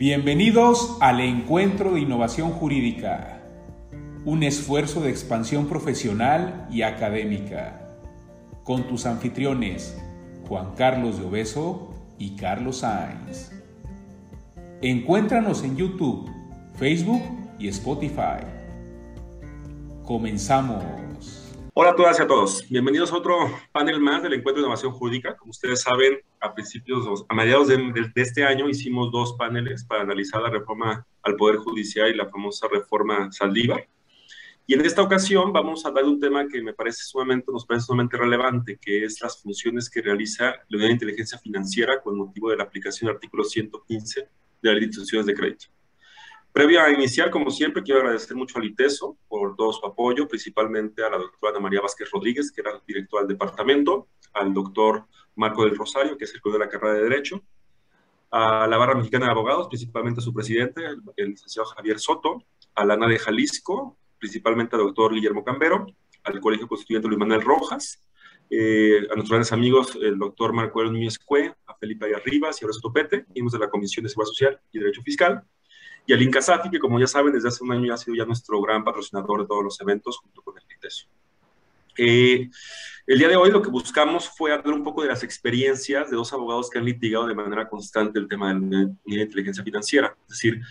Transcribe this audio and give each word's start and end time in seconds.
Bienvenidos 0.00 0.96
al 1.02 1.20
Encuentro 1.20 1.92
de 1.92 2.00
Innovación 2.00 2.52
Jurídica, 2.52 3.42
un 4.24 4.42
esfuerzo 4.42 5.02
de 5.02 5.10
expansión 5.10 5.68
profesional 5.68 6.66
y 6.70 6.80
académica, 6.80 7.98
con 8.64 8.88
tus 8.88 9.04
anfitriones 9.04 10.02
Juan 10.48 10.74
Carlos 10.74 11.18
de 11.18 11.26
Obeso 11.26 11.92
y 12.18 12.34
Carlos 12.34 12.78
Sainz. 12.78 13.52
Encuéntranos 14.80 15.64
en 15.64 15.76
YouTube, 15.76 16.30
Facebook 16.78 17.20
y 17.58 17.68
Spotify. 17.68 18.40
Comenzamos. 20.02 20.82
Hola 21.74 21.90
a 21.90 21.94
todas 21.94 22.18
y 22.18 22.22
a 22.22 22.26
todos. 22.26 22.66
Bienvenidos 22.70 23.12
a 23.12 23.18
otro 23.18 23.36
panel 23.70 24.00
más 24.00 24.22
del 24.22 24.32
Encuentro 24.32 24.62
de 24.62 24.66
Innovación 24.66 24.92
Jurídica. 24.92 25.36
Como 25.36 25.50
ustedes 25.50 25.82
saben, 25.82 26.20
a 26.40 26.54
principios, 26.54 27.24
a 27.28 27.34
mediados 27.34 27.68
de, 27.68 28.10
este 28.14 28.44
año 28.44 28.68
hicimos 28.68 29.12
dos 29.12 29.34
paneles 29.34 29.84
para 29.84 30.02
analizar 30.02 30.40
la 30.40 30.50
reforma 30.50 31.06
al 31.22 31.36
Poder 31.36 31.56
Judicial 31.56 32.10
y 32.10 32.16
la 32.16 32.28
famosa 32.28 32.66
reforma 32.68 33.30
Saldívar. 33.30 33.86
Y 34.66 34.74
en 34.74 34.84
esta 34.86 35.02
ocasión 35.02 35.52
vamos 35.52 35.84
a 35.84 35.88
hablar 35.88 36.04
de 36.04 36.10
un 36.10 36.20
tema 36.20 36.46
que 36.46 36.62
me 36.62 36.72
parece 36.72 37.02
sumamente, 37.02 37.52
nos 37.52 37.66
parece 37.66 37.86
sumamente 37.86 38.16
relevante, 38.16 38.78
que 38.80 39.04
es 39.04 39.20
las 39.20 39.42
funciones 39.42 39.90
que 39.90 40.00
realiza 40.00 40.44
la 40.68 40.76
Unidad 40.76 40.86
de 40.86 40.92
Inteligencia 40.92 41.38
Financiera 41.38 42.00
con 42.00 42.16
motivo 42.16 42.50
de 42.50 42.56
la 42.56 42.64
aplicación 42.64 43.08
del 43.08 43.16
artículo 43.16 43.44
115 43.44 44.20
de 44.20 44.28
la 44.62 44.72
Ley 44.72 44.80
de 44.80 44.86
Instituciones 44.86 45.26
de 45.26 45.34
Crédito. 45.34 45.66
Previa 46.52 46.84
a 46.84 46.90
iniciar, 46.90 47.30
como 47.30 47.50
siempre, 47.50 47.82
quiero 47.82 48.00
agradecer 48.00 48.36
mucho 48.36 48.58
al 48.58 48.64
ITESO 48.64 49.16
por 49.28 49.54
todo 49.56 49.72
su 49.72 49.84
apoyo, 49.86 50.26
principalmente 50.26 51.02
a 51.04 51.10
la 51.10 51.18
doctora 51.18 51.52
Ana 51.52 51.60
María 51.60 51.80
Vázquez 51.80 52.10
Rodríguez, 52.10 52.50
que 52.50 52.60
era 52.60 52.80
directora 52.86 53.24
del 53.24 53.36
departamento, 53.36 54.08
al 54.32 54.54
doctor 54.54 55.06
Marco 55.36 55.64
del 55.64 55.76
Rosario, 55.76 56.16
que 56.16 56.24
es 56.24 56.34
el 56.34 56.52
de 56.52 56.58
la 56.58 56.68
carrera 56.68 56.94
de 56.94 57.02
Derecho, 57.02 57.42
a 58.30 58.66
la 58.66 58.76
Barra 58.76 58.94
Mexicana 58.94 59.26
de 59.26 59.32
Abogados, 59.32 59.68
principalmente 59.68 60.20
a 60.20 60.22
su 60.22 60.32
presidente, 60.32 60.82
el, 61.16 61.30
licenciado 61.30 61.68
Javier 61.68 61.98
Soto, 61.98 62.44
a 62.74 62.84
la 62.84 62.94
ANA 62.94 63.08
de 63.08 63.18
Jalisco, 63.18 63.98
principalmente 64.18 64.76
al 64.76 64.82
doctor 64.82 65.14
Guillermo 65.14 65.44
Cambero, 65.44 65.86
al 66.22 66.40
Colegio 66.40 66.68
Constituyente 66.68 67.08
Luis 67.08 67.18
Manuel 67.18 67.42
Rojas, 67.42 68.02
eh, 68.50 68.98
a 69.10 69.14
nuestros 69.14 69.30
grandes 69.30 69.52
amigos, 69.52 69.96
el 70.00 70.18
doctor 70.18 70.52
Marco 70.52 70.82
Núñez 70.84 71.18
Cue, 71.18 71.54
a 71.66 71.74
Felipe 71.74 72.06
Ayarribas 72.06 72.60
y 72.60 72.64
a 72.64 72.66
Horacio 72.66 72.82
Topete, 72.82 73.24
miembros 73.34 73.52
de 73.52 73.58
la 73.60 73.70
Comisión 73.70 74.02
de 74.04 74.10
Seguridad 74.10 74.30
Social 74.30 74.60
y 74.72 74.78
Derecho 74.78 75.02
Fiscal, 75.02 75.42
y 76.06 76.12
al 76.12 76.22
Incasafi, 76.22 76.70
que 76.70 76.78
como 76.78 76.98
ya 76.98 77.06
saben, 77.06 77.32
desde 77.32 77.48
hace 77.48 77.62
un 77.62 77.72
año 77.72 77.86
ya 77.86 77.94
ha 77.94 77.96
sido 77.96 78.16
ya 78.16 78.24
nuestro 78.24 78.60
gran 78.60 78.84
patrocinador 78.84 79.42
de 79.42 79.46
todos 79.46 79.62
los 79.64 79.80
eventos, 79.80 80.18
junto 80.18 80.42
con 80.42 80.58
el 80.58 80.64
ITESO. 80.76 81.06
Eh, 82.02 82.48
el 83.06 83.18
día 83.18 83.28
de 83.28 83.36
hoy 83.36 83.50
lo 83.50 83.60
que 83.60 83.68
buscamos 83.68 84.26
fue 84.26 84.54
hablar 84.54 84.72
un 84.72 84.82
poco 84.82 85.02
de 85.02 85.08
las 85.08 85.22
experiencias 85.22 86.10
de 86.10 86.16
dos 86.16 86.32
abogados 86.32 86.70
que 86.70 86.78
han 86.78 86.86
litigado 86.86 87.26
de 87.26 87.34
manera 87.34 87.68
constante 87.68 88.18
el 88.18 88.26
tema 88.26 88.54
de 88.54 88.88
la 89.04 89.22
inteligencia 89.22 89.62
financiera. 89.62 90.16
Es 90.22 90.28
decir, 90.28 90.62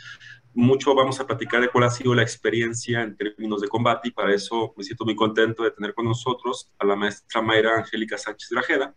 mucho 0.55 0.95
vamos 0.95 1.19
a 1.19 1.27
platicar 1.27 1.61
de 1.61 1.69
cuál 1.69 1.83
ha 1.83 1.91
sido 1.91 2.15
la 2.15 2.23
experiencia 2.23 3.03
en 3.03 3.15
términos 3.15 3.61
de 3.61 3.67
combate 3.67 4.07
y 4.07 4.11
para 4.11 4.33
eso 4.33 4.73
me 4.75 4.83
siento 4.83 5.05
muy 5.05 5.15
contento 5.15 5.61
de 5.61 5.69
tener 5.69 5.93
con 5.93 6.05
nosotros 6.05 6.71
a 6.79 6.85
la 6.85 6.95
maestra 6.95 7.43
Mayra 7.43 7.77
Angélica 7.77 8.17
Sánchez 8.17 8.49
Grajeda, 8.49 8.95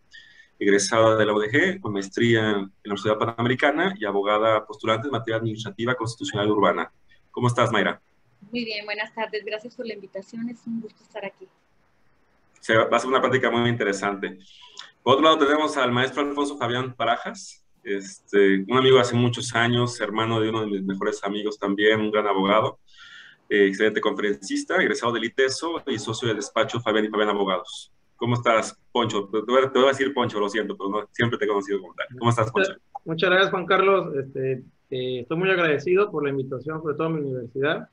egresada 0.58 1.16
de 1.16 1.27
la 1.27 1.34
UDG, 1.34 1.83
con 1.83 1.92
maestría 1.92 2.41
en 2.48 2.56
la 2.56 2.70
Universidad 2.86 3.19
Panamericana 3.19 3.94
y 3.98 4.06
abogada 4.06 4.64
postulante 4.64 5.08
en 5.08 5.12
materia 5.12 5.36
administrativa 5.36 5.94
constitucional 5.97 6.50
urbana. 6.50 6.91
¿Cómo 7.30 7.48
estás, 7.48 7.70
Mayra? 7.70 8.00
Muy 8.50 8.64
bien, 8.64 8.86
buenas 8.86 9.14
tardes. 9.14 9.44
Gracias 9.44 9.77
por 9.77 9.86
la 9.86 9.92
invitación. 9.92 10.48
Es 10.48 10.66
un 10.66 10.80
gusto 10.80 11.03
estar 11.03 11.27
aquí. 11.27 11.47
Se 12.63 12.77
va 12.77 12.97
a 12.97 12.99
ser 13.01 13.09
una 13.09 13.21
práctica 13.21 13.51
muy 13.51 13.69
interesante. 13.69 14.39
Por 15.03 15.15
otro 15.15 15.25
lado, 15.25 15.39
tenemos 15.39 15.77
al 15.77 15.91
maestro 15.91 16.23
Alfonso 16.23 16.57
Fabián 16.57 16.95
Parajas, 16.95 17.67
este, 17.83 18.65
un 18.69 18.79
amigo 18.79 19.01
hace 19.01 19.17
muchos 19.17 19.53
años, 19.57 20.01
hermano 20.01 20.41
de 20.41 20.49
uno 20.49 20.61
de 20.61 20.69
mis 20.69 20.85
mejores 20.85 21.25
amigos 21.25 21.59
también, 21.59 22.01
un 22.01 22.13
gran 22.13 22.29
abogado, 22.29 22.78
eh, 23.49 23.67
excelente 23.67 24.01
conferencista, 24.01 24.77
egresado 24.77 25.12
del 25.12 25.25
ITESO 25.25 25.83
y 25.89 25.99
socio 25.99 26.28
del 26.28 26.37
despacho 26.37 26.81
Fabián 26.81 27.06
y 27.06 27.09
Fabián 27.09 27.31
Abogados. 27.31 27.91
¿Cómo 28.15 28.37
estás, 28.37 28.78
Poncho? 28.93 29.28
Te 29.28 29.41
voy, 29.41 29.65
a, 29.65 29.89
decir 29.89 30.15
Poncho, 30.15 30.39
lo 30.39 30.49
siento, 30.49 30.77
pero 30.77 30.89
no, 30.89 31.09
siempre 31.11 31.37
te 31.39 31.47
he 31.47 31.49
conocido 31.49 31.81
como 31.81 31.95
tal. 31.95 32.06
¿Cómo 32.17 32.31
estás, 32.31 32.53
Poncho? 32.53 32.75
Muchas 33.05 33.28
gracias, 33.28 33.51
Juan 33.51 33.67
Carlos. 33.67 34.15
Este, 34.15 34.62
eh, 34.91 35.21
estoy 35.22 35.37
muy 35.37 35.51
agradecido 35.51 36.12
por 36.12 36.22
la 36.22 36.31
invitación, 36.31 36.81
sobre 36.81 36.95
todo 36.95 37.09
a 37.09 37.11
mi 37.11 37.21
universidad, 37.21 37.89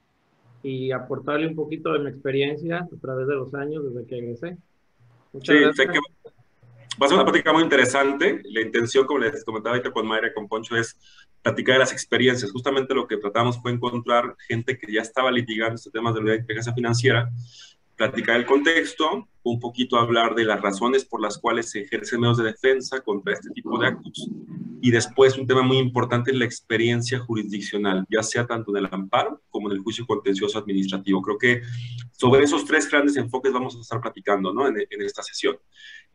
y 0.64 0.92
aportarle 0.92 1.47
un 1.47 1.56
poquito 1.56 1.94
de 1.94 2.00
mi 2.00 2.09
experiencia 2.09 2.80
a 2.80 3.00
través 3.02 3.28
de 3.28 3.36
los 3.36 3.53
años 3.53 3.84
desde 3.84 4.08
que 4.08 4.18
egresé. 4.18 4.58
Muchas 5.34 5.56
sí, 5.56 5.62
gracias. 5.62 5.88
Sé 5.88 5.94
que 5.94 6.00
va 7.02 7.06
a 7.06 7.09
ser 7.09 7.16
una 7.16 7.25
práctica 7.25 7.53
muy 7.53 7.64
interesante. 7.64 8.42
La 8.46 8.62
intención, 8.62 9.06
como 9.06 9.20
les 9.20 9.44
comentaba 9.46 9.75
ahorita 9.75 9.92
con 9.92 10.08
Mayra 10.08 10.28
y 10.28 10.34
con 10.34 10.47
Poncho, 10.47 10.75
es 10.75 10.97
platicar 11.42 11.75
de 11.75 11.80
las 11.80 11.94
experiencias. 11.94 12.52
Justamente 12.52 12.94
lo 12.94 13.08
que 13.08 13.18
tratamos 13.18 13.62
fue 13.62 13.72
encontrar 13.72 14.36
gente 14.47 14.78
que 14.78 14.92
ya 14.92 15.02
estaba 15.02 15.31
litigando 15.31 15.75
estos 15.75 15.94
temas 15.94 16.14
de 16.14 16.24
la 16.24 16.36
inteligencia 16.36 16.74
financiera 16.74 17.30
platicar 17.99 18.37
el 18.37 18.45
contexto, 18.45 19.27
un 19.43 19.59
poquito 19.59 19.97
hablar 19.97 20.33
de 20.33 20.45
las 20.45 20.61
razones 20.61 21.03
por 21.03 21.21
las 21.21 21.37
cuales 21.37 21.69
se 21.69 21.81
ejercen 21.81 22.21
medios 22.21 22.37
de 22.37 22.45
defensa 22.45 23.01
contra 23.01 23.33
este 23.33 23.49
tipo 23.51 23.77
de 23.77 23.87
actos 23.87 24.29
y 24.81 24.91
después 24.91 25.37
un 25.37 25.45
tema 25.45 25.61
muy 25.61 25.77
importante 25.77 26.31
es 26.31 26.37
la 26.37 26.45
experiencia 26.45 27.19
jurisdiccional, 27.19 28.05
ya 28.09 28.23
sea 28.23 28.47
tanto 28.47 28.71
en 28.71 28.85
el 28.85 28.89
amparo 28.91 29.41
como 29.49 29.69
en 29.69 29.75
el 29.75 29.83
juicio 29.83 30.05
contencioso 30.05 30.57
administrativo. 30.57 31.21
Creo 31.21 31.37
que 31.37 31.61
sobre 32.13 32.45
esos 32.45 32.63
tres 32.65 32.89
grandes 32.89 33.17
enfoques 33.17 33.51
vamos 33.51 33.75
a 33.75 33.81
estar 33.81 33.99
platicando 33.99 34.53
¿no? 34.53 34.67
en, 34.67 34.77
esta 35.01 35.21
sesión. 35.21 35.57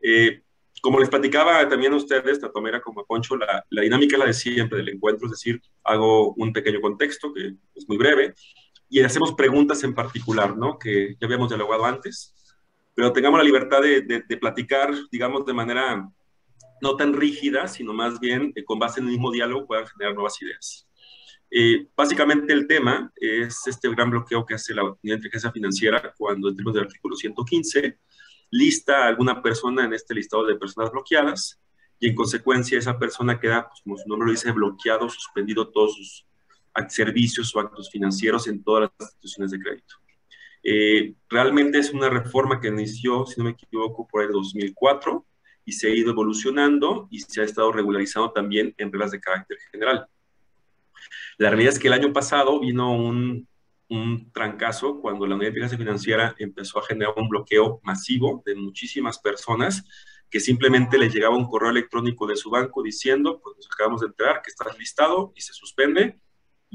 Eh, 0.01 0.41
como 0.81 0.99
les 0.99 1.09
platicaba 1.09 1.67
también 1.69 1.93
a 1.93 1.97
ustedes, 1.97 2.39
tanto 2.39 2.61
Mera 2.61 2.81
como 2.81 3.01
a 3.01 3.05
Poncho, 3.05 3.37
la, 3.37 3.63
la 3.69 3.81
dinámica 3.83 4.15
es 4.15 4.19
la 4.19 4.25
de 4.25 4.33
siempre 4.33 4.79
del 4.79 4.89
encuentro, 4.89 5.27
es 5.27 5.31
decir, 5.31 5.61
hago 5.83 6.33
un 6.33 6.51
pequeño 6.51 6.81
contexto 6.81 7.31
que 7.33 7.53
es 7.75 7.87
muy 7.87 7.97
breve, 7.97 8.33
y 8.95 9.01
hacemos 9.01 9.33
preguntas 9.33 9.83
en 9.83 9.93
particular, 9.93 10.55
¿no? 10.55 10.79
Que 10.79 11.17
ya 11.19 11.27
habíamos 11.27 11.49
dialogado 11.49 11.83
antes, 11.83 12.33
pero 12.93 13.11
tengamos 13.11 13.37
la 13.37 13.43
libertad 13.43 13.81
de, 13.81 14.37
platicar, 14.39 14.89
digamos, 15.11 15.45
de 15.45 15.51
manera 15.51 16.09
no 16.81 16.95
tan 16.95 17.13
rígida, 17.13 17.67
sino 17.67 17.91
más 17.91 18.21
bien 18.21 18.53
eh, 18.55 18.63
con 18.63 18.79
base 18.79 19.01
en 19.01 19.07
el 19.07 19.11
mismo 19.11 19.31
diálogo 19.31 19.67
puedan 19.67 19.85
generar 19.85 20.13
nuevas 20.13 20.41
ideas. 20.41 20.87
Eh, 21.51 21.89
básicamente 21.93 22.53
el 22.53 22.67
tema 22.67 23.11
es 23.17 23.67
este 23.67 23.89
gran 23.89 24.11
bloqueo 24.11 24.45
que 24.45 24.53
hace 24.53 24.73
la 24.73 24.83
Unidad 24.83 24.97
de 25.01 25.13
Inteligencia 25.15 25.51
Financiera 25.51 26.13
cuando 26.17 26.47
en 26.47 26.55
términos 26.55 26.75
del 26.75 26.85
artículo 26.85 27.17
115 27.17 27.99
lista 28.51 29.03
a 29.03 29.07
alguna 29.07 29.41
persona 29.41 29.83
en 29.83 29.91
este 29.91 30.13
listado 30.13 30.45
de 30.45 30.55
personas 30.55 30.89
bloqueadas 30.89 31.61
y 31.99 32.07
en 32.07 32.15
consecuencia 32.15 32.79
esa 32.79 32.97
persona 32.97 33.41
queda, 33.41 33.67
pues, 33.67 33.81
como 33.81 33.97
su 33.97 34.07
nombre 34.07 34.27
lo 34.27 34.31
dice, 34.31 34.53
bloqueado, 34.53 35.09
suspendido 35.09 35.69
todos 35.69 35.97
sus 35.97 36.25
servicios 36.89 37.55
o 37.55 37.59
actos 37.59 37.89
financieros 37.89 38.47
en 38.47 38.63
todas 38.63 38.91
las 38.99 39.09
instituciones 39.09 39.51
de 39.51 39.59
crédito. 39.59 39.95
Eh, 40.63 41.13
realmente 41.29 41.77
es 41.77 41.91
una 41.91 42.09
reforma 42.09 42.59
que 42.59 42.69
inició, 42.69 43.25
si 43.25 43.35
no 43.37 43.45
me 43.45 43.51
equivoco, 43.51 44.07
por 44.07 44.23
el 44.23 44.31
2004 44.31 45.25
y 45.63 45.71
se 45.73 45.87
ha 45.87 45.95
ido 45.95 46.11
evolucionando 46.11 47.07
y 47.11 47.19
se 47.19 47.41
ha 47.41 47.43
estado 47.43 47.71
regularizando 47.71 48.31
también 48.31 48.73
en 48.77 48.91
reglas 48.91 49.11
de 49.11 49.19
carácter 49.19 49.57
general. 49.71 50.07
La 51.37 51.49
realidad 51.49 51.73
es 51.73 51.79
que 51.79 51.87
el 51.87 51.93
año 51.93 52.11
pasado 52.13 52.59
vino 52.59 52.95
un, 52.95 53.47
un 53.89 54.31
trancazo 54.31 54.99
cuando 55.01 55.27
la 55.27 55.35
Unidad 55.35 55.51
de 55.51 55.59
Inteligencia 55.59 55.77
Financiera 55.77 56.35
empezó 56.39 56.79
a 56.79 56.85
generar 56.85 57.13
un 57.17 57.29
bloqueo 57.29 57.79
masivo 57.83 58.41
de 58.45 58.55
muchísimas 58.55 59.19
personas 59.19 59.83
que 60.29 60.39
simplemente 60.39 60.97
le 60.97 61.09
llegaba 61.09 61.37
un 61.37 61.47
correo 61.47 61.69
electrónico 61.69 62.25
de 62.25 62.35
su 62.35 62.49
banco 62.49 62.81
diciendo, 62.81 63.39
pues 63.41 63.55
nos 63.57 63.67
acabamos 63.67 64.01
de 64.01 64.07
enterar 64.07 64.41
que 64.41 64.49
estás 64.49 64.77
listado 64.77 65.31
y 65.35 65.41
se 65.41 65.53
suspende 65.53 66.19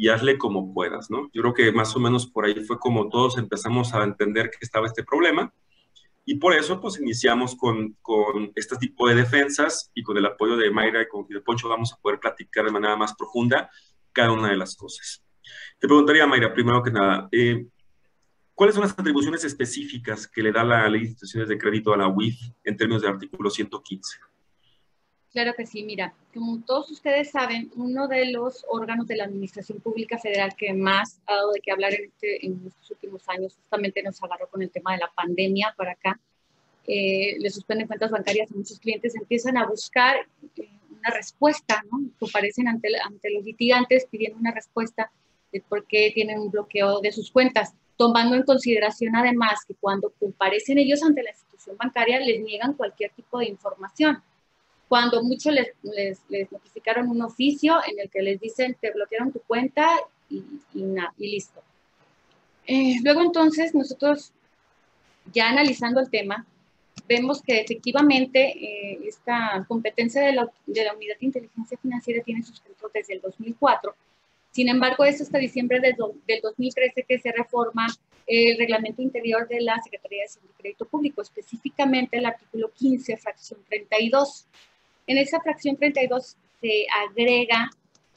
y 0.00 0.09
hazle 0.09 0.38
como 0.38 0.72
puedas, 0.72 1.11
¿no? 1.11 1.28
Yo 1.34 1.43
creo 1.43 1.53
que 1.53 1.72
más 1.72 1.94
o 1.94 2.00
menos 2.00 2.27
por 2.27 2.47
ahí 2.47 2.55
fue 2.65 2.78
como 2.78 3.11
todos 3.11 3.37
empezamos 3.37 3.93
a 3.93 4.03
entender 4.03 4.49
que 4.49 4.56
estaba 4.62 4.87
este 4.87 5.05
problema 5.05 5.53
y 6.25 6.37
por 6.37 6.55
eso 6.55 6.81
pues 6.81 6.99
iniciamos 6.99 7.55
con, 7.55 7.99
con 8.00 8.50
este 8.55 8.78
tipo 8.78 9.06
de 9.06 9.15
defensas 9.15 9.91
y 9.95 10.03
con 10.03 10.16
el 10.16 10.25
apoyo 10.25 10.57
de 10.57 10.71
Mayra 10.71 11.03
y 11.03 11.07
con 11.07 11.27
de 11.28 11.42
Poncho 11.42 11.69
vamos 11.69 11.92
a 11.92 11.98
poder 11.98 12.19
platicar 12.19 12.65
de 12.65 12.71
manera 12.71 12.97
más 12.97 13.15
profunda 13.15 13.71
cada 14.10 14.33
una 14.33 14.48
de 14.48 14.57
las 14.57 14.75
cosas. 14.75 15.22
Te 15.78 15.86
preguntaría, 15.86 16.27
Mayra, 16.27 16.54
primero 16.54 16.83
que 16.83 16.92
nada, 16.92 17.28
eh, 17.30 17.66
¿cuáles 18.54 18.75
son 18.75 18.84
las 18.84 18.98
atribuciones 18.98 19.45
específicas 19.45 20.27
que 20.27 20.42
le 20.42 20.51
da 20.51 20.65
la 20.65 20.89
Ley 20.89 21.03
de 21.03 21.09
Instituciones 21.09 21.51
de 21.51 21.59
Crédito 21.59 21.92
a 21.92 21.98
la 21.98 22.09
UIF 22.09 22.41
en 22.65 22.75
términos 22.75 23.03
del 23.03 23.13
artículo 23.13 23.51
115? 23.51 24.19
Claro 25.32 25.54
que 25.54 25.65
sí, 25.65 25.84
mira, 25.84 26.12
como 26.34 26.60
todos 26.62 26.91
ustedes 26.91 27.30
saben, 27.30 27.71
uno 27.77 28.09
de 28.09 28.32
los 28.32 28.65
órganos 28.68 29.06
de 29.06 29.15
la 29.15 29.24
Administración 29.24 29.78
Pública 29.80 30.18
Federal 30.18 30.56
que 30.56 30.74
más 30.74 31.21
ha 31.27 31.36
dado 31.36 31.53
de 31.53 31.60
qué 31.60 31.71
hablar 31.71 31.94
en, 31.94 32.06
este, 32.06 32.44
en 32.44 32.60
estos 32.66 32.91
últimos 32.91 33.28
años, 33.28 33.54
justamente 33.54 34.03
nos 34.03 34.21
agarró 34.24 34.48
con 34.48 34.60
el 34.60 34.71
tema 34.72 34.92
de 34.92 34.98
la 34.98 35.10
pandemia 35.15 35.72
para 35.77 35.92
acá, 35.92 36.18
eh, 36.84 37.36
le 37.38 37.48
suspenden 37.48 37.86
cuentas 37.86 38.10
bancarias 38.10 38.50
a 38.50 38.56
muchos 38.56 38.80
clientes, 38.80 39.15
empiezan 39.15 39.56
a 39.56 39.66
buscar 39.66 40.16
eh, 40.56 40.68
una 40.91 41.10
respuesta, 41.15 41.80
¿no? 41.92 42.10
Comparecen 42.18 42.66
ante, 42.66 42.88
ante 43.00 43.30
los 43.30 43.44
litigantes 43.44 44.06
pidiendo 44.10 44.36
una 44.36 44.50
respuesta 44.50 45.12
de 45.53 45.60
por 45.60 45.86
qué 45.86 46.10
tienen 46.12 46.41
un 46.41 46.50
bloqueo 46.50 47.00
de 47.00 47.12
sus 47.12 47.30
cuentas, 47.30 47.72
tomando 47.97 48.34
en 48.34 48.42
consideración 48.42 49.15
además 49.15 49.65
que 49.65 49.74
cuando 49.74 50.12
comparecen 50.18 50.78
ellos 50.78 51.04
ante 51.04 51.22
la 51.22 51.30
institución 51.30 51.77
bancaria 51.77 52.18
les 52.18 52.41
niegan 52.41 52.72
cualquier 52.72 53.12
tipo 53.12 53.38
de 53.38 53.47
información 53.47 54.21
cuando 54.91 55.22
muchos 55.22 55.54
les, 55.54 55.69
les, 56.28 56.51
notificaron 56.51 57.09
un 57.09 57.22
oficio 57.22 57.77
en 57.87 58.01
el 58.01 58.10
que 58.10 58.22
les 58.22 58.41
dicen 58.41 58.77
te 58.81 58.91
bloquearon 58.91 59.31
tu 59.31 59.39
cuenta 59.39 59.89
y, 60.28 60.42
y, 60.75 61.31
listo. 61.31 61.63
Eh, 62.66 62.97
luego 63.04 63.22
entonces 63.22 63.72
nosotros 63.72 64.33
ya 65.33 65.48
analizando 65.48 66.01
el 66.01 66.10
tema, 66.10 66.45
vemos 67.07 67.41
que 67.41 67.60
efectivamente 67.60 68.41
eh, 68.41 68.98
esta 69.07 69.65
competencia 69.69 70.22
de 70.22 70.33
la, 70.33 70.51
de 70.66 70.84
la, 70.84 70.92
Unidad 70.92 71.19
de 71.21 71.27
Inteligencia 71.27 71.78
Financiera 71.81 72.25
tiene 72.25 72.42
sustento 72.42 72.91
desde 72.92 73.15
el 73.15 73.21
2004. 73.21 73.95
Sin 74.51 74.69
embargo, 74.69 75.04
es 75.04 75.21
hasta 75.21 75.39
diciembre 75.39 75.78
del, 75.78 75.95
del 76.27 76.41
2013 76.41 77.04
que 77.04 77.21
se 77.21 77.31
reforma 77.31 77.87
el 78.27 78.59
reglamento 78.59 79.03
interior 79.03 79.47
de 79.47 79.60
la 79.60 79.81
Secretaría 79.81 80.25
de 80.25 80.53
Crédito 80.59 80.84
Público, 80.84 81.22
específicamente 81.22 82.19
el 82.19 82.27
artículo 82.27 82.72
15, 82.72 83.16
fracción 83.19 83.60
32. 83.69 84.47
En 85.10 85.18
esa 85.18 85.41
fracción 85.41 85.77
32 85.77 86.36
se 86.60 86.86
agrega 87.04 87.68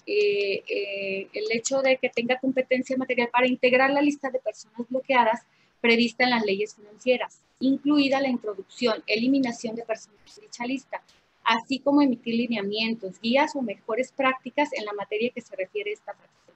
eh, 0.06 0.63
eh, 0.68 1.28
el 1.34 1.45
hecho 1.51 1.81
de 1.81 1.98
que 1.98 2.10
tenga 2.10 2.38
competencia 2.40 2.95
material 2.95 3.30
para 3.31 3.48
integrar 3.48 3.90
la 3.90 4.00
lista 4.00 4.30
de 4.30 4.38
personas 4.38 4.88
bloqueadas 4.88 5.42
prevista 5.81 6.24
en 6.24 6.30
las 6.30 6.45
leyes 6.45 6.75
financieras, 6.75 7.40
incluida 7.60 8.22
la 8.22 8.30
introducción, 8.30 9.01
eliminación 9.07 9.75
de 9.75 9.86
personas 9.86 10.36
de 10.36 10.44
dicha 10.44 10.68
lista, 10.68 11.01
así 11.44 11.80
como 11.80 12.04
emitir 12.04 12.36
lineamientos, 12.36 13.19
guías 13.19 13.56
o 13.56 13.63
mejores 13.63 14.12
prácticas 14.12 14.69
en 14.74 14.86
la 14.86 14.94
materia 14.94 15.31
que 15.34 15.42
se 15.42 15.56
refiere 15.56 15.89
a 15.89 15.94
esta 15.96 16.13
fracción. 16.13 16.56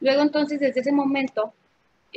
Luego 0.00 0.22
entonces, 0.22 0.58
desde 0.58 0.80
ese 0.80 0.90
momento, 0.90 1.54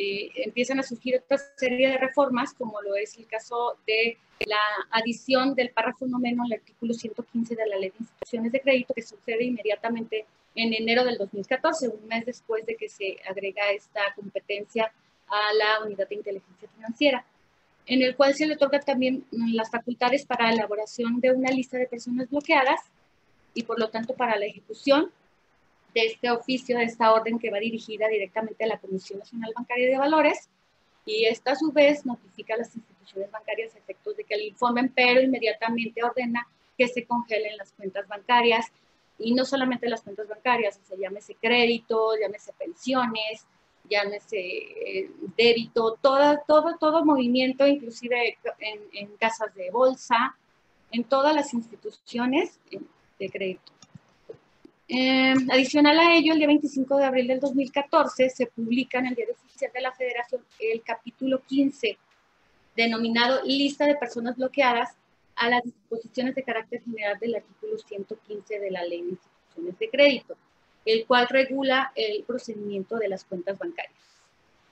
eh, 0.01 0.31
empiezan 0.45 0.79
a 0.79 0.83
surgir 0.83 1.17
otra 1.17 1.37
serie 1.57 1.89
de 1.89 1.97
reformas, 1.97 2.53
como 2.53 2.81
lo 2.81 2.95
es 2.95 3.17
el 3.17 3.27
caso 3.27 3.75
de 3.85 4.17
la 4.45 4.61
adición 4.91 5.55
del 5.55 5.71
párrafo 5.71 6.07
noveno 6.07 6.45
al 6.45 6.53
artículo 6.53 6.93
115 6.93 7.53
de 7.53 7.67
la 7.67 7.75
Ley 7.75 7.89
de 7.89 7.97
Instituciones 7.99 8.53
de 8.53 8.61
Crédito, 8.61 8.93
que 8.93 9.01
sucede 9.01 9.43
inmediatamente 9.43 10.25
en 10.55 10.73
enero 10.73 11.03
del 11.03 11.17
2014, 11.17 11.89
un 11.89 12.07
mes 12.07 12.25
después 12.25 12.65
de 12.65 12.77
que 12.77 12.87
se 12.87 13.17
agrega 13.29 13.71
esta 13.71 13.99
competencia 14.15 14.89
a 15.27 15.53
la 15.53 15.85
Unidad 15.85 16.07
de 16.07 16.15
Inteligencia 16.15 16.69
Financiera, 16.73 17.25
en 17.85 18.01
el 18.01 18.15
cual 18.15 18.33
se 18.35 18.47
le 18.47 18.53
otorga 18.53 18.79
también 18.79 19.25
las 19.31 19.69
facultades 19.69 20.25
para 20.25 20.45
la 20.45 20.53
elaboración 20.53 21.19
de 21.19 21.33
una 21.33 21.51
lista 21.51 21.77
de 21.77 21.87
personas 21.87 22.29
bloqueadas 22.29 22.79
y 23.53 23.63
por 23.63 23.77
lo 23.77 23.89
tanto 23.89 24.13
para 24.13 24.37
la 24.37 24.45
ejecución 24.45 25.11
de 25.93 26.05
este 26.05 26.29
oficio, 26.31 26.77
de 26.77 26.85
esta 26.85 27.11
orden 27.13 27.39
que 27.39 27.49
va 27.49 27.59
dirigida 27.59 28.07
directamente 28.07 28.63
a 28.63 28.67
la 28.67 28.79
Comisión 28.79 29.19
Nacional 29.19 29.51
Bancaria 29.55 29.87
de 29.87 29.97
Valores 29.97 30.49
y 31.05 31.25
esta 31.25 31.51
a 31.51 31.55
su 31.55 31.71
vez 31.71 32.05
notifica 32.05 32.53
a 32.53 32.57
las 32.57 32.75
instituciones 32.75 33.31
bancarias 33.31 33.73
a 33.75 33.79
efectos 33.79 34.15
de 34.15 34.23
que 34.23 34.37
le 34.37 34.45
informen, 34.45 34.91
pero 34.95 35.21
inmediatamente 35.21 36.03
ordena 36.03 36.47
que 36.77 36.87
se 36.87 37.05
congelen 37.05 37.57
las 37.57 37.71
cuentas 37.73 38.07
bancarias 38.07 38.67
y 39.17 39.33
no 39.33 39.43
solamente 39.43 39.89
las 39.89 40.01
cuentas 40.01 40.27
bancarias, 40.27 40.79
o 40.81 40.87
sea, 40.87 40.97
llámese 40.97 41.35
crédito, 41.35 42.11
llámese 42.21 42.53
pensiones, 42.53 43.45
llámese 43.89 44.37
eh, 44.37 45.11
débito, 45.35 45.97
todo, 46.01 46.39
todo, 46.47 46.77
todo 46.77 47.03
movimiento, 47.03 47.67
inclusive 47.67 48.37
en, 48.59 48.79
en 48.93 49.17
casas 49.17 49.53
de 49.55 49.71
bolsa, 49.71 50.37
en 50.91 51.03
todas 51.03 51.35
las 51.35 51.53
instituciones 51.53 52.59
de 53.19 53.29
crédito. 53.29 53.78
Eh, 54.91 55.35
adicional 55.51 55.99
a 55.99 56.15
ello, 56.15 56.33
el 56.33 56.39
día 56.39 56.47
25 56.47 56.97
de 56.97 57.05
abril 57.05 57.27
del 57.27 57.39
2014 57.39 58.27
se 58.27 58.47
publica 58.47 58.97
en 58.97 59.05
el 59.05 59.15
Diario 59.15 59.35
Oficial 59.35 59.71
de 59.71 59.81
la 59.81 59.91
Federación 59.91 60.43
el 60.59 60.81
capítulo 60.81 61.43
15, 61.45 61.95
denominado 62.75 63.43
Lista 63.45 63.85
de 63.85 63.93
Personas 63.93 64.35
Bloqueadas, 64.35 64.95
a 65.35 65.47
las 65.47 65.63
disposiciones 65.63 66.33
de 66.33 66.43
carácter 66.43 66.81
general 66.83 67.19
del 67.19 67.35
artículo 67.35 67.77
115 67.77 68.59
de 68.59 68.71
la 68.71 68.83
Ley 68.83 69.03
de 69.03 69.09
Instituciones 69.09 69.77
de 69.77 69.89
Crédito, 69.89 70.35
el 70.83 71.05
cual 71.05 71.27
regula 71.29 71.91
el 71.95 72.23
procedimiento 72.23 72.97
de 72.97 73.09
las 73.09 73.23
cuentas 73.23 73.59
bancarias. 73.59 73.93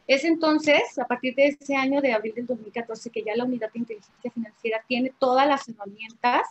Es 0.07 0.23
entonces, 0.25 0.97
a 0.97 1.05
partir 1.05 1.35
de 1.35 1.45
ese 1.47 1.75
año 1.75 2.01
de 2.01 2.13
abril 2.13 2.33
del 2.33 2.47
2014, 2.47 3.11
que 3.11 3.21
ya 3.21 3.35
la 3.35 3.43
Unidad 3.43 3.71
de 3.71 3.79
Inteligencia 3.79 4.31
Financiera 4.31 4.83
tiene 4.87 5.13
todas 5.19 5.47
las 5.47 5.69
herramientas 5.69 6.47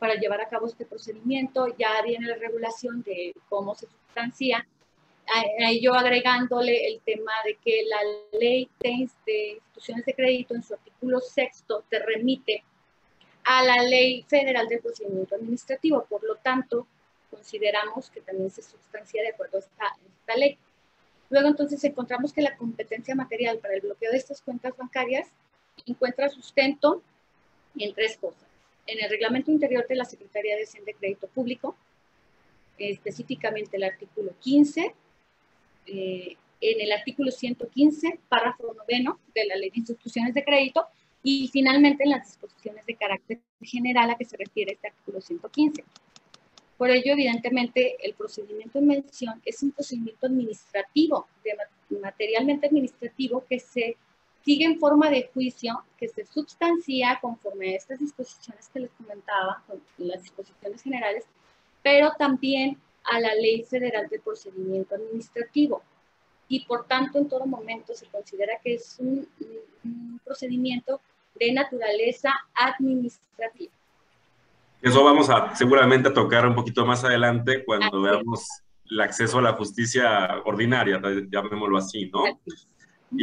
para 0.00 0.14
llevar 0.14 0.40
a 0.40 0.48
cabo 0.48 0.66
este 0.66 0.86
procedimiento. 0.86 1.68
Ya 1.78 2.02
viene 2.02 2.26
la 2.26 2.36
regulación 2.36 3.02
de 3.02 3.34
cómo 3.48 3.76
se 3.76 3.86
sustancia. 3.86 4.66
A 5.32 5.70
ello 5.70 5.94
agregándole 5.94 6.88
el 6.88 7.00
tema 7.02 7.30
de 7.44 7.54
que 7.56 7.84
la 7.86 7.98
ley 8.36 8.68
de 8.80 8.88
instituciones 8.88 10.04
de 10.04 10.14
crédito 10.14 10.54
en 10.54 10.64
su 10.64 10.74
artículo 10.74 11.20
sexto 11.20 11.84
te 11.88 12.00
remite 12.00 12.64
a 13.44 13.62
la 13.62 13.76
ley 13.84 14.24
federal 14.26 14.66
del 14.66 14.80
procedimiento 14.80 15.36
administrativo. 15.36 16.04
Por 16.08 16.24
lo 16.24 16.36
tanto, 16.36 16.88
consideramos 17.30 18.10
que 18.10 18.22
también 18.22 18.50
se 18.50 18.62
sustancia 18.62 19.22
de 19.22 19.28
acuerdo 19.28 19.58
a 19.58 19.60
esta, 19.60 19.84
esta 20.18 20.36
ley. 20.36 20.58
Luego 21.28 21.46
entonces 21.46 21.84
encontramos 21.84 22.32
que 22.32 22.42
la 22.42 22.56
competencia 22.56 23.14
material 23.14 23.58
para 23.58 23.74
el 23.74 23.82
bloqueo 23.82 24.10
de 24.10 24.18
estas 24.18 24.40
cuentas 24.40 24.76
bancarias 24.76 25.28
encuentra 25.86 26.28
sustento 26.28 27.02
en 27.76 27.94
tres 27.94 28.16
cosas 28.16 28.49
en 28.86 29.02
el 29.02 29.10
reglamento 29.10 29.50
interior 29.50 29.86
de 29.86 29.96
la 29.96 30.04
Secretaría 30.04 30.56
de 30.56 30.64
Hacienda 30.64 30.92
de 30.92 30.98
Crédito 30.98 31.28
Público, 31.28 31.76
específicamente 32.78 33.76
el 33.76 33.84
artículo 33.84 34.32
15, 34.40 34.94
eh, 35.86 36.36
en 36.60 36.80
el 36.80 36.92
artículo 36.92 37.30
115, 37.30 38.18
párrafo 38.28 38.74
noveno 38.74 39.18
de 39.34 39.46
la 39.46 39.56
Ley 39.56 39.70
de 39.70 39.78
Instituciones 39.78 40.34
de 40.34 40.44
Crédito, 40.44 40.86
y 41.22 41.48
finalmente 41.48 42.04
en 42.04 42.10
las 42.10 42.26
disposiciones 42.26 42.86
de 42.86 42.94
carácter 42.94 43.40
general 43.60 44.10
a 44.10 44.16
que 44.16 44.24
se 44.24 44.36
refiere 44.36 44.72
este 44.72 44.88
artículo 44.88 45.20
115. 45.20 45.84
Por 46.78 46.90
ello, 46.90 47.12
evidentemente, 47.12 47.96
el 48.02 48.14
procedimiento 48.14 48.78
en 48.78 48.86
mención 48.86 49.40
es 49.44 49.62
un 49.62 49.72
procedimiento 49.72 50.26
administrativo, 50.26 51.28
materialmente 52.00 52.68
administrativo, 52.68 53.44
que 53.46 53.60
se 53.60 53.96
sigue 54.44 54.64
en 54.64 54.78
forma 54.78 55.10
de 55.10 55.30
juicio 55.32 55.82
que 55.98 56.08
se 56.08 56.24
sustancia 56.26 57.18
conforme 57.20 57.72
a 57.72 57.76
estas 57.76 57.98
disposiciones 57.98 58.68
que 58.72 58.80
les 58.80 58.90
comentaba, 58.92 59.62
las 59.98 60.22
disposiciones 60.22 60.82
generales, 60.82 61.24
pero 61.82 62.12
también 62.18 62.78
a 63.04 63.20
la 63.20 63.34
Ley 63.34 63.64
Federal 63.64 64.08
de 64.08 64.18
Procedimiento 64.18 64.94
Administrativo. 64.94 65.82
Y 66.48 66.64
por 66.64 66.86
tanto, 66.86 67.18
en 67.18 67.28
todo 67.28 67.46
momento 67.46 67.94
se 67.94 68.06
considera 68.06 68.54
que 68.62 68.74
es 68.74 68.96
un, 68.98 69.28
procedimiento 70.24 71.00
de 71.34 71.52
naturaleza 71.52 72.32
administrativa. 72.54 73.72
Eso 74.82 75.02
vamos 75.02 75.28
a 75.30 75.54
seguramente 75.56 76.08
a 76.08 76.14
tocar 76.14 76.46
un 76.46 76.54
poquito 76.54 76.86
más 76.86 77.02
adelante 77.02 77.64
cuando 77.64 78.00
veamos 78.02 78.46
el 78.88 79.00
acceso 79.00 79.38
a 79.38 79.42
la 79.42 79.52
justicia 79.54 80.40
ordinaria, 80.44 81.00
llamémoslo 81.30 81.78
así, 81.78 82.10
¿no? 82.10 82.24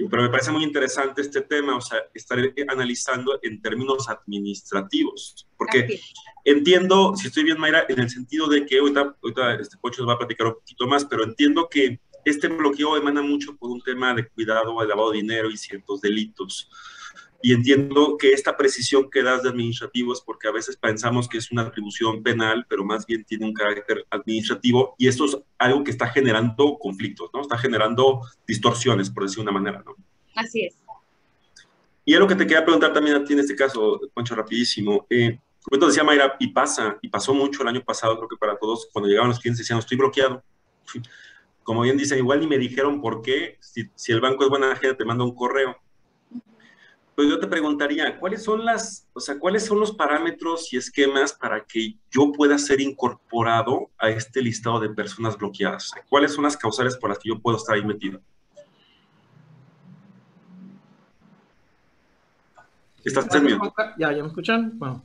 Pero 0.09 0.23
me 0.23 0.29
parece 0.29 0.51
muy 0.51 0.63
interesante 0.63 1.21
este 1.21 1.41
tema, 1.41 1.77
o 1.77 1.81
sea, 1.81 1.99
estar 2.13 2.37
analizando 2.67 3.39
en 3.41 3.61
términos 3.61 4.09
administrativos, 4.09 5.47
porque 5.57 5.99
entiendo, 6.43 7.13
si 7.15 7.27
estoy 7.27 7.43
bien, 7.43 7.59
Mayra, 7.59 7.85
en 7.87 7.99
el 7.99 8.09
sentido 8.09 8.47
de 8.47 8.65
que 8.65 8.79
ahorita, 8.79 9.15
ahorita 9.21 9.55
este 9.55 9.77
Pocho 9.77 10.01
nos 10.01 10.09
va 10.09 10.15
a 10.15 10.19
platicar 10.19 10.47
un 10.47 10.53
poquito 10.55 10.87
más, 10.87 11.05
pero 11.05 11.23
entiendo 11.23 11.67
que 11.69 11.99
este 12.25 12.47
bloqueo 12.49 12.97
emana 12.97 13.21
mucho 13.21 13.55
por 13.55 13.69
un 13.69 13.81
tema 13.81 14.13
de 14.13 14.27
cuidado 14.27 14.79
al 14.79 14.87
lavado 14.87 15.11
de 15.11 15.17
dinero 15.17 15.49
y 15.49 15.57
ciertos 15.57 16.01
delitos. 16.01 16.69
Y 17.41 17.53
entiendo 17.53 18.17
que 18.17 18.31
esta 18.31 18.57
precisión 18.57 19.09
que 19.11 19.21
das 19.21 19.43
de 19.43 19.49
administrativo 19.49 20.11
es 20.11 20.21
porque 20.21 20.47
a 20.47 20.51
veces 20.51 20.75
pensamos 20.75 21.27
que 21.27 21.37
es 21.37 21.51
una 21.51 21.63
atribución 21.63 22.23
penal, 22.23 22.65
pero 22.67 22.83
más 22.83 23.05
bien 23.05 23.23
tiene 23.23 23.45
un 23.45 23.53
carácter 23.53 24.05
administrativo 24.09 24.95
y 24.97 25.07
esto 25.07 25.25
es 25.25 25.37
algo 25.57 25.83
que 25.83 25.91
está 25.91 26.07
generando 26.07 26.77
conflictos, 26.79 27.29
¿no? 27.33 27.41
Está 27.41 27.57
generando 27.57 28.21
distorsiones, 28.47 29.09
por 29.09 29.23
decir 29.23 29.37
de 29.37 29.43
una 29.43 29.51
manera, 29.51 29.83
¿no? 29.85 29.95
Así 30.35 30.65
es. 30.65 30.75
Y 32.05 32.13
es 32.13 32.19
lo 32.19 32.27
que 32.27 32.35
te 32.35 32.47
quería 32.47 32.63
preguntar 32.63 32.93
también 32.93 33.17
a 33.17 33.23
ti 33.23 33.33
en 33.33 33.39
este 33.39 33.55
caso, 33.55 33.99
Poncho, 34.13 34.33
rapidísimo. 34.33 35.05
Eh, 35.09 35.39
como 35.61 35.87
decía 35.87 36.03
Mayra, 36.03 36.37
y 36.39 36.47
pasa, 36.47 36.97
y 37.01 37.09
pasó 37.09 37.33
mucho 37.33 37.61
el 37.61 37.67
año 37.67 37.83
pasado, 37.83 38.15
creo 38.15 38.29
que 38.29 38.37
para 38.37 38.57
todos, 38.57 38.87
cuando 38.93 39.09
llegaban 39.09 39.29
los 39.29 39.39
clientes 39.39 39.59
decían, 39.59 39.79
estoy 39.79 39.97
bloqueado. 39.97 40.43
Como 41.63 41.81
bien 41.81 41.97
dicen, 41.97 42.19
igual 42.19 42.39
ni 42.39 42.47
me 42.47 42.57
dijeron 42.57 43.01
por 43.01 43.21
qué, 43.21 43.57
si, 43.59 43.89
si 43.93 44.13
el 44.13 44.21
banco 44.21 44.45
es 44.45 44.49
buena 44.49 44.73
gente, 44.77 44.95
te 44.95 45.03
manda 45.03 45.25
un 45.25 45.35
correo 45.35 45.75
pues 47.17 47.29
yo 47.29 47.39
te 47.39 47.47
preguntaría, 47.47 48.19
¿cuáles 48.19 48.43
son 48.43 48.63
las, 48.63 49.07
o 49.11 49.19
sea, 49.19 49.39
cuáles 49.39 49.65
son 49.65 49.79
los 49.79 49.91
parámetros 49.91 50.71
y 50.71 50.77
esquemas 50.77 51.33
para 51.33 51.65
que 51.65 51.95
yo 52.11 52.31
pueda 52.31 52.59
ser 52.59 52.79
incorporado 52.79 53.89
a 53.97 54.11
este 54.11 54.39
listado 54.39 54.79
de 54.79 54.89
personas 54.91 55.35
bloqueadas? 55.35 55.93
¿Cuáles 56.09 56.31
son 56.33 56.43
las 56.43 56.55
causales 56.55 56.95
por 56.95 57.09
las 57.09 57.17
que 57.17 57.29
yo 57.29 57.39
puedo 57.39 57.57
estar 57.57 57.75
ahí 57.75 57.83
metido? 57.83 58.21
¿Estás 63.03 63.33
en 63.33 63.47
Ya, 63.97 64.13
¿ya 64.13 64.21
me 64.21 64.27
escuchan? 64.27 64.77
Bueno. 64.77 65.03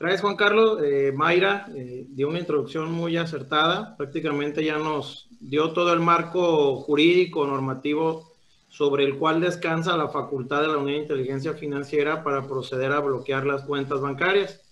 Gracias, 0.00 0.22
Juan 0.22 0.36
Carlos. 0.36 0.80
Eh, 0.82 1.12
Mayra 1.14 1.66
eh, 1.74 2.06
dio 2.08 2.30
una 2.30 2.38
introducción 2.38 2.90
muy 2.90 3.18
acertada. 3.18 3.94
Prácticamente 3.98 4.64
ya 4.64 4.78
nos 4.78 5.28
dio 5.40 5.74
todo 5.74 5.92
el 5.92 6.00
marco 6.00 6.76
jurídico, 6.76 7.46
normativo 7.46 8.33
sobre 8.76 9.04
el 9.04 9.18
cual 9.18 9.40
descansa 9.40 9.96
la 9.96 10.08
facultad 10.08 10.62
de 10.62 10.66
la 10.66 10.78
Unidad 10.78 10.96
de 10.96 11.02
Inteligencia 11.02 11.54
Financiera 11.54 12.24
para 12.24 12.48
proceder 12.48 12.90
a 12.90 12.98
bloquear 12.98 13.46
las 13.46 13.62
cuentas 13.62 14.00
bancarias. 14.00 14.62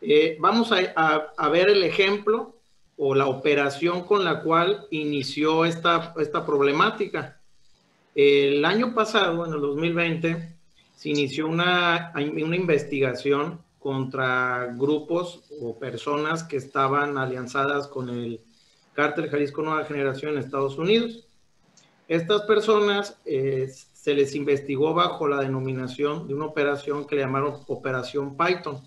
Eh, 0.00 0.36
vamos 0.38 0.70
a, 0.70 1.48
ver 1.48 1.68
el 1.68 1.82
ejemplo 1.82 2.60
o 2.96 3.16
la 3.16 3.26
operación 3.26 4.04
con 4.04 4.24
la 4.24 4.44
cual 4.44 4.86
inició 4.92 5.64
esta, 5.64 6.14
esta 6.20 6.46
problemática. 6.46 7.40
El 8.14 8.64
año 8.64 8.94
pasado, 8.94 9.46
en 9.46 9.52
el 9.52 9.60
2020, 9.60 10.56
se 10.94 11.08
inició 11.08 11.48
una, 11.48 12.12
una 12.14 12.56
investigación 12.56 13.60
contra 13.80 14.72
grupos 14.76 15.42
o 15.60 15.76
personas 15.76 16.44
que 16.44 16.56
estaban 16.56 17.18
alianzadas 17.18 17.88
con 17.88 18.10
el 18.10 18.40
Cártel 18.92 19.28
Jalisco 19.28 19.62
Nueva 19.62 19.86
Generación 19.86 20.34
en 20.34 20.38
Estados 20.38 20.78
Unidos. 20.78 21.26
Estas 22.12 22.42
personas 22.42 23.18
eh, 23.24 23.70
se 23.70 24.12
les 24.12 24.34
investigó 24.34 24.92
bajo 24.92 25.26
la 25.26 25.40
denominación 25.40 26.28
de 26.28 26.34
una 26.34 26.44
operación 26.44 27.06
que 27.06 27.16
le 27.16 27.22
llamaron 27.22 27.60
Operación 27.68 28.36
Python. 28.36 28.82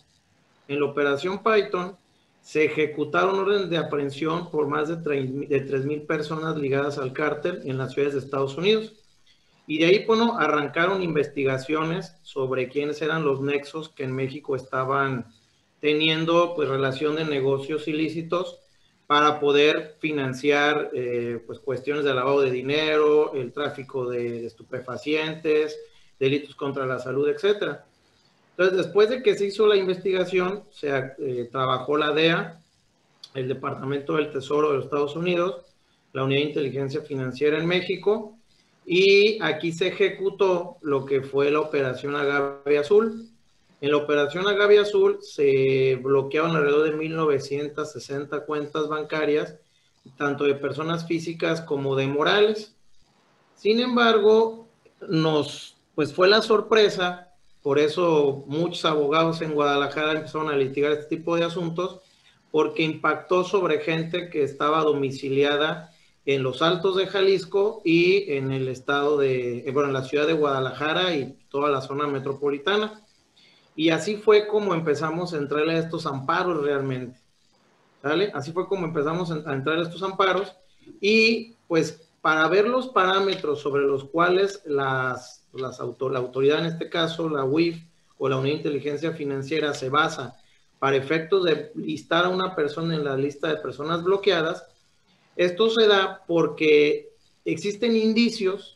En 0.68 0.80
la 0.80 0.86
Operación 0.86 1.42
Python 1.42 1.98
se 2.42 2.66
ejecutaron 2.66 3.40
órdenes 3.40 3.72
de 3.72 3.80
aprehensión 3.80 4.52
por 4.52 4.68
más 4.68 4.90
de 4.90 4.98
3.000 4.98 6.06
personas 6.06 6.56
ligadas 6.58 7.00
al 7.00 7.14
cártel 7.14 7.64
en 7.66 7.80
las 7.80 7.94
ciudades 7.94 8.14
de 8.14 8.20
Estados 8.20 8.60
Unidos. 8.60 8.94
Y 9.66 9.80
de 9.80 9.86
ahí, 9.86 10.06
bueno, 10.06 10.38
arrancaron 10.38 11.02
investigaciones 11.02 12.16
sobre 12.22 12.70
quiénes 12.70 13.02
eran 13.02 13.26
los 13.26 13.42
nexos 13.42 13.90
que 13.90 14.04
en 14.04 14.14
México 14.14 14.56
estaban 14.56 15.34
teniendo 15.82 16.54
pues 16.56 16.70
relación 16.70 17.16
de 17.16 17.26
negocios 17.26 17.88
ilícitos 17.88 18.60
para 19.08 19.40
poder 19.40 19.96
financiar 20.00 20.90
eh, 20.94 21.40
pues 21.46 21.60
cuestiones 21.60 22.04
de 22.04 22.14
lavado 22.14 22.42
de 22.42 22.52
dinero, 22.52 23.34
el 23.34 23.52
tráfico 23.52 24.10
de, 24.10 24.46
estupefacientes, 24.46 25.78
delitos 26.20 26.56
contra 26.56 26.86
la 26.86 27.00
salud, 27.00 27.30
etcétera. 27.30 27.86
Entonces, 28.52 28.78
después 28.78 29.10
de 29.10 29.22
que 29.22 29.36
se 29.36 29.46
hizo 29.46 29.68
la 29.68 29.76
investigación, 29.76 30.64
se 30.72 30.90
eh, 31.20 31.50
trabajó 31.52 31.98
la 31.98 32.12
DEA, 32.12 32.60
el 33.34 33.48
Departamento 33.48 34.16
del 34.16 34.32
Tesoro 34.32 34.70
de 34.70 34.78
los 34.78 34.86
Estados 34.86 35.16
Unidos, 35.16 35.62
la 36.14 36.24
Unidad 36.24 36.42
de 36.42 36.48
Inteligencia 36.48 37.02
Financiera 37.02 37.60
en 37.60 37.68
México, 37.68 38.38
y 38.86 39.42
aquí 39.42 39.72
se 39.72 39.88
ejecutó 39.88 40.78
lo 40.82 41.06
que 41.06 41.22
fue 41.22 41.52
la 41.52 41.60
Operación 41.60 42.16
Agave 42.16 42.78
Azul, 42.78 43.30
en 43.86 43.92
la 43.92 43.98
operación 43.98 44.48
Agave 44.48 44.80
Azul 44.80 45.20
se 45.22 46.00
bloquearon 46.02 46.56
alrededor 46.56 46.90
de 46.90 46.98
1.960 46.98 48.44
cuentas 48.48 48.88
bancarias, 48.88 49.60
tanto 50.18 50.46
de 50.46 50.56
personas 50.56 51.06
físicas 51.06 51.62
como 51.62 51.96
de 51.96 52.08
morales. 52.08 52.76
Sin 53.56 53.80
embargo, 53.80 54.68
nos, 55.08 55.78
pues 55.94 56.12
fue 56.16 56.28
la 56.28 56.42
sorpresa, 56.42 57.30
por 57.62 57.78
eso 57.78 58.44
muchos 58.48 58.86
abogados 58.86 59.44
en 59.44 59.54
Guadalajara 59.54 60.14
empezaron 60.14 60.50
a 60.50 60.58
litigar 60.58 60.92
este 60.92 61.18
tipo 61.18 61.36
de 61.36 61.44
asuntos, 61.44 62.00
porque 62.50 62.82
impactó 62.82 63.44
sobre 63.44 63.82
gente 63.82 64.32
que 64.32 64.42
estaba 64.42 64.82
domiciliada 64.82 65.92
en 66.26 66.42
los 66.42 66.64
Altos 66.64 66.96
de 66.96 67.06
Jalisco 67.06 67.84
y 67.86 68.32
en 68.32 68.52
el 68.52 68.68
estado 68.68 69.18
de, 69.18 69.64
bueno, 69.72 69.90
en 69.90 69.94
la 69.94 70.06
ciudad 70.06 70.26
de 70.26 70.34
Guadalajara 70.34 71.16
y 71.16 71.38
toda 71.50 71.70
la 71.70 71.82
zona 71.82 72.08
metropolitana. 72.08 73.05
Y 73.76 73.90
así 73.90 74.16
fue 74.18 74.48
como 74.48 74.74
empezamos 74.74 75.34
a 75.34 75.38
entrarle 75.38 75.74
a 75.74 75.80
estos 75.80 76.06
amparos 76.06 76.64
realmente. 76.64 77.20
¿Sale? 78.02 78.32
Así 78.34 78.52
fue 78.52 78.68
como 78.68 78.86
empezamos 78.86 79.32
a 79.32 79.54
entrar 79.54 79.78
a 79.78 79.82
estos 79.82 80.04
amparos. 80.04 80.56
Y 81.02 81.56
pues 81.68 82.10
para 82.22 82.48
ver 82.48 82.68
los 82.68 82.88
parámetros 82.88 83.62
sobre 83.62 83.84
los 83.84 84.06
cuales 84.06 84.62
las, 84.66 85.46
las 85.54 85.80
la 85.80 86.20
autoridad, 86.20 86.60
en 86.60 86.66
este 86.66 86.90
caso 86.90 87.30
la 87.30 87.44
UIF 87.44 87.84
o 88.18 88.30
la 88.30 88.38
Unidad 88.38 88.54
de 88.54 88.58
Inteligencia 88.58 89.12
Financiera, 89.12 89.74
se 89.74 89.90
basa 89.90 90.36
para 90.80 90.98
efectos 90.98 91.44
de 91.44 91.72
listar 91.76 92.26
a 92.26 92.30
una 92.30 92.56
persona 92.56 92.96
en 92.96 93.04
la 93.04 93.18
lista 93.18 93.48
de 93.48 93.58
personas 93.58 94.04
bloqueadas, 94.04 94.66
esto 95.36 95.70
se 95.70 95.88
da 95.88 96.24
porque 96.28 97.14
existen 97.44 97.96
indicios 97.96 98.75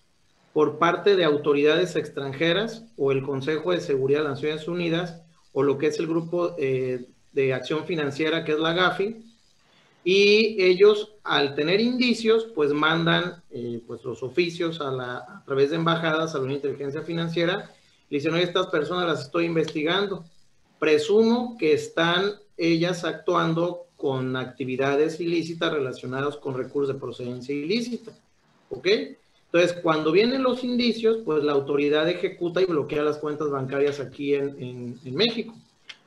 por 0.53 0.79
parte 0.79 1.15
de 1.15 1.23
autoridades 1.23 1.95
extranjeras 1.95 2.85
o 2.97 3.11
el 3.11 3.23
Consejo 3.23 3.71
de 3.71 3.81
Seguridad 3.81 4.19
de 4.19 4.29
las 4.29 4.37
Naciones 4.41 4.67
Unidas 4.67 5.21
o 5.53 5.63
lo 5.63 5.77
que 5.77 5.87
es 5.87 5.99
el 5.99 6.07
Grupo 6.07 6.55
eh, 6.57 7.07
de 7.33 7.53
Acción 7.53 7.85
Financiera, 7.85 8.43
que 8.43 8.53
es 8.53 8.59
la 8.59 8.73
GAFI, 8.73 9.25
y 10.03 10.61
ellos 10.61 11.13
al 11.23 11.55
tener 11.55 11.79
indicios, 11.79 12.47
pues 12.55 12.71
mandan 12.71 13.43
eh, 13.51 13.81
pues 13.85 14.03
los 14.03 14.23
oficios 14.23 14.79
a, 14.81 15.43
través 15.45 15.69
de 15.69 15.75
embajadas 15.75 16.35
a 16.35 16.39
la 16.39 16.53
Inteligencia 16.53 17.01
Financiera, 17.01 17.71
y 18.09 18.15
dicen, 18.15 18.33
oye, 18.33 18.43
estas 18.43 18.67
personas 18.67 19.07
las 19.07 19.25
estoy 19.25 19.45
investigando, 19.45 20.25
presumo 20.79 21.57
que 21.59 21.73
están 21.73 22.33
ellas 22.57 23.03
actuando 23.03 23.87
con 23.95 24.35
actividades 24.35 25.19
ilícitas 25.19 25.71
relacionadas 25.71 26.37
con 26.37 26.57
recursos 26.57 26.95
de 26.95 26.99
procedencia 26.99 27.53
ilícita, 27.53 28.11
¿ok? 28.69 28.87
Entonces, 29.51 29.79
cuando 29.81 30.11
vienen 30.11 30.43
los 30.43 30.63
indicios, 30.63 31.17
pues 31.25 31.43
la 31.43 31.53
autoridad 31.53 32.07
ejecuta 32.07 32.61
y 32.61 32.65
bloquea 32.65 33.01
las 33.01 33.17
cuentas 33.17 33.49
bancarias 33.49 33.99
aquí 33.99 34.35
en, 34.35 34.99
México. 35.03 35.55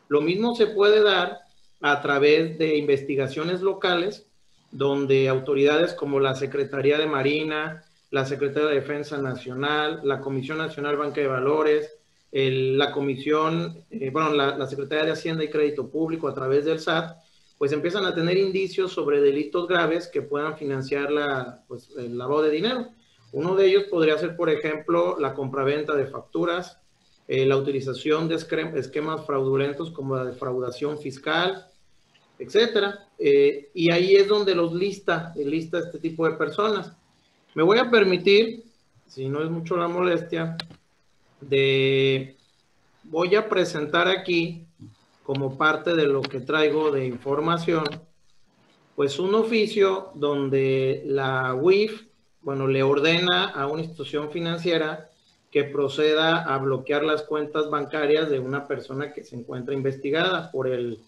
Lo 0.09 0.21
mismo 0.21 0.55
se 0.55 0.69
puede 0.69 1.03
dar 1.03 1.41
a 1.81 2.01
través 2.01 2.57
de 2.59 2.77
investigaciones 2.77 3.61
locales, 3.61 4.27
donde 4.71 5.29
autoridades 5.29 5.93
como 5.93 6.21
la 6.21 6.37
Secretaría 6.37 6.99
de 6.99 7.07
Marina, 7.07 7.83
la 8.13 8.25
Secretaría 8.27 8.69
de 8.69 8.77
Defensa 8.77 9.19
Nacional, 9.19 10.01
la 10.05 10.21
Comisión 10.21 10.59
Nacional 10.59 10.97
Banca 10.97 11.21
de 11.21 11.27
Valores, 11.27 11.99
la 12.31 12.93
Comisión, 12.93 13.85
eh, 13.91 14.11
bueno, 14.11 14.33
la, 14.35 14.57
la, 14.57 14.67
Secretaría 14.69 15.05
de 15.05 15.13
Hacienda 15.13 15.43
y 15.43 15.51
Crédito 15.51 15.91
Público 15.91 16.29
a 16.29 16.35
través 16.35 16.65
del 16.65 16.79
SAT, 16.79 17.17
pues 17.59 17.73
empiezan 17.73 18.05
a 18.05 18.15
tener 18.15 18.37
indicios 18.37 18.93
sobre 18.93 19.21
delitos 19.21 19.67
graves 19.67 20.09
que 20.09 20.23
puedan 20.23 20.57
financiar 20.57 21.11
la, 21.11 21.63
pues, 21.67 21.91
el 21.99 22.17
lavado 22.17 22.43
de 22.43 22.51
dinero. 22.51 22.89
Uno 23.33 23.55
de 23.55 23.67
ellos 23.67 23.85
podría 23.85 24.19
ser, 24.19 24.37
por 24.37 24.51
ejemplo, 24.51 25.19
la 25.19 25.35
compraventa 25.35 25.95
de 25.97 26.07
facturas, 26.07 26.79
eh, 27.27 27.47
la 27.47 27.57
utilización 27.57 28.29
de 28.29 28.35
esquemas 28.37 29.27
fraudulentos 29.27 29.91
como 29.91 30.17
la 30.17 30.25
defraudación 30.25 30.99
fiscal, 30.99 31.67
etcétera. 32.39 33.09
Eh, 33.19 33.71
y 33.75 33.91
ahí 33.91 34.17
es 34.17 34.29
donde 34.29 34.55
los 34.55 34.75
lista, 34.75 35.33
lista 35.37 35.79
este 35.79 35.99
tipo 35.99 36.29
de 36.29 36.37
personas. 36.37 36.93
Me 37.55 37.63
voy 37.63 37.79
a 37.79 37.91
permitir, 37.91 38.65
si 39.07 39.29
no 39.29 39.43
es 39.43 39.51
mucho 39.51 39.77
la 39.77 39.89
molestia, 39.89 40.57
de 41.41 42.37
voy 43.05 43.35
a 43.35 43.49
presentar 43.49 44.09
aquí 44.09 44.67
como 45.23 45.57
parte 45.57 45.95
de 45.95 46.07
lo 46.07 46.23
que 46.23 46.41
traigo 46.41 46.91
de 46.91 47.07
información, 47.07 47.85
pues 48.95 49.19
un 49.19 49.35
oficio 49.35 50.11
donde 50.15 51.03
la 51.07 51.55
UIF 51.55 52.12
bueno, 52.43 52.67
le 52.67 52.83
ordena 52.83 53.47
a 53.47 53.67
una 53.67 53.83
institución 53.83 54.31
financiera 54.31 55.09
que 55.51 55.65
proceda 55.65 56.43
a 56.43 56.59
bloquear 56.59 57.05
las 57.05 57.23
cuentas 57.23 57.69
bancarias 57.71 58.31
de 58.31 58.39
una 58.39 58.67
persona 58.67 59.13
que 59.13 59.23
se 59.23 59.37
encuentra 59.37 59.75
investigada 59.75 60.51
por, 60.51 60.67
el, 60.67 60.99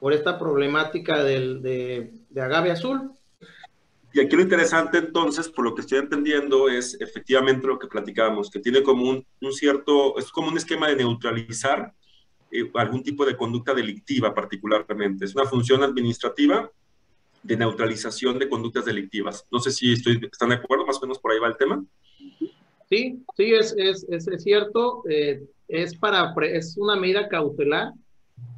por 0.00 0.12
esta 0.12 0.38
problemática 0.38 1.22
del, 1.22 1.62
de, 1.62 2.12
de 2.28 2.40
agave 2.40 2.72
azul. 2.72 3.12
Y 4.12 4.20
aquí 4.20 4.36
lo 4.36 4.42
interesante 4.42 4.98
entonces, 4.98 5.48
por 5.48 5.64
lo 5.64 5.74
que 5.74 5.80
estoy 5.80 5.98
entendiendo, 5.98 6.68
es 6.68 7.00
efectivamente 7.00 7.66
lo 7.66 7.78
que 7.78 7.88
platicábamos, 7.88 8.50
que 8.50 8.60
tiene 8.60 8.82
como 8.82 9.08
un, 9.08 9.26
un 9.40 9.52
cierto, 9.52 10.18
es 10.18 10.30
como 10.30 10.48
un 10.48 10.56
esquema 10.56 10.88
de 10.88 10.96
neutralizar 10.96 11.92
eh, 12.50 12.70
algún 12.74 13.02
tipo 13.02 13.24
de 13.26 13.36
conducta 13.36 13.74
delictiva 13.74 14.32
particularmente. 14.32 15.24
Es 15.24 15.34
una 15.34 15.46
función 15.46 15.82
administrativa 15.82 16.70
de 17.44 17.56
neutralización 17.58 18.38
de 18.38 18.48
conductas 18.48 18.86
delictivas. 18.86 19.46
No 19.52 19.58
sé 19.58 19.70
si 19.70 19.92
estoy, 19.92 20.18
están 20.32 20.48
de 20.48 20.56
acuerdo, 20.56 20.86
más 20.86 20.96
o 20.96 21.02
menos 21.02 21.18
por 21.18 21.30
ahí 21.30 21.38
va 21.38 21.48
el 21.48 21.56
tema. 21.56 21.84
Sí, 22.88 23.22
sí, 23.36 23.54
es, 23.54 23.74
es, 23.76 24.06
es, 24.08 24.42
cierto. 24.42 25.02
Eh, 25.08 25.44
es, 25.68 25.96
para, 25.96 26.34
es 26.46 26.76
una 26.78 26.96
medida 26.96 27.28
cautelar, 27.28 27.92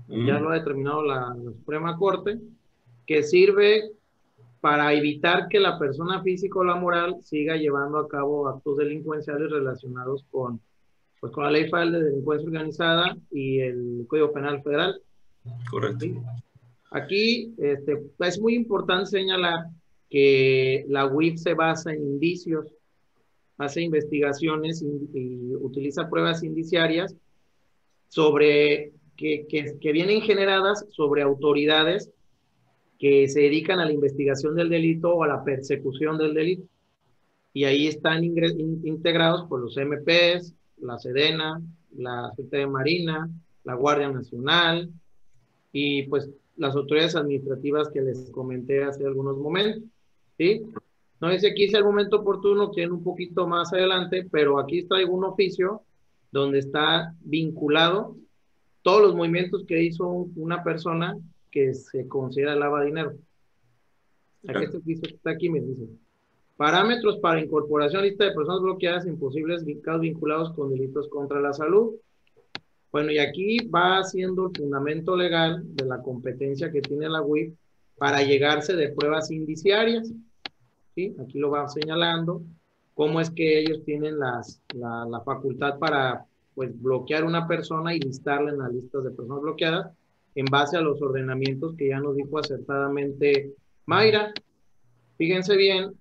ya 0.09 0.39
lo 0.39 0.51
ha 0.51 0.55
determinado 0.55 1.03
la, 1.03 1.35
Suprema 1.35 1.97
Corte, 1.97 2.39
que 3.07 3.25
sirve 3.25 3.91
para 4.61 4.93
evitar 4.95 5.49
que 5.49 5.59
la 5.59 5.79
persona 5.79 6.23
física 6.23 6.59
o 6.61 6.65
la 6.65 6.77
moral 6.77 7.17
siga 7.23 7.57
llevando 7.57 7.99
a 7.99 8.09
cabo 8.09 8.49
actos 8.49 8.77
delincuenciales 8.77 9.51
relacionados 9.51 10.25
con, 10.31 10.61
pues, 11.21 11.33
con 11.33 11.45
la 11.45 11.51
Ley 11.51 11.65
Federal 11.65 11.93
de 11.93 12.05
Delincuencia 12.05 12.47
Organizada 12.47 13.17
y 13.33 13.59
el 13.61 14.07
Código 14.09 14.33
Penal 14.33 14.63
Federal. 14.63 15.01
Correcto. 15.71 16.07
Aquí 16.91 17.55
este, 17.59 18.03
es 18.21 18.41
muy 18.41 18.55
importante 18.55 19.07
señalar 19.07 19.67
que 20.09 20.85
la 20.89 21.07
UIF 21.07 21.39
se 21.39 21.55
basa 21.55 21.93
en 21.93 22.03
indicios, 22.03 22.73
hace 23.59 23.83
investigaciones 23.83 24.83
y, 24.83 25.55
utiliza 25.57 26.09
pruebas 26.09 26.43
indiciarias 26.43 27.15
sobre 28.09 28.93
que, 29.17 29.47
que, 29.49 29.93
vienen 29.93 30.21
generadas 30.21 30.85
sobre 30.91 31.23
autoridades 31.23 32.11
que 32.99 33.29
se 33.29 33.41
dedican 33.41 33.81
a 33.81 33.87
la 33.87 33.93
investigación 33.93 34.55
del 34.55 34.69
delito 34.69 35.15
o 35.15 35.25
a 35.25 35.29
la 35.29 35.43
persecución 35.43 36.19
del 36.19 36.35
delito. 36.35 36.65
Y 37.53 37.65
ahí 37.65 37.87
están 37.87 38.23
integrados 38.23 39.49
por 39.49 39.61
los 39.61 39.77
MPs, 39.77 40.55
la 40.79 40.99
Sedena, 40.99 41.61
la 41.97 42.31
Secretaría 42.37 42.67
de 42.67 42.73
Marina, 42.73 43.31
la 43.65 43.75
Guardia 43.75 44.11
Nacional, 44.11 44.91
y 45.73 46.05
pues 46.05 46.31
las 46.57 46.75
autoridades 46.75 47.17
administrativas 47.17 47.89
que 47.91 48.01
les 48.01 48.31
comenté 48.31 48.85
hace 48.85 49.05
algunos 49.05 49.37
momentos, 49.37 49.83
¿sí? 50.39 50.63
No 51.21 51.31
sé 51.31 51.41
si 51.41 51.47
aquí 51.47 51.65
es 51.65 51.75
el 51.75 51.85
momento 51.85 52.17
oportuno, 52.17 52.71
tiene 52.71 52.93
un 52.93 53.03
poquito 53.03 53.47
más 53.47 53.73
adelante, 53.73 54.27
pero 54.31 54.59
aquí 54.59 54.81
está 54.81 54.97
un 55.09 55.25
oficio 55.25 55.83
donde 56.31 56.59
está 56.59 57.15
vinculado 57.21 58.17
todos 58.83 59.03
los 59.03 59.15
movimientos 59.15 59.65
que 59.67 59.83
hizo 59.83 60.07
una 60.37 60.63
persona 60.63 61.17
que 61.51 61.73
se 61.75 62.07
considera 62.07 62.55
lava 62.55 62.85
dinero. 62.85 63.15
Aquí 64.47 64.65
este 64.65 65.09
está 65.09 65.31
aquí, 65.31 65.49
me 65.49 65.61
dice. 65.61 65.89
Parámetros 66.57 67.19
para 67.19 67.41
incorporación 67.41 68.03
lista 68.03 68.25
de 68.25 68.33
personas 68.33 68.63
bloqueadas 68.63 69.07
imposibles 69.07 69.65
vinculados 69.65 70.53
con 70.53 70.71
delitos 70.71 71.09
contra 71.09 71.41
la 71.41 71.53
salud. 71.53 71.95
Bueno, 72.97 73.13
y 73.13 73.19
aquí 73.19 73.59
va 73.69 73.99
haciendo 73.99 74.47
el 74.47 74.57
fundamento 74.57 75.15
legal 75.19 75.63
de 75.77 75.85
la 75.85 76.01
competencia 76.01 76.73
que 76.73 76.81
tiene 76.81 77.11
la 77.11 77.21
UIF 77.21 77.53
para 77.99 78.23
llegarse 78.23 78.75
de 78.75 78.89
pruebas 78.89 79.31
indiciarias. 79.31 80.11
¿sí? 80.95 81.15
Aquí 81.21 81.39
lo 81.39 81.51
va 81.51 81.69
señalando 81.69 82.43
cómo 82.95 83.21
es 83.21 83.29
que 83.29 83.61
ellos 83.61 83.85
tienen 83.85 84.19
la, 84.19 84.41
la, 84.73 85.21
facultad 85.27 85.79
para 85.79 86.25
pues, 86.55 86.71
bloquear 86.81 87.25
una 87.25 87.47
persona 87.47 87.95
y 87.95 88.01
listarla 88.01 88.53
en 88.53 88.59
las 88.61 88.73
listas 88.73 89.05
de 89.05 89.11
personas 89.11 89.43
bloqueadas 89.43 89.93
en 90.35 90.47
base 90.47 90.79
a 90.79 90.81
los 90.81 91.03
ordenamientos 91.03 91.75
que 91.77 91.89
ya 91.89 92.01
nos 92.01 92.17
dijo 92.17 92.39
acertadamente 92.39 93.53
Mayra. 93.85 94.33
Fíjense 95.19 95.55
bien, 95.55 95.93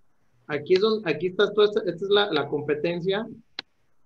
aquí, 0.48 0.76
es 0.76 0.80
donde, 0.80 1.12
aquí 1.12 1.28
está 1.28 1.52
toda 1.52 1.68
esta, 1.68 1.82
es 1.92 2.02
la 2.10 2.48
competencia 2.48 3.28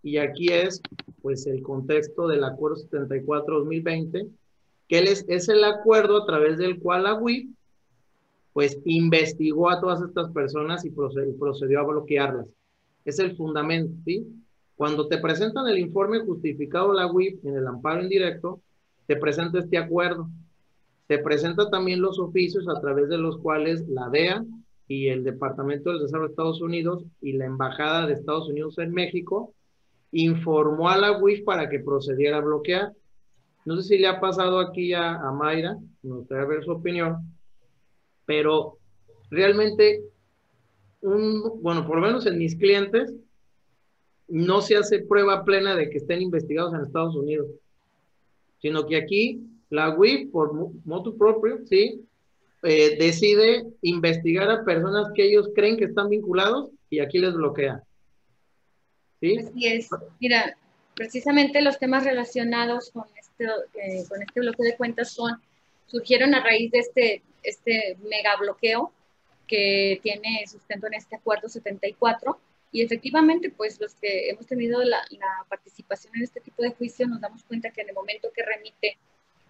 y 0.03 0.17
aquí 0.17 0.47
es 0.49 0.81
pues 1.21 1.45
el 1.47 1.61
contexto 1.61 2.27
del 2.27 2.43
acuerdo 2.43 2.77
74-2020, 2.77 4.29
que 4.87 4.99
es, 4.99 5.25
es 5.27 5.49
el 5.49 5.63
acuerdo 5.63 6.23
a 6.23 6.25
través 6.25 6.57
del 6.57 6.79
cual 6.79 7.03
la 7.03 7.15
WIP 7.15 7.51
pues 8.53 8.79
investigó 8.85 9.69
a 9.69 9.79
todas 9.79 10.01
estas 10.01 10.31
personas 10.31 10.83
y 10.85 10.89
procedió, 10.89 11.79
a 11.79 11.83
bloquearlas. 11.83 12.47
Es 13.05 13.19
el 13.19 13.35
fundamento, 13.35 13.93
¿sí? 14.05 14.25
Cuando 14.75 15.07
te 15.07 15.17
presentan 15.17 15.67
el 15.67 15.77
informe 15.77 16.19
justificado 16.19 16.93
la 16.93 17.07
WIP 17.11 17.45
en 17.45 17.57
el 17.57 17.67
amparo 17.67 18.01
indirecto, 18.01 18.61
te 19.07 19.17
presenta 19.17 19.59
este 19.59 19.77
acuerdo. 19.77 20.29
Te 21.07 21.19
presenta 21.19 21.69
también 21.69 22.01
los 22.01 22.19
oficios 22.19 22.67
a 22.67 22.79
través 22.79 23.09
de 23.09 23.17
los 23.17 23.37
cuales 23.37 23.87
la 23.87 24.09
DEA 24.09 24.45
y 24.87 25.07
el 25.07 25.23
Departamento 25.23 25.91
del 25.91 26.01
Desarrollo 26.01 26.27
de 26.27 26.31
Estados 26.31 26.61
Unidos 26.61 27.03
y 27.21 27.33
la 27.33 27.45
Embajada 27.45 28.07
de 28.07 28.13
Estados 28.13 28.49
Unidos 28.49 28.77
en 28.77 28.91
México 28.91 29.53
informó 30.11 30.89
a 30.89 30.97
la 30.97 31.17
WIF 31.17 31.43
para 31.43 31.69
que 31.69 31.79
procediera 31.79 32.37
a 32.37 32.41
bloquear. 32.41 32.93
No 33.65 33.77
sé 33.77 33.83
si 33.83 33.97
le 33.97 34.07
ha 34.07 34.19
pasado 34.19 34.59
aquí 34.59 34.93
a, 34.93 35.15
a 35.15 35.31
Mayra, 35.31 35.77
me 36.01 36.15
gustaría 36.15 36.45
ver 36.45 36.63
su 36.63 36.71
opinión, 36.71 37.17
pero 38.25 38.77
realmente, 39.29 40.01
un, 41.01 41.61
bueno, 41.61 41.85
por 41.85 41.97
lo 41.97 42.01
menos 42.01 42.25
en 42.25 42.37
mis 42.37 42.55
clientes, 42.55 43.13
no 44.27 44.61
se 44.61 44.77
hace 44.77 44.99
prueba 44.99 45.43
plena 45.43 45.75
de 45.75 45.89
que 45.89 45.97
estén 45.97 46.21
investigados 46.21 46.73
en 46.73 46.81
Estados 46.81 47.15
Unidos, 47.15 47.47
sino 48.59 48.85
que 48.85 48.97
aquí 48.97 49.41
la 49.69 49.95
WIF, 49.95 50.31
por 50.31 50.53
motu 50.85 51.17
propio, 51.17 51.59
¿sí? 51.65 52.05
Eh, 52.63 52.97
decide 52.99 53.65
investigar 53.81 54.49
a 54.49 54.65
personas 54.65 55.11
que 55.15 55.25
ellos 55.25 55.49
creen 55.55 55.77
que 55.77 55.85
están 55.85 56.09
vinculados 56.09 56.71
y 56.89 56.99
aquí 56.99 57.19
les 57.19 57.33
bloquea. 57.33 57.83
¿Sí? 59.21 59.37
Mira, 60.19 60.57
precisamente 60.95 61.61
los 61.61 61.79
temas 61.79 62.03
relacionados 62.03 62.91
con 62.91 63.05
este, 63.17 63.45
eh, 63.45 64.03
con 64.07 64.21
este 64.21 64.39
bloqueo 64.39 64.65
de 64.65 64.77
cuentas 64.77 65.11
son, 65.11 65.41
surgieron 65.87 66.35
a 66.35 66.43
raíz 66.43 66.71
de 66.71 66.79
este, 66.79 67.23
este 67.43 67.97
mega 68.03 68.35
bloqueo 68.37 68.91
que 69.47 69.99
tiene 70.03 70.45
sustento 70.47 70.87
en 70.87 70.93
este 70.93 71.15
acuerdo 71.15 71.49
74 71.49 72.39
y 72.71 72.81
efectivamente 72.81 73.49
pues 73.49 73.79
los 73.79 73.95
que 73.95 74.29
hemos 74.29 74.45
tenido 74.45 74.83
la, 74.83 74.99
la 75.09 75.45
participación 75.49 76.15
en 76.15 76.23
este 76.23 76.41
tipo 76.41 76.61
de 76.61 76.71
juicios 76.71 77.09
nos 77.09 77.21
damos 77.21 77.43
cuenta 77.43 77.71
que 77.71 77.81
en 77.81 77.89
el 77.89 77.95
momento 77.95 78.29
que 78.35 78.43
remite 78.43 78.97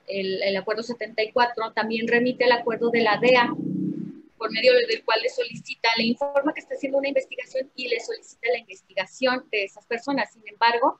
el, 0.08 0.42
el 0.42 0.56
acuerdo 0.56 0.84
74 0.84 1.74
también 1.74 2.08
remite 2.08 2.46
el 2.46 2.52
acuerdo 2.54 2.90
de 2.90 3.02
la 3.02 3.18
DEA 3.18 3.54
por 4.40 4.52
medio 4.52 4.74
del 4.74 5.04
cual 5.04 5.20
le 5.22 5.30
solicita, 5.30 5.90
le 5.98 6.06
informa 6.06 6.54
que 6.54 6.62
está 6.62 6.74
haciendo 6.74 6.98
una 6.98 7.10
investigación 7.10 7.70
y 7.76 7.90
le 7.90 8.00
solicita 8.00 8.48
la 8.52 8.60
investigación 8.60 9.46
de 9.52 9.66
esas 9.66 9.86
personas. 9.86 10.32
Sin 10.32 10.48
embargo, 10.48 11.00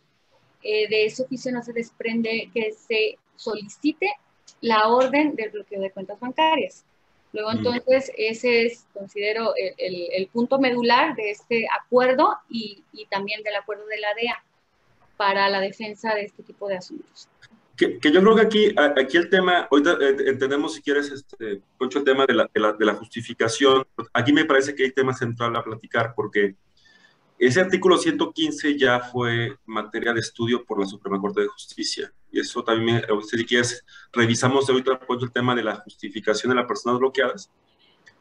eh, 0.62 0.88
de 0.90 1.06
ese 1.06 1.24
oficio 1.24 1.52
no 1.52 1.64
se 1.64 1.74
desprende 1.74 2.52
que 2.54 2.74
se 2.74 3.18
solicite 3.36 4.12
la 4.62 4.90
orden 4.90 5.36
del 5.36 5.52
bloqueo 5.52 5.82
de 5.82 5.92
cuentas 5.92 6.20
bancarias. 6.20 6.86
Luego, 7.32 7.52
mm. 7.52 7.58
entonces, 7.58 8.12
ese 8.18 8.66
es, 8.66 8.86
considero, 8.94 9.54
el, 9.56 10.10
el, 10.12 10.28
punto 10.28 10.60
medular 10.60 11.16
de 11.16 11.32
este 11.32 11.66
acuerdo 11.82 12.38
y, 12.50 12.84
y 12.92 13.06
también 13.06 13.42
del 13.44 13.56
acuerdo 13.56 13.86
de 13.86 14.00
la 14.00 14.14
DEA 14.16 14.44
para 15.16 15.50
la 15.50 15.62
defensa 15.62 16.14
de 16.14 16.24
este 16.24 16.44
tipo 16.44 16.68
de 16.68 16.78
asuntos. 16.78 17.30
Que, 17.80 18.12
yo 18.12 18.20
creo 18.22 18.36
que 18.36 18.42
aquí, 18.42 18.76
aquí 18.78 19.16
el 19.16 19.30
tema, 19.30 19.66
ahorita 19.72 19.94
eh, 20.02 20.16
entendemos 20.28 20.74
si 20.74 20.82
quieres, 20.82 21.10
este, 21.12 21.62
el 21.80 22.04
tema 22.04 22.26
de 22.26 22.34
la, 22.34 22.50
de, 22.54 22.86
la, 22.86 22.94
justificación. 22.96 23.88
Aquí 24.12 24.34
me 24.34 24.44
parece 24.44 24.76
que 24.76 24.84
hay 24.84 24.92
tema 24.92 25.14
central 25.14 25.56
a 25.56 25.64
platicar 25.64 26.12
porque 26.14 26.56
ese 27.38 27.62
artículo 27.62 27.98
115 27.98 28.78
ya 28.78 29.00
fue 29.00 29.56
materia 29.66 30.12
de 30.12 30.20
estudio 30.20 30.66
por 30.66 30.78
la 30.78 30.86
Suprema 30.86 31.22
Corte 31.22 31.40
de 31.40 31.48
Justicia. 31.48 32.12
Y 32.30 32.42
eso 32.42 32.66
también, 32.66 33.02
si 33.32 33.46
quieres, 33.46 33.86
revisamos 34.12 34.70
ahorita 34.70 35.00
el 35.22 35.32
tema 35.32 35.56
de 35.56 35.64
la 35.64 35.76
justificación 35.78 36.50
de 36.50 36.58
las 36.58 36.66
personas 36.66 37.00
bloqueadas 37.00 37.50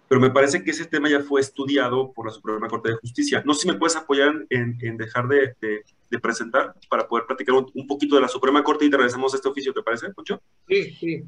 pero 0.09 0.21
me 0.21 0.31
parece 0.31 0.65
que 0.65 0.71
ese 0.71 0.87
tema 0.87 1.11
ya 1.11 1.21
fue 1.21 1.41
estudiado 1.41 2.13
por 2.13 2.27
la 2.27 2.33
Suprema 2.33 2.67
Corte 2.67 2.91
de 2.91 2.97
Justicia. 2.97 3.43
No 3.45 3.53
sé 3.53 3.63
si 3.63 3.69
me 3.69 3.75
puedes 3.75 3.95
apoyar 3.95 4.47
en, 4.49 4.79
en 4.81 4.97
dejar 4.97 5.29
de, 5.29 5.55
de, 5.61 6.19
presentar 6.19 6.75
para 6.89 7.07
poder 7.07 7.27
platicar 7.27 7.55
un, 7.55 7.71
un, 7.75 7.87
poquito 7.87 8.17
de 8.17 8.23
la 8.23 8.29
Suprema 8.29 8.65
Corte 8.65 8.87
y 8.87 8.91
te 8.91 8.97
regresamos 8.97 9.35
a 9.35 9.37
este 9.37 9.49
oficio, 9.49 9.73
¿te 9.75 9.83
parece, 9.83 10.09
Poncho? 10.11 10.41
Sí, 10.67 10.95
sí. 10.95 11.25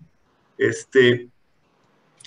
Este, 0.56 1.28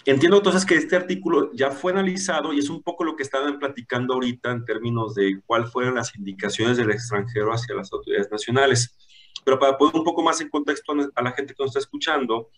entiendo 0.06 0.38
entonces 0.38 0.66
que 0.66 0.76
este 0.76 0.96
artículo 0.96 1.52
ya 1.54 1.72
fue 1.72 1.92
analizado 1.92 2.54
y 2.54 2.60
es 2.60 2.70
un 2.70 2.84
poco 2.84 3.04
lo 3.04 3.16
que 3.16 3.24
estaban 3.24 3.58
platicando 3.58 4.14
ahorita 4.14 4.52
en 4.52 4.66
términos 4.66 5.16
de 5.16 5.42
cuáles 5.46 5.72
fueron 5.72 5.96
las 5.96 6.16
indicaciones 6.16 6.78
del 6.78 6.92
extranjero 6.92 7.52
hacia 7.52 7.76
las 7.76 7.92
autoridades 7.92 8.32
nacionales. 8.32 8.96
Pero 9.44 9.60
para 9.60 9.78
poner 9.78 9.96
un 9.96 10.04
poco 10.04 10.22
más 10.22 10.40
en 10.40 10.50
contexto 10.50 10.94
a 11.16 11.22
la 11.22 11.32
gente 11.32 11.54
que 11.54 11.64
nos 11.64 11.72
está 11.72 11.80
escuchando, 11.80 12.50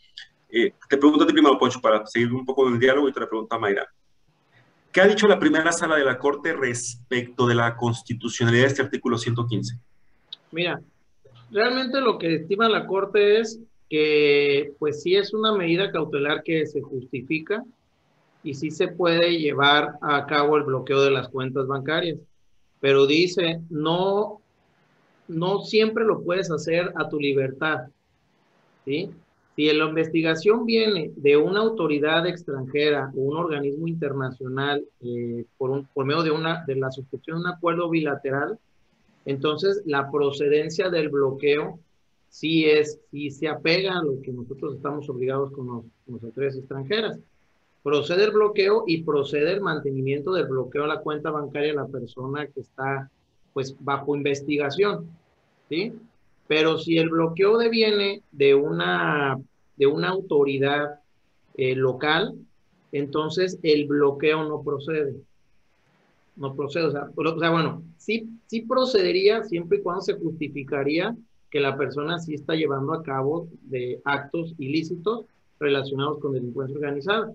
eh, 0.55 0.73
te 0.87 0.97
pregunto 0.97 1.27
primero, 1.27 1.59
Poncho, 1.59 1.81
para 1.81 2.05
seguir 2.05 2.31
un 2.31 2.45
poco 2.45 2.65
el 2.69 2.79
diálogo 2.79 3.09
y 3.09 3.11
te 3.11 3.19
la 3.19 3.27
pregunto 3.27 3.53
a 3.53 3.59
Mayra. 3.59 3.85
¿Qué 4.89 5.01
ha 5.01 5.07
dicho 5.07 5.27
la 5.27 5.37
primera 5.37 5.73
sala 5.73 5.97
de 5.97 6.05
la 6.05 6.17
Corte 6.17 6.53
respecto 6.53 7.45
de 7.45 7.55
la 7.55 7.75
constitucionalidad 7.75 8.63
de 8.63 8.67
este 8.69 8.81
artículo 8.81 9.17
115? 9.17 9.77
Mira, 10.53 10.79
realmente 11.51 11.99
lo 11.99 12.17
que 12.17 12.35
estima 12.35 12.69
la 12.69 12.85
Corte 12.85 13.41
es 13.41 13.59
que, 13.89 14.71
pues 14.79 15.01
sí 15.03 15.17
es 15.17 15.33
una 15.33 15.51
medida 15.51 15.91
cautelar 15.91 16.41
que 16.43 16.65
se 16.65 16.79
justifica 16.79 17.61
y 18.41 18.53
sí 18.53 18.71
se 18.71 18.87
puede 18.87 19.37
llevar 19.37 19.95
a 20.01 20.25
cabo 20.25 20.55
el 20.55 20.63
bloqueo 20.63 21.01
de 21.01 21.11
las 21.11 21.27
cuentas 21.27 21.67
bancarias, 21.67 22.17
pero 22.79 23.05
dice, 23.05 23.59
no, 23.69 24.39
no 25.27 25.59
siempre 25.59 26.05
lo 26.05 26.23
puedes 26.23 26.49
hacer 26.49 26.93
a 26.95 27.09
tu 27.09 27.19
libertad, 27.19 27.87
¿sí? 28.85 29.11
Si 29.55 29.71
la 29.71 29.85
investigación 29.85 30.65
viene 30.65 31.11
de 31.15 31.37
una 31.37 31.61
autoridad 31.61 32.27
extranjera 32.27 33.11
o 33.15 33.21
un 33.21 33.37
organismo 33.37 33.87
internacional 33.87 34.83
eh, 35.01 35.45
por, 35.57 35.85
medio 36.05 36.23
de, 36.23 36.31
una, 36.31 36.65
de 36.65 36.75
la 36.75 36.91
suscripción 36.91 37.37
de 37.37 37.43
un 37.43 37.55
acuerdo 37.55 37.89
bilateral, 37.89 38.59
entonces 39.25 39.81
la 39.85 40.11
procedencia 40.11 40.89
del 40.89 41.09
bloqueo 41.09 41.79
sí 42.27 42.65
es, 42.65 42.99
sí 43.11 43.31
se 43.31 43.47
apega 43.47 43.97
a 43.97 44.03
lo 44.03 44.21
que 44.21 44.33
nosotros 44.33 44.75
estamos 44.75 45.09
obligados 45.09 45.51
con, 45.53 45.67
los, 45.67 45.83
con 46.05 46.15
las 46.15 46.23
autoridades 46.25 46.57
extranjeras. 46.57 47.19
Procede 47.81 48.25
el 48.25 48.31
bloqueo 48.31 48.83
y 48.87 49.03
procede 49.03 49.53
el 49.53 49.61
mantenimiento 49.61 50.33
del 50.33 50.47
bloqueo 50.47 50.83
a 50.83 50.87
la 50.87 50.99
cuenta 50.99 51.31
bancaria 51.31 51.69
de 51.69 51.75
la 51.75 51.87
persona 51.87 52.45
que 52.47 52.59
está 52.59 53.09
pues 53.53 53.73
bajo 53.79 54.17
investigación, 54.17 55.07
¿sí? 55.69 55.93
Pero 56.47 56.77
si 56.77 56.97
el 56.97 57.09
bloqueo 57.09 57.57
deviene 57.57 58.21
de 58.31 58.53
una, 58.53 59.39
de 59.77 59.87
una 59.87 60.09
autoridad 60.09 60.99
eh, 61.55 61.75
local, 61.75 62.35
entonces 62.91 63.59
el 63.63 63.87
bloqueo 63.87 64.43
no 64.47 64.61
procede. 64.63 65.15
No 66.35 66.55
procede. 66.55 66.85
O 66.85 66.91
sea, 66.91 67.09
bueno, 67.49 67.83
sí, 67.97 68.29
sí 68.47 68.61
procedería 68.61 69.43
siempre 69.43 69.79
y 69.79 69.81
cuando 69.81 70.01
se 70.01 70.13
justificaría 70.13 71.15
que 71.49 71.59
la 71.59 71.77
persona 71.77 72.19
sí 72.19 72.33
está 72.33 72.53
llevando 72.53 72.93
a 72.93 73.01
cabo 73.01 73.47
de 73.61 74.01
actos 74.03 74.53
ilícitos 74.57 75.25
relacionados 75.59 76.19
con 76.19 76.33
delincuencia 76.33 76.75
organizada. 76.75 77.33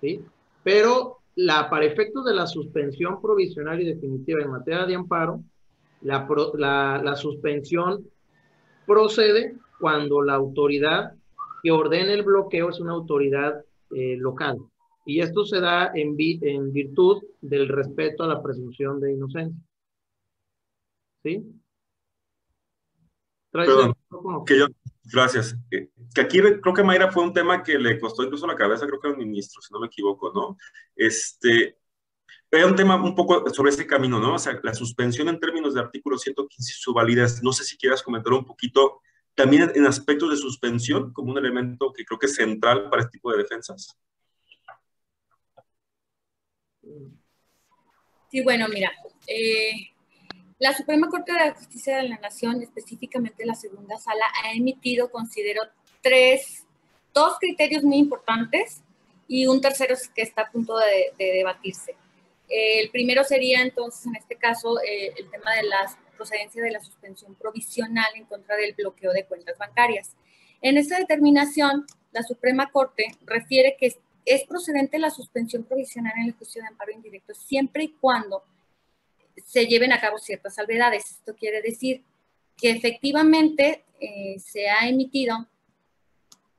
¿sí? 0.00 0.20
Pero 0.62 1.18
para 1.70 1.84
efectos 1.84 2.24
de 2.24 2.34
la 2.34 2.46
suspensión 2.46 3.20
provisional 3.22 3.80
y 3.80 3.86
definitiva 3.86 4.42
en 4.42 4.50
materia 4.50 4.84
de 4.84 4.94
amparo, 4.94 5.42
la, 6.02 6.28
la, 6.54 7.00
la 7.02 7.16
suspensión 7.16 8.04
procede 8.86 9.56
cuando 9.78 10.22
la 10.22 10.34
autoridad 10.34 11.12
que 11.62 11.70
ordene 11.70 12.14
el 12.14 12.22
bloqueo 12.22 12.70
es 12.70 12.80
una 12.80 12.92
autoridad 12.92 13.64
eh, 13.90 14.16
local. 14.18 14.58
Y 15.04 15.20
esto 15.20 15.44
se 15.44 15.60
da 15.60 15.90
en, 15.94 16.16
en 16.18 16.72
virtud 16.72 17.22
del 17.40 17.68
respeto 17.68 18.22
a 18.22 18.28
la 18.28 18.42
presunción 18.42 19.00
de 19.00 19.12
inocencia. 19.12 19.60
¿Sí? 21.22 21.44
Perdón, 23.50 23.94
que 24.46 24.58
yo, 24.58 24.66
gracias. 25.12 25.54
Que, 25.70 25.90
aquí 26.20 26.38
creo 26.40 26.74
que 26.74 26.82
Mayra 26.82 27.12
fue 27.12 27.22
un 27.22 27.34
tema 27.34 27.62
que 27.62 27.78
le 27.78 28.00
costó 28.00 28.22
incluso 28.22 28.46
la 28.46 28.56
cabeza, 28.56 28.86
creo 28.86 28.98
que 28.98 29.08
al 29.08 29.18
ministro, 29.18 29.60
si 29.60 29.72
no 29.72 29.80
me 29.80 29.88
equivoco, 29.88 30.32
¿no? 30.32 30.56
Este, 30.96 31.76
era 32.52 32.66
un 32.66 32.76
tema 32.76 33.02
un 33.02 33.14
poco 33.14 33.48
sobre 33.50 33.70
ese 33.70 33.86
camino, 33.86 34.20
¿no? 34.20 34.34
O 34.34 34.38
sea, 34.38 34.58
la 34.62 34.74
suspensión 34.74 35.28
en 35.28 35.40
términos 35.40 35.74
de 35.74 35.80
artículo 35.80 36.18
115 36.18 36.70
y 36.70 36.74
su 36.74 36.92
validez. 36.92 37.42
No 37.42 37.52
sé 37.52 37.64
si 37.64 37.76
quieras 37.76 38.02
comentar 38.02 38.32
un 38.32 38.44
poquito 38.44 39.00
también 39.34 39.72
en 39.74 39.86
aspectos 39.86 40.30
de 40.30 40.36
suspensión 40.36 41.12
como 41.12 41.32
un 41.32 41.38
elemento 41.38 41.92
que 41.92 42.04
creo 42.04 42.18
que 42.18 42.26
es 42.26 42.34
central 42.34 42.90
para 42.90 43.02
este 43.02 43.12
tipo 43.12 43.32
de 43.32 43.38
defensas. 43.38 43.96
Sí, 48.30 48.42
bueno, 48.42 48.66
mira, 48.68 48.92
eh, 49.26 49.92
la 50.58 50.76
Suprema 50.76 51.08
Corte 51.08 51.32
de 51.32 51.52
Justicia 51.52 51.96
de 51.96 52.08
la 52.08 52.18
Nación, 52.18 52.62
específicamente 52.62 53.44
la 53.46 53.54
segunda 53.54 53.96
sala, 53.98 54.26
ha 54.44 54.52
emitido, 54.52 55.10
considero, 55.10 55.62
tres, 56.02 56.66
dos 57.14 57.36
criterios 57.40 57.82
muy 57.82 57.96
importantes 57.96 58.82
y 59.26 59.46
un 59.46 59.60
tercero 59.60 59.94
que 60.14 60.22
está 60.22 60.42
a 60.42 60.50
punto 60.50 60.76
de, 60.78 61.12
debatirse. 61.18 61.96
El 62.52 62.90
primero 62.90 63.24
sería 63.24 63.62
entonces, 63.62 64.06
en 64.06 64.16
este 64.16 64.36
caso, 64.36 64.80
eh, 64.82 65.12
el 65.16 65.30
tema 65.30 65.54
de 65.54 65.64
la 65.64 65.98
procedencia 66.16 66.62
de 66.62 66.70
la 66.70 66.80
suspensión 66.80 67.34
provisional 67.34 68.06
en 68.14 68.26
contra 68.26 68.56
del 68.56 68.74
bloqueo 68.74 69.12
de 69.12 69.24
cuentas 69.24 69.56
bancarias. 69.58 70.14
En 70.60 70.76
esta 70.76 70.98
determinación, 70.98 71.86
la 72.12 72.22
Suprema 72.22 72.70
Corte 72.70 73.06
refiere 73.24 73.76
que 73.78 73.96
es 74.24 74.44
procedente 74.44 74.98
la 74.98 75.10
suspensión 75.10 75.64
provisional 75.64 76.12
en 76.18 76.26
el 76.26 76.34
juicio 76.34 76.62
de 76.62 76.68
amparo 76.68 76.92
indirecto 76.92 77.34
siempre 77.34 77.84
y 77.84 77.92
cuando 78.00 78.44
se 79.44 79.66
lleven 79.66 79.92
a 79.92 80.00
cabo 80.00 80.18
ciertas 80.18 80.54
salvedades. 80.54 81.10
Esto 81.10 81.34
quiere 81.34 81.62
decir 81.62 82.02
que 82.56 82.70
efectivamente 82.70 83.84
eh, 83.98 84.38
se 84.38 84.68
ha 84.68 84.86
emitido 84.88 85.48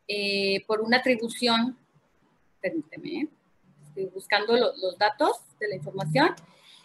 eh, 0.08 0.64
por 0.68 0.82
una 0.82 0.98
atribución, 0.98 1.78
permíteme, 2.60 3.30
estoy 3.94 4.10
buscando 4.14 4.58
los 4.58 4.98
datos 4.98 5.38
de 5.60 5.68
la 5.68 5.76
información, 5.76 6.34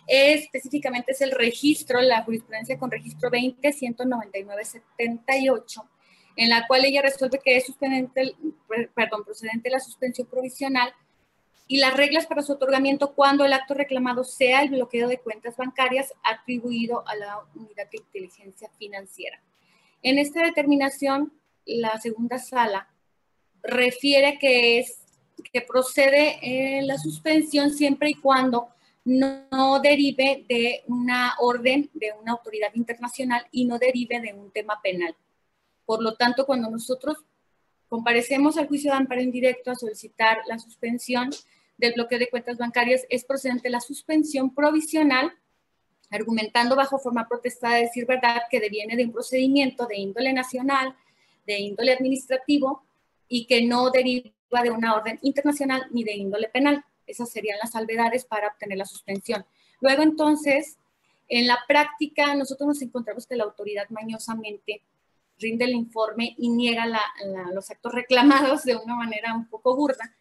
específicamente 0.06 1.12
es 1.12 1.22
el 1.22 1.30
registro, 1.30 2.02
la 2.02 2.22
jurisprudencia 2.22 2.78
con 2.78 2.90
registro 2.90 3.30
20-199-78, 3.30 5.88
en 6.36 6.50
la 6.50 6.66
cual 6.66 6.84
ella 6.84 7.00
resuelve 7.02 7.40
que 7.42 7.56
es 7.56 7.72
perdón, 8.94 9.24
procedente 9.24 9.70
la 9.70 9.80
suspensión 9.80 10.28
provisional 10.28 10.92
y 11.66 11.78
las 11.78 11.96
reglas 11.96 12.26
para 12.26 12.42
su 12.42 12.52
otorgamiento 12.52 13.14
cuando 13.14 13.44
el 13.44 13.54
acto 13.54 13.74
reclamado 13.74 14.24
sea 14.24 14.62
el 14.62 14.70
bloqueo 14.70 15.08
de 15.08 15.18
cuentas 15.18 15.56
bancarias 15.56 16.12
atribuido 16.22 17.02
a 17.06 17.16
la 17.16 17.40
unidad 17.54 17.90
de 17.90 17.98
inteligencia 17.98 18.70
financiera. 18.78 19.42
En 20.02 20.18
esta 20.18 20.42
determinación, 20.42 21.32
la 21.64 21.98
segunda 22.00 22.38
sala 22.38 22.88
refiere 23.62 24.38
que 24.38 24.78
es 24.78 25.07
que 25.53 25.61
procede 25.61 26.38
en 26.42 26.87
la 26.87 26.98
suspensión 26.98 27.70
siempre 27.70 28.11
y 28.11 28.14
cuando 28.14 28.68
no 29.05 29.81
derive 29.81 30.44
de 30.48 30.83
una 30.87 31.35
orden 31.38 31.90
de 31.94 32.12
una 32.20 32.33
autoridad 32.33 32.74
internacional 32.74 33.46
y 33.51 33.64
no 33.64 33.79
derive 33.79 34.20
de 34.20 34.35
un 34.35 34.51
tema 34.51 34.81
penal. 34.83 35.16
Por 35.87 36.03
lo 36.03 36.14
tanto, 36.14 36.44
cuando 36.44 36.70
nosotros 36.70 37.16
comparecemos 37.88 38.59
al 38.59 38.68
juicio 38.68 38.90
de 38.90 38.98
amparo 38.98 39.22
indirecto 39.22 39.70
a 39.70 39.77
solicitar 39.77 40.38
la 40.46 40.59
suspensión, 40.59 41.31
del 41.79 41.94
bloqueo 41.94 42.18
de 42.18 42.29
cuentas 42.29 42.59
bancarias 42.59 43.07
es 43.09 43.24
procedente 43.24 43.70
la 43.70 43.81
suspensión 43.81 44.55
provisional, 44.55 45.33
argumentando 46.11 46.74
bajo 46.77 46.98
forma 46.98 47.29
protestada 47.29 47.77
de 47.77 47.83
decir 47.83 48.05
verdad 48.05 48.42
que 48.51 48.61
deviene 48.61 48.96
de 48.96 49.05
un 49.05 49.12
procedimiento 49.12 49.87
de 49.87 49.96
índole 49.96 50.33
nacional, 50.33 50.96
de 51.46 51.61
índole 51.61 51.92
administrativo 51.92 52.83
y 53.29 53.46
que 53.46 53.64
no 53.64 53.90
deriva 53.90 54.31
de 54.50 54.70
una 54.70 54.94
orden 54.94 55.18
internacional 55.22 55.87
ni 55.90 56.04
de 56.04 56.14
índole 56.14 56.48
penal. 56.48 56.84
Esas 57.06 57.30
serían 57.30 57.58
las 57.58 57.72
salvedades 57.72 58.24
para 58.24 58.48
obtener 58.48 58.78
la 58.78 58.84
suspensión. 58.84 59.44
Luego 59.80 60.02
entonces, 60.02 60.78
en 61.28 61.46
la 61.46 61.58
práctica, 61.66 62.34
nosotros 62.34 62.66
nos 62.66 62.82
encontramos 62.82 63.26
que 63.26 63.37
la 63.37 63.44
autoridad 63.44 63.88
mañosamente 63.90 64.82
rinde 65.38 65.66
el 65.66 65.72
informe 65.72 66.34
y 66.37 66.48
niega 66.48 66.87
los 67.52 67.70
actos 67.70 67.92
reclamados 67.92 68.64
de 68.64 68.76
una 68.76 68.96
manera 68.96 69.34
un 69.34 69.46
poco 69.48 69.76
burda 69.76 70.12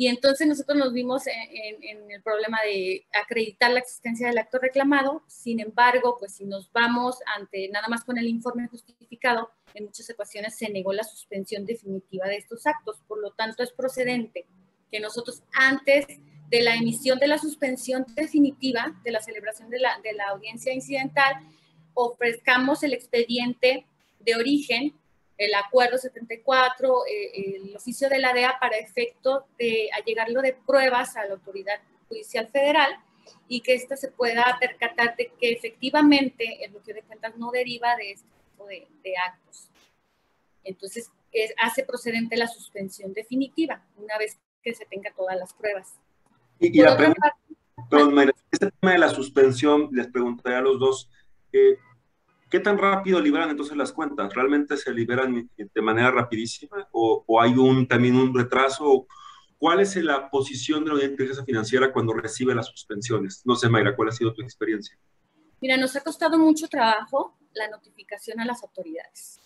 y 0.00 0.06
entonces 0.06 0.46
nosotros 0.46 0.78
nos 0.78 0.92
vimos 0.92 1.24
en, 1.26 2.08
el 2.08 2.22
problema 2.22 2.58
de 2.64 3.04
acreditar 3.20 3.72
la 3.72 3.80
existencia 3.80 4.28
del 4.28 4.38
acto 4.38 4.60
reclamado. 4.60 5.24
Sin 5.26 5.58
embargo, 5.58 6.18
pues 6.20 6.36
si 6.36 6.44
nos 6.44 6.70
vamos 6.70 7.16
ante 7.36 7.68
nada 7.68 7.88
más 7.88 8.04
con 8.04 8.16
el 8.16 8.28
informe 8.28 8.68
justificado, 8.68 9.50
en 9.74 9.86
muchas 9.86 10.08
ocasiones 10.08 10.56
se 10.56 10.70
negó 10.70 10.92
la 10.92 11.02
suspensión 11.02 11.66
definitiva 11.66 12.28
de 12.28 12.36
estos 12.36 12.64
actos. 12.68 13.02
Por 13.08 13.20
lo 13.20 13.32
tanto, 13.32 13.64
es 13.64 13.72
procedente 13.72 14.46
que 14.88 15.00
nosotros 15.00 15.42
antes 15.52 16.06
de 16.48 16.62
la 16.62 16.76
emisión 16.76 17.18
de 17.18 17.26
la 17.26 17.38
suspensión 17.38 18.06
definitiva 18.14 18.96
de 19.02 19.10
la 19.10 19.20
celebración 19.20 19.68
de 19.68 19.80
la, 19.80 19.98
de 20.04 20.12
la 20.12 20.26
audiencia 20.28 20.72
incidental, 20.72 21.34
ofrezcamos 21.94 22.84
el 22.84 22.92
expediente 22.92 23.84
de 24.20 24.36
origen 24.36 24.94
el 25.38 25.54
acuerdo 25.54 25.96
74, 25.96 27.06
eh, 27.06 27.62
el 27.64 27.76
oficio 27.76 28.08
de 28.08 28.18
la 28.18 28.32
DEA 28.32 28.56
para 28.60 28.76
efecto 28.76 29.46
de 29.56 29.88
allegarlo 29.92 30.42
de 30.42 30.52
pruebas 30.66 31.16
a 31.16 31.24
la 31.24 31.34
autoridad 31.34 31.80
judicial 32.08 32.48
federal 32.48 32.90
y 33.46 33.60
que 33.60 33.74
ésta 33.74 33.96
se 33.96 34.08
pueda 34.08 34.56
percatar 34.60 35.16
de 35.16 35.30
que 35.40 35.52
efectivamente 35.52 36.64
el 36.64 36.72
bloqueo 36.72 36.96
de 36.96 37.02
cuentas 37.02 37.36
no 37.36 37.50
deriva 37.52 37.94
de 37.96 38.12
este 38.12 38.26
tipo 38.50 38.66
de, 38.66 38.86
actos. 39.26 39.68
Entonces, 40.64 41.10
hace 41.62 41.84
procedente 41.84 42.36
la 42.36 42.48
suspensión 42.48 43.12
definitiva 43.12 43.82
una 43.96 44.18
vez 44.18 44.38
que 44.62 44.74
se 44.74 44.86
tenga 44.86 45.12
todas 45.16 45.36
las 45.36 45.54
pruebas. 45.54 45.94
Y, 46.58 46.80
la 46.80 46.96
pregunta, 46.96 47.36
perdón, 47.88 48.32
este 48.50 48.70
tema 48.72 48.92
de 48.92 48.98
la 48.98 49.08
suspensión, 49.10 49.88
les 49.92 50.08
preguntaré 50.08 50.56
a 50.56 50.60
los 50.60 50.80
dos, 50.80 51.08
eh, 51.52 51.78
¿Qué 52.50 52.60
tan 52.60 52.78
rápido 52.78 53.20
liberan 53.20 53.50
entonces 53.50 53.76
las 53.76 53.92
cuentas? 53.92 54.32
¿Realmente 54.34 54.76
se 54.76 54.92
liberan 54.92 55.50
de 55.56 55.82
manera 55.82 56.10
rapidísima 56.10 56.88
o, 56.92 57.40
hay 57.40 57.52
un, 57.52 57.86
también 57.86 58.16
un 58.16 58.34
retraso? 58.34 59.06
¿Cuál 59.58 59.80
es 59.80 59.96
la 59.96 60.30
posición 60.30 60.84
de 60.84 60.94
la 60.94 61.04
inteligencia 61.04 61.44
financiera 61.44 61.92
cuando 61.92 62.14
recibe 62.14 62.54
las 62.54 62.66
suspensiones? 62.66 63.42
No 63.44 63.54
sé, 63.54 63.68
Mayra, 63.68 63.94
¿cuál 63.94 64.08
ha 64.08 64.12
sido 64.12 64.32
tu 64.32 64.42
experiencia? 64.42 64.96
Mira, 65.60 65.76
nos 65.76 65.94
ha 65.96 66.00
costado 66.00 66.38
mucho 66.38 66.68
trabajo 66.68 67.36
la 67.52 67.68
notificación 67.68 68.40
a 68.40 68.44
las 68.44 68.62
autoridades. 68.62 69.40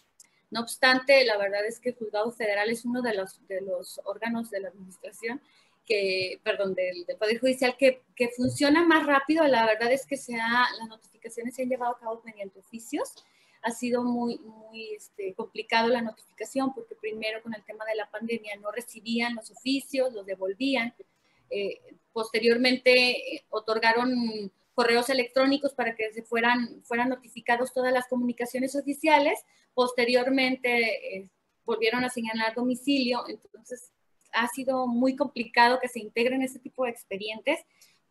No 0.51 0.61
obstante, 0.61 1.25
la 1.25 1.39
verdad 1.39 1.67
es 1.67 1.81
que 1.81 1.91
el 1.91 1.97
juzgado 1.97 2.31
federal 2.31 2.69
es 2.69 2.85
uno 2.85 3.01
de 3.01 3.15
los, 3.15 3.41
de 3.49 3.63
los 3.63 4.01
órganos 4.05 4.51
de 4.51 4.61
la 4.61 4.69
administración 4.69 5.41
que, 5.85 6.41
perdón, 6.43 6.75
del, 6.75 7.05
Poder 7.19 7.39
Judicial 7.39 7.77
que, 7.77 8.03
que, 8.15 8.29
funciona 8.29 8.85
más 8.85 9.07
rápido. 9.07 9.47
La 9.47 9.67
verdad 9.67 9.93
es 9.93 10.07
que 10.07 10.17
se 10.17 10.37
ha, 10.37 10.67
las 10.79 10.89
notificaciones 10.89 11.55
se 11.55 11.63
han 11.63 11.69
llevado 11.69 11.93
a 11.93 11.99
cabo 11.99 12.23
mediante 12.25 12.59
oficios. 12.59 13.13
Ha 13.63 13.71
sido 13.71 14.03
muy, 14.03 14.39
muy 14.39 14.95
este, 14.95 15.35
complicado 15.35 15.89
la 15.89 16.03
notificación 16.03 16.75
porque 16.75 16.97
primero 16.97 17.43
con 17.43 17.55
el 17.55 17.65
tema 17.65 17.85
de 17.85 17.95
la 17.95 18.11
pandemia 18.11 18.57
no 18.57 18.71
recibían 18.73 19.35
los 19.35 19.51
oficios, 19.51 20.13
los 20.13 20.27
devolvían. 20.27 20.95
Eh, 21.51 21.81
posteriormente 22.13 23.35
eh, 23.35 23.45
otorgaron 23.51 24.51
correos 24.75 25.11
electrónicos 25.11 25.75
para 25.75 25.95
que 25.95 26.13
se 26.13 26.23
fueran, 26.23 26.83
fueran 26.85 27.11
notificados 27.11 27.73
todas 27.73 27.93
las 27.93 28.09
comunicaciones 28.09 28.75
oficiales. 28.75 29.39
Posteriormente 29.75 31.17
eh, 31.17 31.29
volvieron 31.65 32.05
a 32.05 32.11
señalar 32.11 32.55
domicilio. 32.55 33.25
Entonces, 33.29 33.93
ha 34.33 34.49
sido 34.49 34.87
muy 34.87 35.17
complicado 35.17 35.79
que 35.81 35.89
se 35.89 36.01
integren 36.01 36.43
este 36.43 36.59
tipo 36.59 36.85
de 36.85 36.91
expedientes 36.91 37.61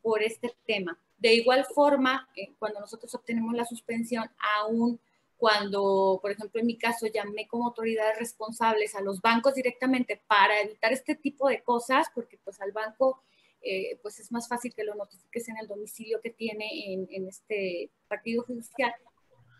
por 0.01 0.23
este 0.23 0.55
tema. 0.65 0.99
De 1.17 1.34
igual 1.34 1.65
forma, 1.65 2.27
eh, 2.36 2.53
cuando 2.57 2.79
nosotros 2.79 3.13
obtenemos 3.13 3.53
la 3.53 3.65
suspensión, 3.65 4.29
aún 4.57 4.99
cuando, 5.38 6.19
por 6.21 6.31
ejemplo, 6.31 6.60
en 6.60 6.67
mi 6.67 6.77
caso, 6.77 7.07
llamé 7.07 7.47
como 7.47 7.65
autoridades 7.65 8.19
responsables 8.19 8.93
a 8.95 9.01
los 9.01 9.21
bancos 9.21 9.55
directamente 9.55 10.21
para 10.27 10.62
evitar 10.62 10.93
este 10.93 11.15
tipo 11.15 11.47
de 11.47 11.63
cosas, 11.63 12.07
porque 12.13 12.38
pues 12.43 12.62
al 12.62 12.71
banco 12.71 13.23
eh, 13.63 13.99
pues 14.01 14.19
es 14.19 14.31
más 14.31 14.47
fácil 14.47 14.73
que 14.73 14.84
lo 14.84 14.95
notifiques 14.95 15.47
en 15.49 15.57
el 15.57 15.67
domicilio 15.67 16.19
que 16.21 16.31
tiene 16.31 16.93
en, 16.93 17.27
este 17.27 17.91
partido 18.07 18.43
judicial. 18.43 18.93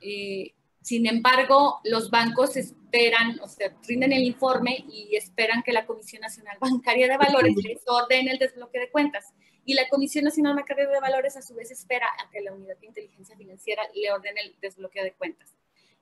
Eh, 0.02 0.54
sin 0.82 1.06
embargo, 1.06 1.80
los 1.84 2.10
bancos 2.10 2.58
esperan, 2.58 3.40
o 3.42 3.48
sea, 3.48 3.76
rinden 3.88 4.14
el 4.14 4.24
informe 4.24 4.84
y 4.90 5.16
esperan 5.16 5.62
que 5.64 5.72
la 5.72 5.86
Comisión 5.86 6.22
Nacional 6.22 6.58
Bancaria 6.60 7.08
de 7.08 7.18
Valores 7.18 7.56
les 7.64 7.82
ordene 7.86 8.32
el 8.32 8.40
desbloque 8.40 8.80
de 8.80 8.90
cuentas. 8.90 9.34
Y 9.64 9.76
la 9.76 9.88
Comisión 9.90 10.26
Nacional 10.26 10.56
Bancaria 10.56 10.88
de 10.88 11.00
Valores 11.00 11.38
a 11.38 11.44
su 11.44 11.54
vez 11.54 11.70
espera 11.70 12.08
a 12.08 12.30
que 12.32 12.42
la 12.42 12.52
Unidad 12.52 12.78
de 12.78 12.88
Inteligencia 12.88 13.38
Financiera 13.38 13.84
le 13.94 14.12
ordene 14.12 14.42
el 14.42 14.56
desbloqueo 14.60 15.04
de 15.04 15.14
cuentas. 15.14 15.54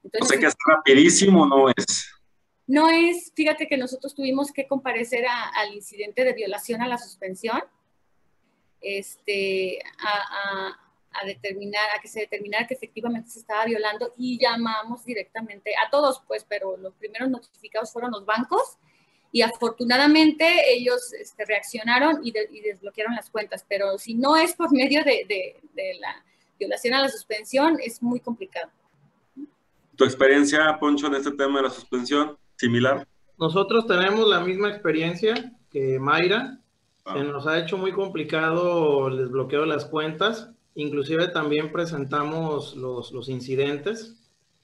Entonces, 0.01 0.21
o 0.21 0.31
sea 0.31 0.39
que 0.39 0.45
es 0.45 0.55
rapidísimo, 0.65 1.45
¿no 1.45 1.69
es? 1.69 2.09
No 2.65 2.89
es, 2.89 3.33
fíjate 3.35 3.67
que 3.67 3.77
nosotros 3.77 4.15
tuvimos 4.15 4.53
que 4.53 4.65
comparecer 4.65 5.25
al 5.27 5.73
incidente 5.73 6.23
de 6.23 6.33
violación 6.33 6.81
a 6.81 6.87
la 6.87 6.97
suspensión, 6.97 7.61
este, 8.79 9.79
a, 9.99 10.69
a, 10.69 10.88
determinar, 11.25 11.85
a 11.97 12.01
que 12.01 12.07
se 12.07 12.21
determinara 12.21 12.67
que 12.67 12.73
efectivamente 12.73 13.29
se 13.29 13.39
estaba 13.39 13.65
violando 13.65 14.13
y 14.17 14.39
llamamos 14.39 15.03
directamente 15.05 15.71
a 15.75 15.89
todos, 15.89 16.21
pues, 16.27 16.45
pero 16.47 16.77
los 16.77 16.93
primeros 16.95 17.29
notificados 17.29 17.91
fueron 17.91 18.11
los 18.11 18.25
bancos 18.25 18.77
y 19.31 19.41
afortunadamente 19.41 20.71
ellos 20.73 21.13
este, 21.13 21.45
reaccionaron 21.45 22.19
y, 22.23 22.31
desbloquearon 22.31 23.15
las 23.15 23.29
cuentas, 23.29 23.65
pero 23.67 23.97
si 23.97 24.15
no 24.15 24.37
es 24.37 24.53
por 24.55 24.71
medio 24.71 25.03
de, 25.03 25.25
de 25.27 25.93
la 25.99 26.23
violación 26.59 26.93
a 26.93 27.01
la 27.01 27.09
suspensión, 27.09 27.77
es 27.83 28.01
muy 28.01 28.19
complicado. 28.19 28.71
¿Tu 29.95 30.05
experiencia, 30.05 30.77
Poncho, 30.79 31.07
en 31.07 31.15
este 31.15 31.31
tema 31.31 31.57
de 31.57 31.63
la 31.63 31.69
suspensión? 31.69 32.37
similar? 32.59 33.07
Nosotros 33.37 33.87
tenemos 33.87 34.27
la 34.27 34.41
misma 34.41 34.69
experiencia 34.69 35.53
que 35.71 35.97
Mayra. 35.97 36.59
Ah. 37.05 37.13
Se 37.17 37.23
nos 37.23 37.47
ha 37.47 37.57
hecho 37.57 37.77
muy 37.77 37.93
complicado 37.93 39.07
el 39.07 39.17
desbloqueo 39.17 39.61
de 39.61 39.67
las 39.67 39.85
cuentas. 39.85 40.51
Inclusive 40.75 41.27
también 41.29 41.71
presentamos 41.71 42.75
los, 42.75 43.11
los 43.11 43.29
incidentes 43.29 44.15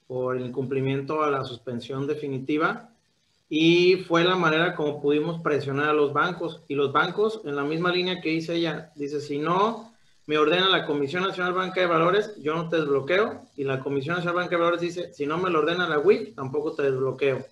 por 0.07 0.37
el 0.37 0.45
incumplimiento 0.45 1.23
a 1.23 1.31
la 1.31 1.43
suspensión 1.43 2.07
definitiva 2.07 2.89
y 3.49 3.97
fue 3.97 4.23
la 4.23 4.35
manera 4.35 4.75
como 4.75 5.01
pudimos 5.01 5.41
presionar 5.41 5.89
a 5.89 5.93
los 5.93 6.13
bancos. 6.13 6.61
Y 6.67 6.75
los 6.75 6.91
bancos, 6.91 7.41
en 7.45 7.55
la 7.55 7.63
misma 7.63 7.91
línea 7.91 8.21
que 8.21 8.29
dice 8.29 8.55
ella, 8.55 8.91
dice, 8.95 9.21
si 9.21 9.37
no 9.37 9.93
me 10.25 10.37
ordena 10.37 10.69
la 10.69 10.85
Comisión 10.85 11.23
Nacional 11.23 11.53
Banca 11.53 11.81
de 11.81 11.87
Valores, 11.87 12.35
yo 12.41 12.55
no 12.55 12.69
te 12.69 12.77
desbloqueo. 12.77 13.41
Y 13.55 13.63
la 13.63 13.79
Comisión 13.79 14.15
Nacional 14.15 14.37
Banca 14.37 14.51
de 14.51 14.61
Valores 14.61 14.81
dice, 14.81 15.13
si 15.13 15.25
no 15.25 15.37
me 15.37 15.49
lo 15.49 15.59
ordena 15.59 15.87
la 15.87 15.99
WIF, 15.99 16.35
tampoco 16.35 16.73
te 16.73 16.83
desbloqueo 16.83 17.45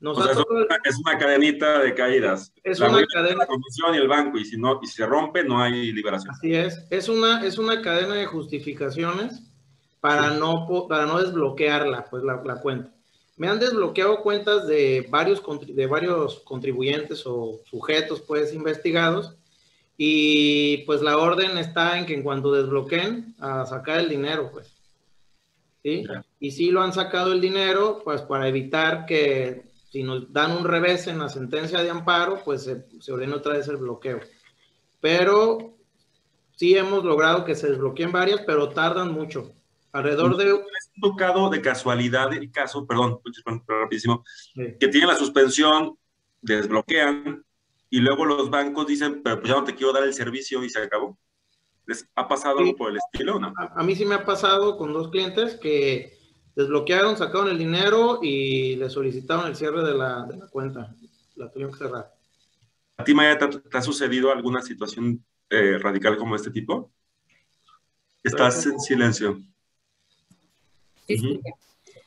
es, 0.00 0.98
una, 0.98 1.18
cadenita 1.18 1.80
de 1.80 1.94
caídas. 1.94 2.52
Es 2.62 2.78
una 2.80 3.04
cadena. 3.06 3.38
La 3.38 3.46
comisión 3.46 3.94
y 3.94 3.98
el 3.98 4.06
banco, 4.06 4.38
y 4.38 4.44
si, 4.44 4.56
no, 4.56 4.78
y 4.80 4.86
se 4.86 5.04
rompe, 5.04 5.42
no 5.42 5.60
hay 5.60 5.92
liberación. 5.92 6.34
Así 6.34 6.54
es. 6.54 6.84
Es 6.90 7.08
una, 7.08 7.44
es 7.44 7.58
una 7.58 7.82
cadena 7.82 8.14
de 8.14 8.26
justificaciones 8.26 9.42
para, 10.00 10.30
no, 10.30 10.86
para 10.88 11.06
no 11.06 11.20
desbloquearla, 11.20 12.04
pues 12.08 12.22
la, 12.22 12.40
la, 12.44 12.60
cuenta. 12.60 12.92
Me 13.36 13.48
han 13.48 13.58
desbloqueado 13.58 14.22
cuentas 14.22 14.68
de 14.68 15.06
varios, 15.10 15.42
de 15.66 15.86
varios 15.86 16.40
contribuyentes 16.40 17.24
o 17.26 17.60
sujetos, 17.68 18.20
pues, 18.20 18.54
investigados. 18.54 19.34
Y 19.96 20.78
pues 20.86 21.02
la 21.02 21.18
orden 21.18 21.58
está 21.58 21.98
en 21.98 22.06
que 22.06 22.14
en 22.14 22.22
cuanto 22.22 22.52
desbloqueen, 22.52 23.34
a 23.40 23.66
sacar 23.66 23.98
el 23.98 24.08
dinero, 24.08 24.50
pues. 24.52 24.72
¿Sí? 25.82 26.04
Y 26.38 26.52
si 26.52 26.70
lo 26.70 26.82
han 26.82 26.92
sacado 26.92 27.32
el 27.32 27.40
dinero, 27.40 28.00
pues 28.04 28.22
para 28.22 28.46
evitar 28.46 29.06
que 29.06 29.67
si 29.90 30.02
nos 30.02 30.32
dan 30.32 30.52
un 30.52 30.64
revés 30.64 31.06
en 31.06 31.18
la 31.18 31.28
sentencia 31.28 31.82
de 31.82 31.90
amparo, 31.90 32.42
pues 32.44 32.64
se, 32.64 33.12
ordena 33.12 33.36
otra 33.36 33.54
vez 33.54 33.68
el 33.68 33.78
bloqueo. 33.78 34.20
Pero 35.00 35.76
sí 36.56 36.76
hemos 36.76 37.04
logrado 37.04 37.44
que 37.44 37.54
se 37.54 37.70
desbloqueen 37.70 38.12
varias, 38.12 38.42
pero 38.46 38.68
tardan 38.68 39.12
mucho. 39.12 39.52
Alrededor 39.92 40.36
de... 40.36 40.50
¿Es 40.50 40.90
tocado 41.00 41.48
de 41.48 41.62
casualidad 41.62 42.32
el 42.34 42.50
caso, 42.50 42.86
perdón, 42.86 43.20
rapidísimo, 43.66 44.24
que 44.54 44.88
tiene 44.88 45.06
la 45.06 45.16
suspensión, 45.16 45.96
desbloquean 46.42 47.44
y 47.88 48.00
luego 48.00 48.26
los 48.26 48.50
bancos 48.50 48.86
dicen, 48.86 49.22
pero 49.22 49.40
pues 49.40 49.50
ya 49.50 49.58
no 49.58 49.64
te 49.64 49.74
quiero 49.74 49.92
dar 49.92 50.02
el 50.02 50.12
servicio 50.12 50.62
y 50.62 50.68
se 50.68 50.80
acabó? 50.80 51.18
¿Les 51.86 52.06
ha 52.14 52.28
pasado 52.28 52.58
algo 52.58 52.76
por 52.76 52.90
el 52.90 52.98
estilo 52.98 53.36
o 53.36 53.40
no? 53.40 53.54
a, 53.56 53.82
mí 53.82 53.96
sí 53.96 54.04
me 54.04 54.16
ha 54.16 54.26
pasado 54.26 54.76
con 54.76 54.92
dos 54.92 55.08
clientes 55.08 55.54
que 55.54 56.17
desbloquearon, 56.58 57.16
sacaron 57.16 57.48
el 57.50 57.56
dinero 57.58 58.18
y 58.20 58.74
le 58.74 58.90
solicitaron 58.90 59.46
el 59.46 59.54
cierre 59.54 59.84
de 59.84 59.94
la, 59.94 60.24
de 60.24 60.36
la 60.36 60.48
cuenta. 60.48 60.92
La 61.36 61.48
tuvieron 61.52 61.72
que 61.72 61.78
cerrar. 61.78 62.12
¿A 62.96 63.04
ti, 63.04 63.14
Maya, 63.14 63.38
te, 63.38 63.76
ha 63.78 63.80
sucedido 63.80 64.32
alguna 64.32 64.60
situación 64.60 65.24
eh, 65.50 65.78
radical 65.78 66.16
como 66.16 66.34
este 66.34 66.50
tipo? 66.50 66.90
Estás 68.24 68.66
en 68.66 68.80
silencio. 68.80 69.40
Sí, 71.06 71.40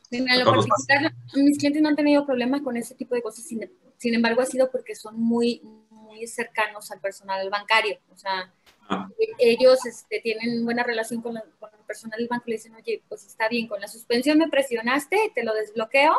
mis 0.09 1.57
clientes 1.57 1.81
no 1.81 1.87
han 1.87 1.95
tenido 1.95 2.25
problemas 2.25 2.61
con 2.61 2.75
ese 2.75 2.93
tipo 2.93 3.15
de 3.15 3.21
cosas, 3.21 3.45
sin, 3.45 4.13
embargo, 4.13 4.41
ha 4.41 4.45
sido 4.45 4.69
porque 4.69 4.95
son 4.95 5.17
muy, 5.17 5.61
muy 5.89 6.27
cercanos 6.27 6.91
al 6.91 6.99
personal 6.99 7.49
bancario. 7.49 7.99
O 8.13 8.17
sea, 8.17 8.53
ah. 8.89 9.07
ellos 9.39 9.85
este, 9.85 10.19
tienen 10.19 10.65
buena 10.65 10.83
relación 10.83 11.21
con, 11.21 11.35
la, 11.35 11.43
con 11.57 11.69
personal 11.91 12.19
del 12.19 12.29
banco 12.29 12.45
le 12.47 12.53
dicen, 12.53 12.73
oye, 12.75 13.03
pues 13.09 13.25
está 13.25 13.49
bien, 13.49 13.67
con 13.67 13.81
la 13.81 13.87
suspensión 13.89 14.37
me 14.37 14.47
presionaste, 14.47 15.33
te 15.35 15.43
lo 15.43 15.53
desbloqueo, 15.53 16.15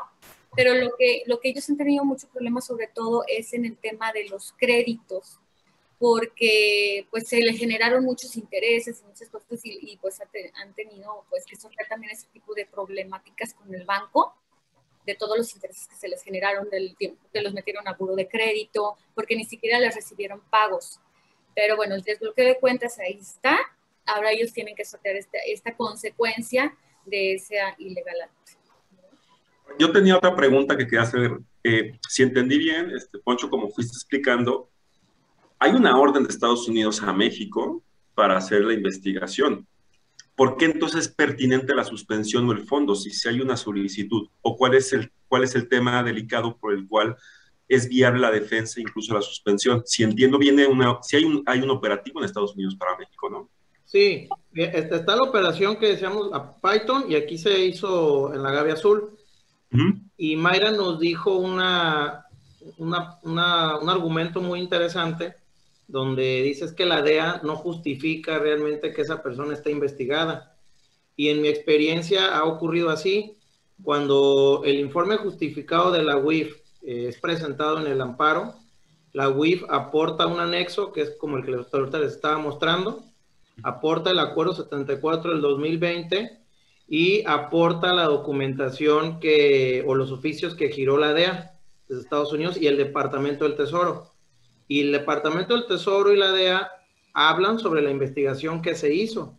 pero 0.54 0.74
lo 0.74 0.94
que, 0.98 1.22
lo 1.24 1.40
que 1.40 1.48
ellos 1.48 1.68
han 1.70 1.78
tenido 1.78 2.04
mucho 2.04 2.28
problema 2.28 2.61
sobre 2.61 2.88
todo 2.88 3.24
es 3.26 3.54
en 3.54 3.64
el 3.64 3.78
tema 3.78 4.12
de 4.12 4.28
los 4.28 4.52
créditos, 4.58 5.38
porque 5.98 7.06
pues 7.11 7.26
se 7.26 7.38
le 7.40 7.54
generaron 7.54 8.04
muchos 8.04 8.37
intereses 8.37 9.00
y 9.00 9.06
muchas 9.06 9.30
cosas 9.30 9.61
y, 9.64 9.96
pues 9.96 10.20
han 10.20 10.74
tenido 10.74 11.24
pues 11.30 11.46
que 11.46 11.56
sortear 11.56 11.88
también 11.88 12.12
ese 12.12 12.26
tipo 12.26 12.52
de 12.54 12.66
problemáticas 12.66 13.54
con 13.54 13.74
el 13.74 13.87
banco 13.87 14.35
de 15.06 15.14
todos 15.14 15.38
los 15.38 15.54
intereses 15.54 15.88
que 15.88 15.96
se 15.96 16.08
les 16.08 16.22
generaron 16.22 16.68
del 16.68 16.94
tiempo 16.96 17.18
que 17.32 17.40
los 17.40 17.54
metieron 17.54 17.88
a 17.88 17.94
buro 17.94 18.14
de 18.14 18.28
crédito, 18.28 18.98
porque 19.14 19.37
ni 19.37 19.46
siquiera 19.46 19.78
les 19.78 19.94
recibieron 19.94 20.42
pagos. 20.50 21.00
Pero 21.54 21.76
bueno, 21.76 21.94
el 21.94 22.02
desbloqueo 22.02 22.46
de 22.46 22.58
cuentas 22.58 22.98
ahí 22.98 23.18
está 23.20 23.58
ahora 24.06 24.32
ellos 24.32 24.52
tienen 24.52 24.74
que 24.74 24.84
sortear 24.84 25.16
esta, 25.16 25.38
esta 25.46 25.76
consecuencia 25.76 26.76
de 27.04 27.34
esa 27.34 27.74
ilegal 27.78 28.16
Yo 29.78 29.90
tenía 29.92 30.16
otra 30.16 30.34
pregunta 30.34 30.76
que 30.76 30.84
quería 30.84 31.02
hacer. 31.02 31.38
Eh, 31.64 31.98
si 32.08 32.22
entendí 32.22 32.58
bien, 32.58 32.90
este, 32.90 33.18
Poncho, 33.18 33.48
como 33.48 33.68
fuiste 33.68 33.96
explicando, 33.96 34.70
hay 35.58 35.72
una 35.72 35.98
orden 35.98 36.24
de 36.24 36.28
Estados 36.28 36.68
Unidos 36.68 37.02
a 37.02 37.12
México 37.12 37.82
para 38.14 38.36
hacer 38.36 38.62
la 38.62 38.74
investigación. 38.74 39.66
¿Por 40.34 40.56
qué 40.56 40.64
entonces 40.66 41.06
es 41.06 41.08
pertinente 41.08 41.74
la 41.74 41.84
suspensión 41.84 42.48
o 42.48 42.52
el 42.52 42.66
fondo 42.66 42.94
si, 42.94 43.10
si 43.10 43.28
hay 43.28 43.40
una 43.40 43.56
solicitud? 43.56 44.28
¿O 44.40 44.56
cuál 44.56 44.74
es, 44.74 44.92
el, 44.92 45.12
cuál 45.28 45.44
es 45.44 45.54
el 45.54 45.68
tema 45.68 46.02
delicado 46.02 46.56
por 46.56 46.72
el 46.72 46.86
cual 46.88 47.16
es 47.68 47.88
viable 47.88 48.20
la 48.20 48.30
defensa, 48.30 48.80
incluso 48.80 49.14
la 49.14 49.22
suspensión? 49.22 49.82
Si 49.84 50.02
entiendo 50.02 50.38
bien, 50.38 50.58
una, 50.68 50.98
si 51.02 51.16
hay 51.16 51.24
un, 51.24 51.42
hay 51.46 51.60
un 51.60 51.70
operativo 51.70 52.18
en 52.18 52.24
Estados 52.24 52.54
Unidos 52.54 52.74
para 52.76 52.96
México, 52.96 53.28
¿no? 53.30 53.50
Sí, 53.92 54.26
está 54.55 55.16
la 55.16 55.28
operación 55.28 55.76
que 55.76 55.88
decíamos 55.88 56.31
a 56.33 56.57
Python 56.57 57.05
y 57.11 57.14
aquí 57.14 57.37
se 57.37 57.62
hizo 57.62 58.33
en 58.33 58.42
la 58.42 58.50
Gaby 58.50 58.70
Azul. 58.70 59.18
Y 60.16 60.35
Mayra 60.35 60.70
nos 60.70 60.98
dijo 60.98 61.37
una, 61.37 62.24
una, 62.78 63.18
un 63.22 63.90
argumento 63.90 64.40
muy 64.40 64.61
interesante 64.61 65.35
donde 65.87 66.40
dices 66.40 66.72
que 66.72 66.87
la 66.87 67.02
DEA 67.02 67.42
no 67.44 67.55
justifica 67.55 68.38
realmente 68.38 68.94
que 68.94 69.02
esa 69.02 69.22
persona 69.22 69.52
esté 69.52 69.70
investigada. 69.70 70.57
Y 71.14 71.28
en 71.28 71.42
mi 71.42 71.48
experiencia 71.48 72.35
ha 72.35 72.44
ocurrido 72.44 72.88
así. 72.88 73.37
Cuando 73.83 74.62
el 74.64 74.76
informe 74.76 75.18
justificado 75.18 75.92
de 75.92 76.02
la 76.02 76.16
UIF 76.16 76.57
eh, 76.81 77.09
es 77.09 77.18
presentado 77.18 77.78
en 77.78 77.92
el 77.92 78.00
amparo, 78.00 78.55
la 79.12 79.28
UIF 79.28 79.64
aporta 79.68 80.26
un 80.26 80.40
anexo 80.40 80.92
que 80.92 81.02
es 81.02 81.11
como 81.18 81.37
el 81.37 81.44
que 81.44 81.52
ahorita 81.70 81.98
les 81.98 82.12
estaba 82.12 82.38
mostrando, 82.38 83.12
aporta 83.62 84.11
el 84.11 84.18
acuerdo 84.18 84.55
74 84.55 85.33
del 85.33 85.40
2020 85.40 86.38
y 86.88 87.25
aporta 87.27 87.92
la 87.92 88.05
documentación 88.05 89.20
que, 89.20 89.85
o 89.87 89.94
los 89.94 90.11
oficios 90.11 90.55
que 90.55 90.70
giró 90.70 90.98
la 90.98 91.14
DEA 91.14 91.59
de 91.88 92.01
Estados 92.01 92.33
Unidos 92.33 92.57
y 92.61 92.66
el 92.66 92.77
Departamento 92.77 93.44
del 93.44 93.57
Tesoro. 93.57 94.11
Y 94.68 94.81
el 94.81 94.92
Departamento 94.92 95.55
del 95.55 95.66
Tesoro 95.66 96.12
y 96.12 96.16
la 96.16 96.33
DEA 96.33 96.70
hablan 97.14 97.59
sobre 97.59 97.83
la 97.83 97.90
investigación 97.90 98.62
que 98.62 98.75
se 98.75 98.94
hizo, 98.94 99.38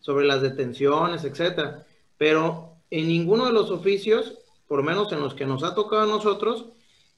sobre 0.00 0.26
las 0.26 0.42
detenciones, 0.42 1.24
etcétera. 1.24 1.86
Pero 2.18 2.76
en 2.90 3.08
ninguno 3.08 3.46
de 3.46 3.52
los 3.52 3.70
oficios, 3.70 4.38
por 4.68 4.82
menos 4.82 5.12
en 5.12 5.20
los 5.20 5.34
que 5.34 5.46
nos 5.46 5.62
ha 5.62 5.74
tocado 5.74 6.02
a 6.02 6.06
nosotros, 6.06 6.66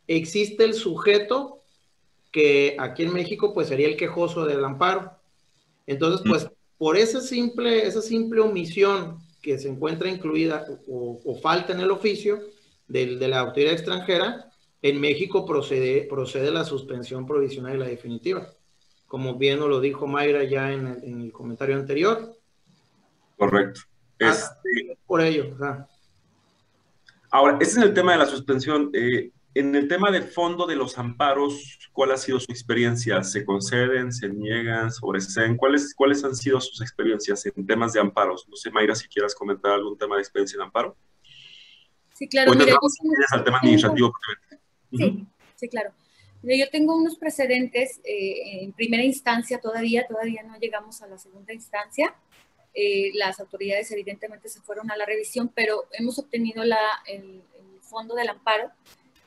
existe 0.07 0.65
el 0.65 0.75
sujeto 0.75 1.63
que 2.31 2.77
aquí 2.79 3.03
en 3.03 3.13
México 3.13 3.55
pues 3.55 3.69
sería 3.69 3.89
el 3.89 3.97
quejoso 3.97 4.45
del 4.45 4.65
amparo. 4.65 5.13
Entonces, 5.87 6.23
pues, 6.27 6.49
por 6.79 6.97
esa 6.97 7.21
simple, 7.21 7.87
esa 7.87 8.03
simple 8.03 8.41
omisión 8.41 9.19
que 9.41 9.59
se 9.59 9.69
encuentra 9.69 10.09
incluida 10.09 10.67
o, 10.89 11.39
falta 11.41 11.73
en 11.73 11.81
el 11.81 11.91
oficio 11.91 12.41
de, 12.89 13.17
de, 13.17 13.29
la 13.29 13.41
autoridad 13.41 13.73
extranjera, 13.73 14.51
en 14.83 15.01
México 15.01 15.47
procede, 15.47 16.07
procede 16.09 16.51
la 16.51 16.65
suspensión 16.65 17.27
provisional 17.27 17.77
y 17.77 17.79
la 17.79 17.87
definitiva, 17.87 18.49
como 19.07 19.37
bien 19.37 19.59
nos 19.59 19.69
lo 19.69 19.81
dijo 19.81 20.07
Mayra 20.07 20.45
ya 20.45 20.73
en 20.73 20.87
el, 20.87 21.33
comentario 21.33 21.77
anterior. 21.77 22.37
Correcto. 23.37 23.83
Ah, 24.21 24.31
este 24.31 24.99
por 25.07 25.21
ello. 25.21 25.57
Ahora, 27.31 27.59
ese 27.61 27.81
es 27.81 27.87
el 27.87 27.95
tema 27.95 28.13
de 28.13 28.19
la 28.19 28.27
suspensión. 28.27 28.91
Eh, 28.95 29.31
en 29.59 29.75
el 29.75 29.89
tema 29.89 30.11
del 30.11 30.25
fondo 30.25 30.67
de 30.67 30.77
los 30.77 30.99
amparos, 30.99 31.79
¿cuál 31.93 32.13
ha 32.13 32.19
sido 32.19 32.39
su 32.39 32.53
experiencia? 32.53 33.23
¿Se 33.23 33.45
conceden, 33.45 34.13
se 34.13 34.29
niegan, 34.29 34.93
sobreseen? 34.93 35.57
¿Cuáles, 35.57 35.95
¿Cuáles 35.95 36.23
han 36.25 36.37
sido 36.37 36.61
sus 36.61 36.83
experiencias 36.83 37.47
en 37.47 37.67
temas 37.67 37.95
de 37.95 38.01
amparos? 38.01 38.47
No 38.49 38.57
sé, 38.57 38.71
Mayra, 38.71 38.95
si 38.95 39.09
quieras 39.09 39.35
comentar 39.35 39.73
algún 39.73 39.97
tema 39.97 40.17
de 40.17 40.23
experiencia 40.23 40.57
en 40.57 40.63
amparo. 40.63 40.97
Sí, 42.13 42.29
claro. 42.29 42.53
Mira, 42.55 42.77
al 43.33 43.45
tema 43.45 43.59
administrativo. 43.59 44.13
Sí, 44.93 45.27
sí, 45.55 45.69
claro. 45.69 45.93
Yo 46.43 46.69
tengo 46.71 46.95
unos 46.95 47.17
precedentes 47.17 48.01
eh, 48.05 48.63
en 48.63 48.73
primera 48.73 49.03
instancia 49.03 49.59
todavía, 49.59 50.07
todavía 50.07 50.43
no 50.43 50.59
llegamos 50.59 51.03
a 51.03 51.07
la 51.07 51.19
segunda 51.19 51.53
instancia. 51.53 52.15
Eh, 52.75 53.11
las 53.15 53.41
autoridades 53.41 53.91
evidentemente 53.91 54.51
se 54.51 54.61
fueron 54.61 54.91
a 54.91 54.97
la 54.97 55.07
revisión, 55.07 55.51
pero 55.55 55.87
hemos 55.93 56.19
obtenido 56.19 56.63
la, 56.63 56.79
el, 57.07 57.43
fondo 57.81 58.15
del 58.17 58.29
amparo 58.29 58.71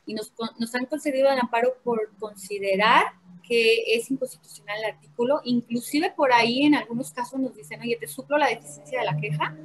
y 0.10 0.14
nos, 0.14 0.34
nos, 0.58 0.76
han 0.76 0.86
concedido 0.86 1.32
el 1.32 1.40
amparo 1.40 1.76
por 1.84 2.12
considerar 2.18 3.14
que 3.48 3.96
es 3.96 4.10
inconstitucional 4.12 4.80
el 4.80 4.92
artículo. 4.96 5.42
Inclusive 5.44 6.12
por 6.16 6.34
ahí 6.34 6.64
en 6.64 6.76
algunos 6.76 7.12
casos 7.12 7.40
nos 7.40 7.56
dicen, 7.56 7.82
oye, 7.82 7.98
te 8.00 8.08
suplo 8.08 8.38
la 8.38 8.48
deficiencia 8.48 9.00
de 9.00 9.06
la 9.06 9.18
queja, 9.18 9.56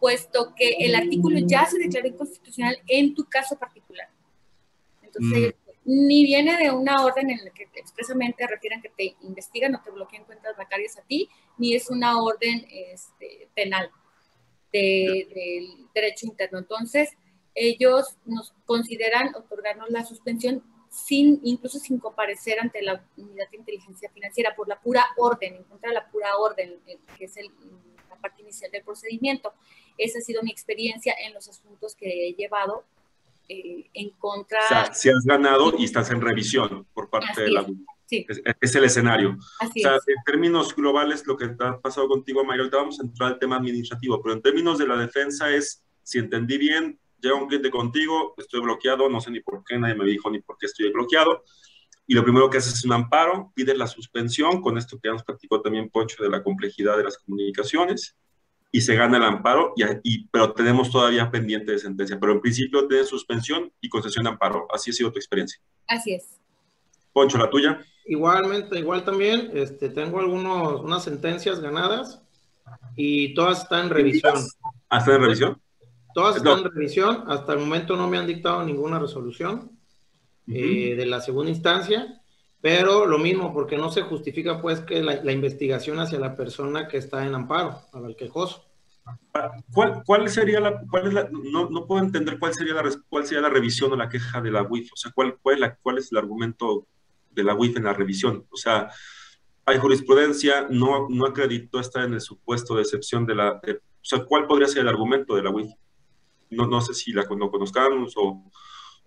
puesto 0.00 0.54
que 0.54 0.76
el 0.80 0.94
artículo 0.94 1.38
ya 1.46 1.66
se 1.66 1.78
declaró 1.78 2.08
inconstitucional 2.08 2.78
en 2.88 3.14
tu 3.14 3.24
caso 3.24 3.56
particular. 3.58 4.08
Entonces, 5.02 5.54
mm 5.54 5.62
ni 5.84 6.24
viene 6.24 6.56
de 6.58 6.70
una 6.70 7.04
orden 7.04 7.30
en 7.30 7.44
la 7.44 7.50
que 7.50 7.68
expresamente 7.74 8.46
refieren 8.46 8.80
que 8.80 8.90
te 8.90 9.16
investigan 9.22 9.74
o 9.74 9.82
te 9.82 9.90
bloqueen 9.90 10.24
cuentas 10.24 10.56
bancarias 10.56 10.96
a 10.98 11.02
ti, 11.02 11.28
ni 11.58 11.74
es 11.74 11.90
una 11.90 12.20
orden 12.22 12.66
este, 12.70 13.48
penal 13.54 13.90
del 14.72 15.88
derecho 15.92 16.26
interno. 16.26 16.58
Entonces, 16.58 17.10
ellos 17.54 18.16
nos 18.24 18.52
consideran 18.64 19.34
otorgarnos 19.34 19.90
la 19.90 20.04
suspensión 20.04 20.62
sin, 20.92 21.40
incluso 21.42 21.78
sin 21.78 21.98
comparecer 21.98 22.60
ante 22.60 22.82
la 22.82 23.02
unidad 23.16 23.48
de 23.50 23.56
inteligencia 23.56 24.10
financiera 24.10 24.54
por 24.54 24.68
la 24.68 24.80
pura 24.80 25.04
orden, 25.16 25.56
en 25.56 25.64
contra 25.64 25.88
de 25.88 25.94
la 25.94 26.10
pura 26.10 26.36
orden, 26.36 26.78
eh, 26.86 26.98
que 27.16 27.24
es 27.24 27.34
la 27.36 28.16
parte 28.16 28.42
inicial 28.42 28.70
del 28.70 28.84
procedimiento. 28.84 29.52
Esa 29.96 30.18
ha 30.18 30.22
sido 30.22 30.42
mi 30.42 30.50
experiencia 30.50 31.14
en 31.24 31.32
los 31.32 31.48
asuntos 31.48 31.96
que 31.96 32.28
he 32.28 32.34
llevado 32.34 32.84
eh, 33.48 33.88
en 33.94 34.10
contra. 34.10 34.58
O 34.64 34.68
sea, 34.68 34.94
si 34.94 35.08
has 35.08 35.24
ganado 35.24 35.72
y 35.78 35.84
estás 35.84 36.10
en 36.10 36.20
revisión 36.20 36.86
por 36.92 37.08
parte 37.08 37.42
de 37.42 37.50
la. 37.50 37.66
Sí. 38.06 38.26
Es, 38.60 38.74
el 38.74 38.84
escenario. 38.84 39.38
o 39.60 39.72
sea, 39.74 39.94
en 39.94 40.22
términos 40.26 40.76
globales, 40.76 41.26
lo 41.26 41.38
que 41.38 41.46
ha 41.58 41.80
pasado 41.80 42.08
contigo, 42.08 42.44
Mario, 42.44 42.64
ahorita 42.64 42.76
vamos 42.76 43.00
a 43.00 43.04
entrar 43.04 43.32
al 43.32 43.38
tema 43.38 43.56
administrativo, 43.56 44.20
pero 44.22 44.34
en 44.34 44.42
términos 44.42 44.78
de 44.78 44.86
la 44.86 44.96
defensa 44.98 45.50
es, 45.50 45.82
si 46.02 46.18
entendí 46.18 46.58
bien, 46.58 47.00
llega 47.22 47.36
un 47.36 47.46
cliente 47.46 47.70
contigo, 47.70 48.34
estoy 48.36 48.60
bloqueado, 48.60 49.08
no 49.08 49.20
sé 49.20 49.30
ni 49.30 49.40
por 49.40 49.62
qué, 49.64 49.78
nadie 49.78 49.94
me 49.94 50.04
dijo 50.04 50.30
ni 50.30 50.40
por 50.40 50.58
qué 50.58 50.66
estoy 50.66 50.90
bloqueado, 50.92 51.44
y 52.06 52.14
lo 52.14 52.24
primero 52.24 52.50
que 52.50 52.58
haces 52.58 52.74
es 52.74 52.84
un 52.84 52.92
amparo, 52.92 53.52
pides 53.54 53.78
la 53.78 53.86
suspensión, 53.86 54.60
con 54.60 54.76
esto 54.76 54.98
que 55.00 55.08
ya 55.08 55.12
nos 55.12 55.22
platicó 55.22 55.62
también 55.62 55.88
Poncho 55.88 56.22
de 56.22 56.28
la 56.28 56.42
complejidad 56.42 56.96
de 56.96 57.04
las 57.04 57.18
comunicaciones, 57.18 58.16
y 58.74 58.80
se 58.80 58.96
gana 58.96 59.18
el 59.18 59.22
amparo, 59.22 59.74
y, 60.02 60.26
pero 60.28 60.54
tenemos 60.54 60.90
todavía 60.90 61.30
pendiente 61.30 61.72
de 61.72 61.78
sentencia. 61.78 62.18
Pero 62.18 62.32
en 62.32 62.40
principio 62.40 62.88
tiene 62.88 63.04
suspensión 63.04 63.70
y 63.82 63.88
concesión 63.90 64.24
de 64.24 64.30
amparo. 64.30 64.66
Así 64.72 64.90
ha 64.90 64.94
sido 64.94 65.12
tu 65.12 65.18
experiencia. 65.18 65.60
Así 65.86 66.14
es. 66.14 66.40
Poncho, 67.12 67.36
la 67.36 67.50
tuya. 67.50 67.84
Igualmente, 68.06 68.78
igual 68.78 69.04
también, 69.04 69.50
este, 69.52 69.90
tengo 69.90 70.20
algunos, 70.20 70.80
unas 70.80 71.04
sentencias 71.04 71.60
ganadas 71.60 72.22
y 72.96 73.34
todas 73.34 73.62
están 73.62 73.84
en 73.84 73.90
revisión. 73.90 74.34
¿Ah, 74.88 74.98
están 74.98 75.16
en 75.16 75.20
revisión? 75.20 75.62
Todas 76.14 76.36
están 76.36 76.58
en 76.58 76.64
revisión. 76.64 77.24
Hasta 77.26 77.52
el 77.52 77.60
momento 77.60 77.96
no 77.96 78.08
me 78.08 78.18
han 78.18 78.26
dictado 78.26 78.64
ninguna 78.64 78.98
resolución 78.98 79.70
eh, 80.46 80.94
de 80.96 81.06
la 81.06 81.20
segunda 81.20 81.50
instancia. 81.50 82.22
Pero 82.62 83.06
lo 83.06 83.18
mismo, 83.18 83.52
porque 83.52 83.76
no 83.76 83.90
se 83.90 84.02
justifica 84.02 84.62
pues 84.62 84.80
que 84.80 85.02
la, 85.02 85.32
investigación 85.32 85.98
hacia 85.98 86.20
la 86.20 86.36
persona 86.36 86.86
que 86.86 86.96
está 86.96 87.26
en 87.26 87.34
amparo, 87.34 87.80
al 87.92 88.14
quejoso. 88.14 88.64
¿Cuál, 89.72 90.04
¿Cuál, 90.06 90.28
sería 90.28 90.60
la, 90.60 90.80
cuál 90.88 91.08
es 91.08 91.12
la, 91.12 91.28
no, 91.32 91.68
no, 91.68 91.86
puedo 91.88 92.04
entender 92.04 92.38
cuál 92.38 92.54
sería 92.54 92.74
la, 92.74 92.88
cuál 93.08 93.26
sería 93.26 93.42
la 93.42 93.48
revisión 93.48 93.92
o 93.92 93.96
la 93.96 94.08
queja 94.08 94.40
de 94.40 94.52
la 94.52 94.62
UIF? 94.62 94.92
O 94.92 94.96
sea, 94.96 95.10
¿cuál, 95.12 95.38
cuál, 95.42 95.56
es 95.56 95.60
la, 95.60 95.74
cuál 95.74 95.98
es 95.98 96.12
el 96.12 96.18
argumento 96.18 96.86
de 97.32 97.42
la 97.42 97.56
UIF 97.56 97.76
en 97.76 97.84
la 97.84 97.94
revisión? 97.94 98.46
O 98.48 98.56
sea, 98.56 98.90
hay 99.66 99.78
jurisprudencia, 99.78 100.68
no, 100.70 101.08
no 101.08 101.26
acreditó 101.26 101.80
estar 101.80 102.04
en 102.04 102.14
el 102.14 102.20
supuesto 102.20 102.76
de 102.76 102.82
excepción 102.82 103.26
de 103.26 103.34
la... 103.34 103.54
o 103.54 103.80
sea, 104.02 104.24
¿cuál 104.24 104.46
podría 104.46 104.68
ser 104.68 104.82
el 104.82 104.88
argumento 104.88 105.34
de 105.34 105.42
la 105.42 105.50
UIF? 105.50 105.72
No, 106.52 106.66
no 106.66 106.80
sé 106.80 106.94
si 106.94 107.12
la 107.12 107.24
no 107.24 107.50
conozcamos 107.50 108.14
o, 108.16 108.50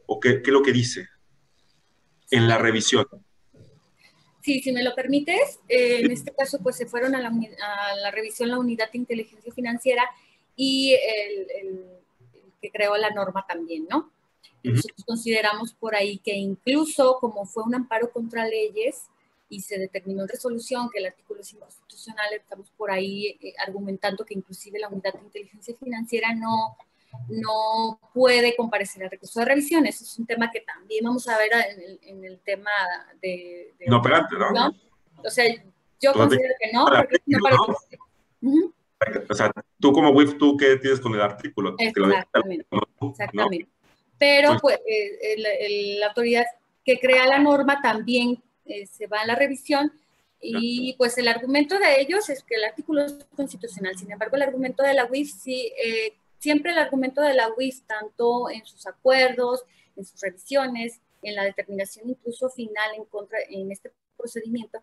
o 0.06 0.20
qué, 0.20 0.42
qué 0.42 0.50
es 0.50 0.54
lo 0.54 0.62
que 0.62 0.72
dice 0.72 1.08
en 2.32 2.48
la 2.48 2.58
revisión. 2.58 3.06
Sí, 4.42 4.62
si 4.62 4.72
me 4.72 4.84
lo 4.84 4.94
permites, 4.94 5.60
eh, 5.68 6.02
en 6.02 6.12
este 6.12 6.32
caso 6.32 6.60
pues 6.62 6.76
se 6.76 6.86
fueron 6.86 7.16
a 7.16 7.20
la, 7.20 7.30
a 7.30 7.96
la, 7.96 8.12
revisión 8.12 8.50
la 8.50 8.60
unidad 8.60 8.92
de 8.92 9.00
inteligencia 9.00 9.52
financiera 9.52 10.04
y 10.56 10.94
el, 10.94 11.84
que 12.62 12.72
creó 12.72 12.96
la 12.98 13.10
norma 13.10 13.46
también, 13.48 13.88
¿no? 13.90 14.12
Nosotros 14.64 15.04
consideramos 15.06 15.74
por 15.74 15.96
ahí 15.96 16.18
que 16.20 16.36
incluso 16.36 17.18
como 17.20 17.46
fue 17.46 17.64
un 17.64 17.76
amparo 17.76 18.12
contra 18.12 18.48
leyes 18.48 19.04
y 19.50 19.62
se 19.62 19.78
determinó 19.78 20.24
en 20.24 20.28
resolución 20.28 20.90
que 20.92 21.00
el 21.00 21.08
artículo 21.08 21.42
es 21.42 21.54
inconstitucional, 21.54 22.34
estamos 22.34 22.72
por 22.72 22.90
ahí 22.90 23.38
eh, 23.42 23.54
argumentando 23.66 24.26
que 24.26 24.34
inclusive 24.34 24.80
la 24.80 24.90
unidad 24.90 25.14
de 25.14 25.26
inteligencia 25.26 25.76
financiera 25.76 26.34
no 26.34 26.78
no 27.30 28.00
puede 28.14 28.56
comparecer 28.56 29.04
al 29.04 29.12
recurso 29.12 29.40
de 29.40 29.46
revisión. 29.46 29.86
Eso 29.86 30.04
es 30.04 30.20
un 30.20 30.26
tema 30.26 30.52
que 30.52 30.62
también 30.62 31.04
vamos 31.04 31.28
a 31.28 31.38
ver 31.38 31.50
en 32.02 32.24
el, 32.24 32.40
tema 32.40 32.72
de, 33.22 33.74
No 33.88 33.98
operante, 33.98 34.36
¿no? 34.38 34.74
O 35.24 35.30
sea, 35.30 35.46
yo 36.00 36.14
considero 36.14 36.54
que 36.60 36.72
no, 36.72 36.86
porque 36.86 37.20
no. 38.42 38.74
O 39.30 39.34
sea, 39.34 39.52
tú 39.80 39.92
como 39.92 40.12
WIF, 40.12 40.38
¿tú 40.38 40.56
qué 40.58 40.78
tienes 40.78 41.00
con 41.00 41.14
el 41.14 41.22
artículo? 41.22 41.76
Exactamente. 41.78 42.66
exactamente. 43.02 43.68
Pero 44.18 44.58
pues, 44.62 44.80
eh, 44.88 45.98
la 46.00 46.08
autoridad 46.08 46.46
que 46.84 47.00
crea 47.00 47.28
la 47.28 47.40
norma 47.40 47.82
también 47.82 48.42
eh, 48.66 48.86
se 48.86 49.08
va 49.08 49.22
a 49.22 49.26
la 49.26 49.36
revisión 49.36 49.92
y 50.42 50.94
pues 50.98 51.18
el 51.18 51.28
argumento 51.28 51.80
de 51.80 52.02
ellos 52.02 52.30
es 52.30 52.44
que 52.44 52.56
el 52.56 52.64
artículo 52.64 53.04
es 53.04 53.26
constitucional. 53.36 53.98
Sin 53.98 54.12
embargo, 54.12 54.36
el 54.36 54.44
argumento 54.44 54.84
de 54.84 54.94
la 54.94 55.06
WIF 55.06 55.32
sí 55.32 55.72
eh, 55.84 56.14
siempre 56.46 56.74
el 56.74 56.78
argumento 56.78 57.22
de 57.22 57.34
la 57.34 57.52
UIS, 57.58 57.88
tanto 57.88 58.52
en 58.52 58.64
sus 58.68 58.86
acuerdos, 58.86 59.64
en 59.96 60.06
sus 60.06 60.22
revisiones, 60.22 61.02
en 61.24 61.34
la 61.34 61.44
determinación 61.44 62.08
incluso 62.08 62.52
final 62.52 62.92
en 62.96 63.06
contra 63.06 63.40
en 63.50 63.72
este 63.72 63.92
procedimiento, 64.16 64.80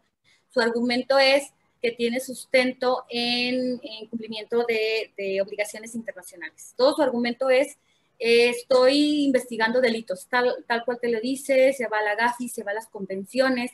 su 0.51 0.61
argumento 0.61 1.21
es 1.21 1.53
que 1.81 1.93
tiene 1.93 2.19
sustento 2.19 3.05
en, 3.09 3.81
cumplimiento 4.11 4.65
de, 4.67 5.41
obligaciones 5.41 5.95
internacionales. 5.95 6.75
Todo 6.77 6.97
su 6.97 7.03
argumento 7.03 7.49
es, 7.49 7.79
estoy 8.19 9.25
investigando 9.27 9.81
delitos, 9.81 10.27
tal, 10.29 10.65
tal 10.67 10.85
cual 10.85 10.99
te 11.01 11.11
lo 11.11 11.21
dice, 11.21 11.73
se 11.73 11.87
va 11.87 11.99
a 11.99 12.03
la 12.03 12.17
GAFI, 12.17 12.49
se 12.49 12.65
va 12.65 12.73
a 12.73 12.75
las 12.75 12.89
convenciones, 12.89 13.71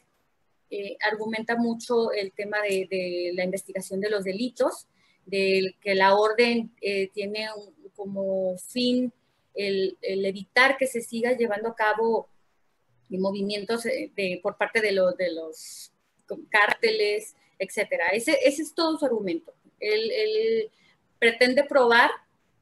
eh, 0.71 0.99
argumenta 1.11 1.57
mucho 1.57 2.13
el 2.13 2.33
tema 2.33 2.59
de, 2.61 3.33
la 3.33 3.45
investigación 3.45 3.99
de 4.01 4.11
los 4.11 4.25
delitos, 4.25 4.87
de 5.25 5.75
que 5.81 5.95
la 5.95 6.15
orden 6.15 6.75
eh, 6.83 7.09
tiene 7.15 7.49
un, 7.55 7.78
como 7.99 8.57
fin 8.59 9.13
el, 9.55 9.99
evitar 10.01 10.77
que 10.79 10.87
se 10.87 11.01
siga 11.01 11.33
llevando 11.33 11.69
a 11.69 11.75
cabo 11.75 12.29
movimientos 13.11 13.85
eh, 13.87 14.13
de, 14.15 14.39
por 14.41 14.57
parte 14.57 14.81
de, 14.81 14.91
de 14.91 15.33
los 15.33 15.93
cárteles, 16.49 17.35
etcétera. 17.59 18.09
Ese, 18.09 18.39
ese, 18.45 18.63
es 18.63 18.75
todo 18.75 18.97
su 18.97 19.05
argumento. 19.05 19.53
Él, 19.81 20.71
pretende 21.19 21.65
probar 21.65 22.11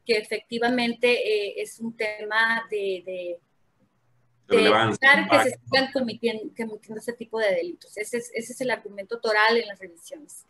que 0.06 0.14
efectivamente 0.14 1.08
eh, 1.10 1.54
es 1.58 1.78
un 1.78 1.94
tema 1.94 2.66
de, 2.70 3.02
de, 3.04 3.38
evitar 4.48 5.28
que 5.28 5.50
se 5.50 5.58
sigan 5.58 5.92
cometiendo, 5.92 6.44
cometiendo, 6.56 7.00
ese 7.00 7.12
tipo 7.12 7.38
de 7.38 7.54
delitos. 7.54 7.94
Ese 7.98 8.16
es, 8.16 8.30
ese 8.32 8.52
es 8.54 8.60
el 8.62 8.70
argumento 8.70 9.20
toral 9.20 9.58
en 9.58 9.68
las 9.68 9.78
revisiones. 9.78 10.46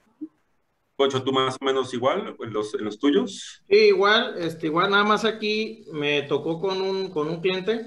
Poncho, 0.97 1.23
¿tú 1.23 1.31
más 1.31 1.57
o 1.61 1.65
menos 1.65 1.93
igual 1.93 2.35
en 2.41 2.53
los, 2.53 2.75
en 2.75 2.85
los 2.85 2.99
tuyos? 2.99 3.63
Sí, 3.69 3.77
igual, 3.77 4.35
este, 4.39 4.67
igual 4.67 4.91
nada 4.91 5.05
más 5.05 5.27
aquí 5.27 5.85
me 5.93 6.23
tocó 6.23 6.59
con 6.59 6.81
un, 6.81 7.11
con 7.11 7.29
un 7.29 7.41
cliente 7.41 7.87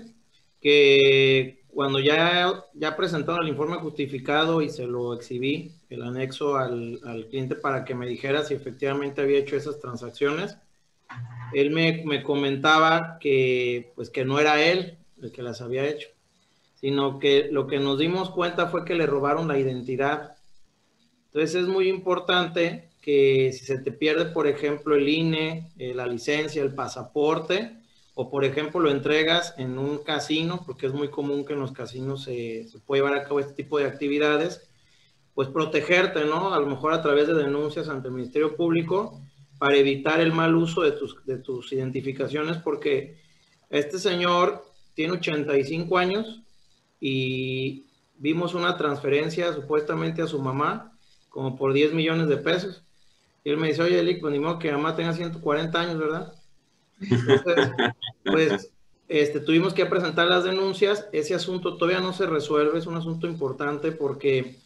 que 0.61 1.63
cuando 1.69 1.99
ya, 1.99 2.65
ya 2.73 2.95
presentaron 2.95 3.43
el 3.43 3.49
informe 3.49 3.77
justificado 3.77 4.61
y 4.61 4.69
se 4.69 4.85
lo 4.85 5.13
exhibí, 5.13 5.71
el 5.89 6.03
anexo 6.03 6.55
al, 6.55 6.99
al 7.03 7.27
cliente 7.27 7.55
para 7.55 7.83
que 7.83 7.95
me 7.95 8.05
dijera 8.05 8.43
si 8.43 8.53
efectivamente 8.53 9.21
había 9.21 9.39
hecho 9.39 9.55
esas 9.55 9.79
transacciones, 9.79 10.57
él 11.53 11.71
me, 11.71 12.03
me, 12.05 12.21
comentaba 12.21 13.17
que, 13.19 13.91
pues, 13.95 14.11
que 14.11 14.23
no 14.23 14.39
era 14.39 14.61
él 14.61 14.99
el 15.21 15.31
que 15.31 15.41
las 15.41 15.61
había 15.61 15.87
hecho, 15.87 16.09
sino 16.75 17.17
que 17.17 17.49
lo 17.51 17.65
que 17.65 17.79
nos 17.79 17.97
dimos 17.97 18.29
cuenta 18.29 18.67
fue 18.67 18.85
que 18.85 18.93
le 18.93 19.07
robaron 19.07 19.47
la 19.47 19.57
identidad. 19.57 20.35
Entonces 21.27 21.63
es 21.63 21.67
muy 21.67 21.89
importante 21.89 22.88
que 23.01 23.51
si 23.53 23.65
se 23.65 23.79
te 23.79 23.91
pierde, 23.91 24.25
por 24.25 24.47
ejemplo, 24.47 24.95
el 24.95 25.07
INE, 25.07 25.71
eh, 25.77 25.93
la 25.93 26.07
licencia, 26.07 26.61
el 26.61 26.75
pasaporte, 26.75 27.77
o 28.13 28.29
por 28.29 28.43
ejemplo 28.43 28.81
lo 28.81 28.91
entregas 28.91 29.53
en 29.57 29.77
un 29.77 29.99
casino, 29.99 30.63
porque 30.65 30.87
es 30.87 30.93
muy 30.93 31.09
común 31.09 31.45
que 31.45 31.53
en 31.53 31.59
los 31.59 31.71
casinos 31.71 32.23
se, 32.23 32.67
se 32.67 32.79
puede 32.79 33.01
llevar 33.01 33.17
a 33.17 33.23
cabo 33.23 33.39
este 33.39 33.53
tipo 33.53 33.79
de 33.79 33.85
actividades, 33.85 34.69
pues 35.33 35.47
protegerte, 35.47 36.25
¿no? 36.25 36.53
A 36.53 36.59
lo 36.59 36.65
mejor 36.65 36.93
a 36.93 37.01
través 37.01 37.27
de 37.27 37.33
denuncias 37.33 37.87
ante 37.87 38.09
el 38.09 38.13
Ministerio 38.13 38.57
Público 38.57 39.21
para 39.57 39.75
evitar 39.75 40.19
el 40.21 40.33
mal 40.33 40.55
uso 40.55 40.81
de 40.81 40.93
tus, 40.93 41.23
de 41.25 41.37
tus 41.37 41.71
identificaciones, 41.71 42.57
porque 42.57 43.17
Este 43.69 43.99
señor 43.99 44.65
tiene 44.95 45.13
85 45.13 45.97
años 45.97 46.41
y 46.99 47.85
vimos 48.17 48.55
una 48.55 48.75
transferencia 48.77 49.53
supuestamente 49.53 50.23
a 50.23 50.27
su 50.27 50.39
mamá 50.39 50.97
como 51.29 51.55
por 51.55 51.71
10 51.73 51.93
millones 51.93 52.27
de 52.27 52.37
pesos. 52.37 52.83
Y 53.43 53.51
él 53.51 53.57
me 53.57 53.67
dice, 53.67 53.81
oye, 53.81 53.99
Elic, 53.99 54.21
pues 54.21 54.33
ni 54.33 54.39
modo 54.39 54.59
que 54.59 54.71
mamá 54.71 54.95
tenga 54.95 55.13
140 55.13 55.79
años, 55.79 55.97
¿verdad? 55.97 56.33
Entonces, 56.99 57.71
pues 58.25 58.71
este, 59.07 59.39
tuvimos 59.39 59.73
que 59.73 59.85
presentar 59.87 60.27
las 60.27 60.43
denuncias. 60.43 61.07
Ese 61.11 61.33
asunto 61.33 61.77
todavía 61.77 61.99
no 61.99 62.13
se 62.13 62.27
resuelve, 62.27 62.77
es 62.77 62.85
un 62.85 62.95
asunto 62.95 63.27
importante 63.27 63.91
porque, 63.91 64.57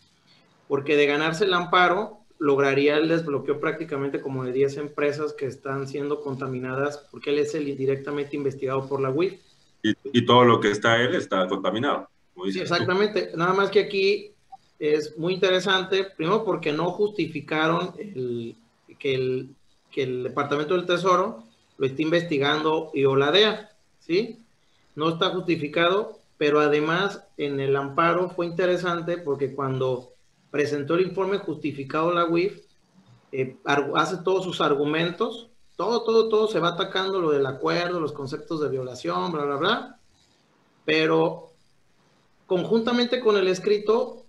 porque 0.68 0.98
de 0.98 1.06
ganarse 1.06 1.46
el 1.46 1.54
amparo 1.54 2.20
lograría 2.40 2.98
el 2.98 3.08
desbloqueo 3.08 3.62
prácticamente 3.62 4.20
como 4.20 4.44
de 4.44 4.52
10 4.52 4.78
empresas 4.78 5.32
que 5.32 5.46
están 5.46 5.88
siendo 5.88 6.20
contaminadas 6.20 6.98
porque 7.10 7.30
él 7.30 7.40
es 7.40 7.56
el 7.56 7.78
directamente 7.78 8.36
investigado 8.36 8.88
por 8.88 9.00
la 9.00 9.10
UIF. 9.10 9.40
Y, 9.82 10.26
todo 10.26 10.44
lo 10.44 10.60
que 10.60 10.72
está 10.72 11.02
él 11.02 11.16
está 11.16 11.48
contaminado. 11.48 12.10
Sí, 12.52 12.60
exactamente. 12.60 13.32
Nada 13.36 13.54
más 13.54 13.70
que 13.70 13.82
aquí 13.82 14.34
es 14.80 15.18
muy 15.18 15.34
interesante, 15.34 16.06
primero 16.18 16.44
porque 16.44 16.74
no 16.74 16.92
justificaron 16.92 17.94
el, 17.98 18.56
que, 18.98 19.16
el, 19.16 19.56
que 19.92 20.04
el 20.04 20.24
Departamento 20.24 20.76
del 20.76 20.86
Tesoro 20.86 21.44
lo 21.78 21.86
esté 21.86 22.04
investigando 22.04 22.92
y 22.94 23.06
o 23.06 23.16
la 23.16 23.32
DEA. 23.32 23.72
¿sí? 24.00 24.40
No 24.96 25.10
está 25.10 25.30
justificado, 25.30 26.20
pero 26.38 26.60
además 26.60 27.24
en 27.38 27.60
el 27.60 27.76
amparo 27.76 28.30
fue 28.30 28.46
interesante 28.46 29.18
porque 29.18 29.54
cuando 29.54 30.14
presentó 30.52 30.96
el 30.96 31.08
informe 31.08 31.40
justificado 31.40 32.14
la 32.14 32.26
UIF, 32.26 32.60
eh, 33.32 33.58
hace 33.96 34.18
todos 34.18 34.44
sus 34.44 34.62
argumentos, 34.62 35.50
todo, 35.76 36.04
todo, 36.04 36.30
todo 36.30 36.48
se 36.48 36.60
va 36.60 36.70
atacando 36.70 37.20
lo 37.20 37.32
del 37.32 37.46
acuerdo, 37.48 38.00
los 38.00 38.14
conceptos 38.14 38.62
de 38.62 38.70
violación, 38.70 39.32
bla, 39.32 39.46
bla, 39.46 39.56
bla, 39.56 40.00
pero 40.86 41.50
conjuntamente 42.46 43.20
con 43.20 43.38
el 43.38 43.48
escrito 43.48 44.23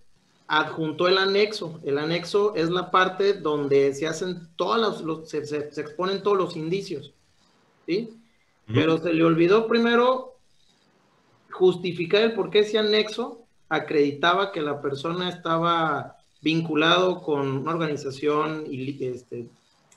adjuntó 0.47 1.09
el 1.09 1.19
anexo. 1.19 1.81
El 1.85 1.99
anexo 1.99 2.55
es 2.55 2.71
la 2.71 2.91
parte 2.91 3.35
donde 3.35 3.95
se 3.95 4.07
hacen 4.07 4.49
todas 4.57 5.01
los, 5.01 5.29
se, 5.29 5.45
se, 5.47 5.59
exponen 5.59 6.23
todos 6.23 6.37
los 6.37 6.57
indicios, 6.57 7.13
¿sí? 7.87 8.21
Pero 8.67 8.99
se 8.99 9.13
le 9.13 9.25
olvidó 9.25 9.67
primero 9.67 10.39
justificar 11.51 12.23
el 12.23 12.35
por 12.35 12.51
qué 12.51 12.61
ese 12.61 12.79
anexo 12.79 13.47
acreditaba 13.69 14.53
que 14.53 14.63
la 14.63 14.81
persona 14.81 15.29
estaba 15.29 16.17
vinculado 16.41 17.23
con 17.23 17.59
una 17.59 17.73
organización 17.73 18.65
este, 18.71 19.49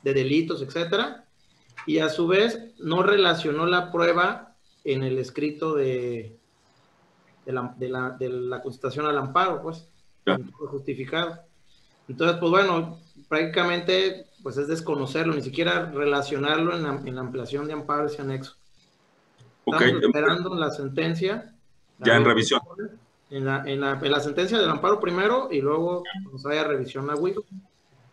de 0.03 0.13
delitos, 0.13 0.61
etcétera, 0.61 1.25
y 1.85 1.99
a 1.99 2.09
su 2.09 2.27
vez 2.27 2.73
no 2.79 3.03
relacionó 3.03 3.65
la 3.65 3.91
prueba 3.91 4.55
en 4.83 5.03
el 5.03 5.17
escrito 5.17 5.75
de, 5.75 6.37
de, 7.45 7.51
la, 7.51 7.73
de, 7.77 7.89
la, 7.89 8.11
de 8.11 8.29
la 8.29 8.61
constitución 8.61 9.05
al 9.05 9.17
amparo, 9.17 9.61
pues, 9.61 9.87
justificado. 10.69 11.39
Entonces, 12.07 12.37
pues 12.39 12.51
bueno, 12.51 12.99
prácticamente 13.27 14.27
pues 14.43 14.57
es 14.57 14.67
desconocerlo, 14.67 15.33
ni 15.33 15.41
siquiera 15.41 15.91
relacionarlo 15.91 16.75
en 16.75 16.83
la, 16.83 17.01
en 17.05 17.15
la 17.15 17.21
ampliación 17.21 17.67
de 17.67 17.73
amparo 17.73 18.07
ese 18.07 18.21
anexo. 18.21 18.55
Estamos 19.65 20.03
esperando 20.03 20.55
la 20.55 20.69
sentencia. 20.71 21.53
Ya 21.99 22.15
en 22.15 22.23
revisión. 22.23 22.61
En 23.29 23.45
la, 23.45 23.63
en, 23.65 23.81
la, 23.81 23.99
en 24.01 24.11
la, 24.11 24.19
sentencia 24.21 24.57
del 24.57 24.69
amparo 24.69 24.99
primero 24.99 25.49
y 25.51 25.59
luego 25.59 26.03
nos 26.31 26.43
vaya 26.43 26.63
revisión 26.63 27.07
la 27.07 27.15
WIF. 27.15 27.37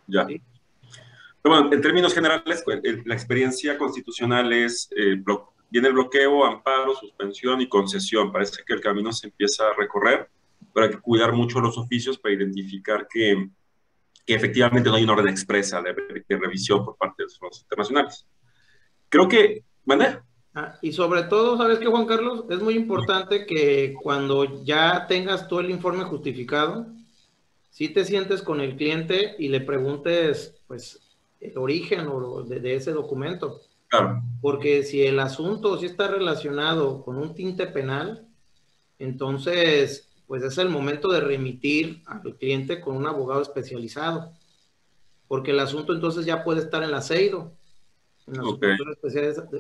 Ya. 0.09 0.27
Pero 0.27 1.55
bueno, 1.55 1.73
en 1.73 1.81
términos 1.81 2.13
generales, 2.15 2.63
pues, 2.65 2.81
la 3.05 3.15
experiencia 3.15 3.79
constitucional 3.79 4.53
es, 4.53 4.89
eh, 4.97 5.23
viene 5.71 5.89
el 5.89 5.95
bloqueo, 5.95 6.45
amparo, 6.45 6.95
suspensión 6.97 7.61
y 7.61 7.69
concesión. 7.69 8.33
Parece 8.33 8.65
que 8.67 8.73
el 8.73 8.81
camino 8.81 9.13
se 9.13 9.29
empieza 9.29 9.69
a 9.69 9.75
recorrer, 9.75 10.29
pero 10.75 10.87
hay 10.87 10.93
que 10.93 11.01
cuidar 11.01 11.33
mucho 11.33 11.61
los 11.61 11.79
oficios 11.79 12.19
para 12.19 12.35
identificar 12.35 13.07
que, 13.09 13.49
que 14.27 14.35
efectivamente 14.35 14.91
no 14.91 14.97
hay 14.97 15.05
una 15.05 15.13
orden 15.13 15.29
expresa 15.29 15.81
de, 15.81 15.95
de, 16.29 16.37
revisión 16.37 16.85
por 16.85 16.97
parte 16.97 17.23
de 17.23 17.25
los 17.25 17.39
fondos 17.39 17.61
internacionales. 17.63 18.27
Creo 19.09 19.29
que, 19.29 19.65
¿vale? 19.85 20.19
Ah, 20.55 20.77
y 20.83 20.93
sobre 20.93 21.23
todo, 21.25 21.57
¿sabes 21.57 21.79
qué, 21.79 21.87
Juan 21.87 22.07
Carlos? 22.07 22.45
Es 22.51 22.61
muy 22.61 22.75
importante 22.75 23.47
que 23.47 23.95
cuando 24.03 24.65
ya 24.65 25.07
tengas 25.07 25.47
todo 25.49 25.61
el 25.61 25.71
informe 25.71 26.05
justificado, 26.05 26.87
si 27.71 27.89
te 27.89 28.05
sientes 28.05 28.43
con 28.43 28.61
el 28.61 28.77
cliente 28.77 29.37
y 29.39 29.49
le 29.49 29.61
preguntes, 29.61 30.61
pues, 30.67 31.01
el 31.41 31.59
origen 31.59 32.07
o 32.09 32.43
de, 32.43 32.75
ese 32.75 32.93
documento. 32.93 33.61
Claro. 33.89 34.23
Porque 34.41 34.83
si 34.83 35.03
el 35.03 35.21
asunto 35.21 35.79
sí 35.79 35.87
está 35.87 36.09
relacionado 36.09 37.05
con 37.05 37.17
un 37.17 37.35
tinte 37.35 37.67
penal, 37.67 38.27
entonces, 38.99 40.04
pues 40.27 40.43
es 40.43 40.59
el 40.59 40.69
momento 40.69 41.11
de 41.11 41.21
remitir 41.21 42.03
al 42.07 42.37
cliente 42.37 42.81
con 42.81 42.97
un 42.97 43.07
abogado 43.07 43.43
especializado. 43.43 44.33
Porque 45.29 45.53
el 45.53 45.61
asunto 45.61 45.95
entonces 45.95 46.27
ya 46.27 46.45
puede 46.45 46.61
estar 46.61 46.83
en 46.83 46.91
la 46.91 47.03
CEIDO 47.03 47.53
en 48.27 48.35
la 48.37 48.93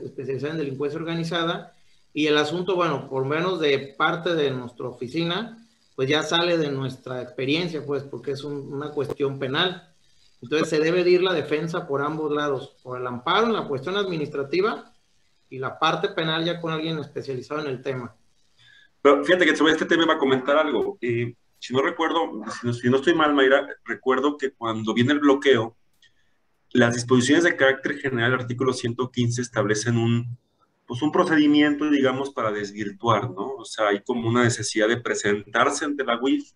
especializada 0.04 0.52
en 0.52 0.58
delincuencia 0.58 0.98
organizada. 0.98 1.74
Y 2.12 2.26
el 2.26 2.38
asunto, 2.38 2.76
bueno, 2.76 3.08
por 3.08 3.24
menos 3.24 3.60
de 3.60 3.94
parte 3.98 4.34
de 4.34 4.50
nuestra 4.50 4.88
oficina, 4.88 5.66
pues 5.96 6.08
ya 6.08 6.22
sale 6.22 6.56
de 6.58 6.70
nuestra 6.70 7.22
experiencia, 7.22 7.84
pues, 7.84 8.02
porque 8.04 8.32
es 8.32 8.44
una 8.44 8.90
cuestión 8.90 9.38
penal. 9.38 9.90
Entonces 10.40 10.68
se 10.68 10.78
debe 10.78 11.08
ir 11.08 11.22
la 11.22 11.32
defensa 11.32 11.86
por 11.86 12.02
ambos 12.02 12.30
lados, 12.32 12.76
por 12.82 13.00
el 13.00 13.06
amparo 13.06 13.46
en 13.46 13.54
la 13.54 13.66
cuestión 13.66 13.96
administrativa 13.96 14.92
y 15.48 15.58
la 15.58 15.78
parte 15.78 16.08
penal 16.08 16.44
ya 16.44 16.60
con 16.60 16.72
alguien 16.72 16.98
especializado 16.98 17.60
en 17.60 17.68
el 17.68 17.82
tema. 17.82 18.14
Pero 19.04 19.22
fíjate 19.22 19.44
que 19.44 19.54
sobre 19.54 19.72
este 19.72 19.84
tema 19.84 20.06
va 20.06 20.14
a 20.14 20.18
comentar 20.18 20.56
algo. 20.56 20.96
Si 20.98 21.74
no 21.74 21.82
recuerdo, 21.82 22.40
si 22.58 22.66
no, 22.66 22.72
si 22.72 22.88
no, 22.88 22.96
estoy 22.96 23.12
mal, 23.14 23.34
Mayra, 23.34 23.68
recuerdo 23.84 24.38
que 24.38 24.52
cuando 24.52 24.94
viene 24.94 25.12
el 25.12 25.18
bloqueo, 25.18 25.76
las 26.70 26.94
disposiciones 26.94 27.44
de 27.44 27.54
carácter 27.54 27.98
general 27.98 28.30
del 28.30 28.40
artículo 28.40 28.72
115 28.72 29.42
establecen 29.42 29.98
un, 29.98 30.38
pues 30.86 31.02
un 31.02 31.12
procedimiento, 31.12 31.90
digamos, 31.90 32.30
para 32.30 32.50
desvirtuar, 32.50 33.30
¿no? 33.30 33.56
O 33.56 33.66
sea, 33.66 33.88
hay 33.88 34.00
como 34.02 34.26
una 34.26 34.42
necesidad 34.42 34.88
de 34.88 34.96
presentarse 34.96 35.84
ante 35.84 36.02
la 36.02 36.18
UIF, 36.18 36.52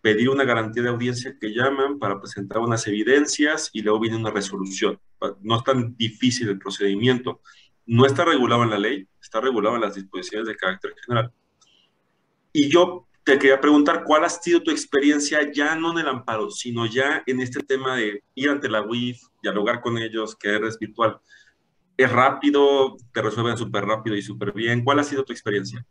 pedir 0.00 0.30
una 0.30 0.44
garantía 0.44 0.84
de 0.84 0.90
audiencia 0.90 1.36
que 1.36 1.52
llaman 1.52 1.98
para 1.98 2.20
presentar 2.20 2.58
unas 2.58 2.86
evidencias 2.86 3.70
y 3.72 3.82
luego 3.82 3.98
viene 3.98 4.18
una 4.18 4.30
resolución. 4.30 5.00
No 5.40 5.56
es 5.56 5.64
tan 5.64 5.96
difícil 5.96 6.48
el 6.48 6.60
procedimiento. 6.60 7.40
No 7.86 8.06
está 8.06 8.24
regulado 8.24 8.62
en 8.62 8.70
la 8.70 8.78
ley, 8.78 9.08
está 9.20 9.40
regulado 9.40 9.74
en 9.74 9.82
las 9.82 9.96
disposiciones 9.96 10.46
de 10.46 10.54
carácter 10.54 10.94
general. 11.04 11.32
Y 12.52 12.70
yo 12.70 13.06
te 13.24 13.38
quería 13.38 13.60
preguntar 13.60 14.04
cuál 14.04 14.24
ha 14.24 14.28
sido 14.28 14.62
tu 14.62 14.70
experiencia 14.70 15.50
ya 15.52 15.74
no 15.74 15.92
en 15.92 15.98
el 15.98 16.08
amparo, 16.08 16.50
sino 16.50 16.86
ya 16.86 17.22
en 17.26 17.40
este 17.40 17.60
tema 17.60 17.96
de 17.96 18.22
ir 18.34 18.50
ante 18.50 18.68
la 18.68 18.82
UIF, 18.82 19.20
dialogar 19.42 19.80
con 19.80 19.96
ellos, 19.98 20.36
que 20.36 20.48
eres 20.48 20.78
virtual. 20.78 21.18
¿Es 21.96 22.10
rápido? 22.10 22.96
¿Te 23.12 23.22
resuelven 23.22 23.56
súper 23.56 23.84
rápido 23.84 24.16
y 24.16 24.22
súper 24.22 24.52
bien? 24.52 24.84
¿Cuál 24.84 24.98
ha 24.98 25.04
sido 25.04 25.24
tu 25.24 25.32
experiencia? 25.32 25.86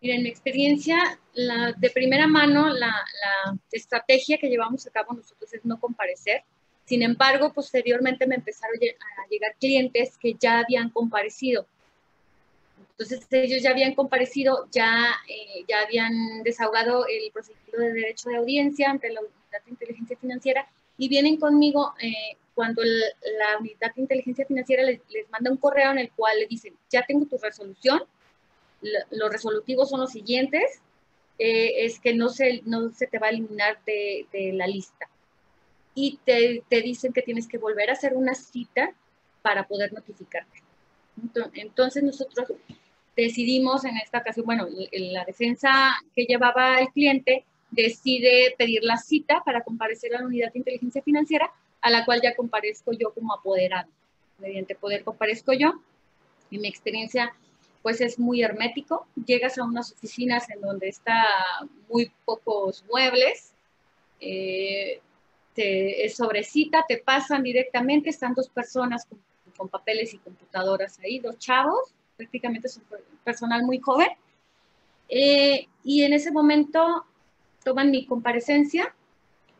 Mira, 0.00 0.16
en 0.16 0.22
mi 0.22 0.28
experiencia, 0.28 1.18
la, 1.32 1.72
de 1.72 1.90
primera 1.90 2.26
mano, 2.26 2.68
la, 2.68 2.88
la 2.88 3.58
estrategia 3.72 4.38
que 4.38 4.48
llevamos 4.48 4.86
a 4.86 4.90
cabo 4.90 5.14
nosotros 5.14 5.52
es 5.52 5.64
no 5.64 5.80
comparecer. 5.80 6.42
Sin 6.84 7.02
embargo, 7.02 7.52
posteriormente 7.52 8.26
me 8.26 8.34
empezaron 8.36 8.76
a 8.76 9.28
llegar 9.30 9.56
clientes 9.58 10.18
que 10.18 10.34
ya 10.38 10.60
habían 10.60 10.90
comparecido 10.90 11.66
entonces 12.96 13.26
ellos 13.32 13.60
ya 13.60 13.70
habían 13.70 13.94
comparecido, 13.94 14.68
ya, 14.70 15.16
eh, 15.28 15.64
ya 15.68 15.80
habían 15.80 16.44
desahogado 16.44 17.06
el 17.08 17.30
procedimiento 17.32 17.78
de 17.78 17.92
derecho 17.92 18.30
de 18.30 18.36
audiencia 18.36 18.88
ante 18.88 19.12
la 19.12 19.20
Unidad 19.20 19.64
de 19.64 19.70
Inteligencia 19.70 20.16
Financiera 20.16 20.68
y 20.96 21.08
vienen 21.08 21.36
conmigo 21.38 21.92
eh, 22.00 22.36
cuando 22.54 22.82
la 22.84 23.58
Unidad 23.58 23.92
de 23.96 24.02
Inteligencia 24.02 24.46
Financiera 24.46 24.84
les, 24.84 25.00
manda 25.28 25.50
un 25.50 25.56
correo 25.56 25.90
en 25.90 25.98
el 25.98 26.12
cual 26.12 26.38
le 26.38 26.46
dicen, 26.46 26.76
ya 26.88 27.04
tengo 27.04 27.26
tu 27.26 27.36
resolución, 27.38 28.04
los 28.80 29.32
resolutivos 29.32 29.90
son 29.90 30.00
los 30.00 30.12
siguientes, 30.12 30.80
eh, 31.40 31.84
es 31.84 31.98
que 31.98 32.14
no 32.14 32.28
se, 32.28 32.62
no 32.64 32.92
se 32.92 33.08
te 33.08 33.18
va 33.18 33.26
a 33.26 33.30
eliminar 33.30 33.76
de, 33.84 34.28
de 34.32 34.52
la 34.52 34.68
lista. 34.68 35.08
Y 35.96 36.20
te, 36.24 36.62
te 36.68 36.80
dicen 36.80 37.12
que 37.12 37.22
tienes 37.22 37.48
que 37.48 37.58
volver 37.58 37.90
a 37.90 37.94
hacer 37.94 38.14
una 38.14 38.36
cita 38.36 38.92
para 39.42 39.66
poder 39.66 39.92
notificarte. 39.92 40.62
Entonces 41.54 42.02
nosotros 42.02 42.52
decidimos 43.16 43.84
en 43.84 43.96
esta 43.96 44.18
ocasión, 44.18 44.46
bueno, 44.46 44.66
la 44.92 45.24
defensa 45.24 45.94
que 46.14 46.24
llevaba 46.24 46.78
el 46.80 46.88
cliente 46.88 47.44
decide 47.70 48.54
pedir 48.56 48.82
la 48.82 48.96
cita 48.96 49.42
para 49.44 49.62
comparecer 49.62 50.14
a 50.14 50.20
la 50.20 50.26
unidad 50.26 50.52
de 50.52 50.58
inteligencia 50.60 51.02
financiera, 51.02 51.50
a 51.80 51.90
la 51.90 52.04
cual 52.04 52.20
ya 52.22 52.34
comparezco 52.34 52.92
yo 52.92 53.12
como 53.12 53.34
apoderado. 53.34 53.88
Mediante 54.38 54.74
poder 54.74 55.04
comparezco 55.04 55.52
yo. 55.52 55.74
Y 56.50 56.58
mi 56.58 56.68
experiencia, 56.68 57.34
pues 57.82 58.00
es 58.00 58.18
muy 58.18 58.42
hermético. 58.42 59.06
Llegas 59.26 59.58
a 59.58 59.64
unas 59.64 59.92
oficinas 59.92 60.48
en 60.50 60.60
donde 60.60 60.88
está 60.88 61.24
muy 61.88 62.10
pocos 62.24 62.84
muebles, 62.90 63.52
eh, 64.20 65.00
te, 65.54 66.04
es 66.04 66.16
te 66.88 66.98
pasan 66.98 67.42
directamente, 67.42 68.10
están 68.10 68.34
dos 68.34 68.48
personas 68.48 69.06
con, 69.06 69.20
con 69.56 69.68
papeles 69.68 70.14
y 70.14 70.18
computadoras 70.18 70.98
ahí, 71.00 71.20
dos 71.20 71.38
chavos, 71.38 71.94
prácticamente 72.16 72.68
es 72.68 72.80
personal 73.24 73.62
muy 73.64 73.78
joven. 73.78 74.08
Eh, 75.08 75.66
y 75.82 76.02
en 76.02 76.12
ese 76.12 76.32
momento 76.32 77.04
toman 77.62 77.90
mi 77.90 78.06
comparecencia, 78.06 78.94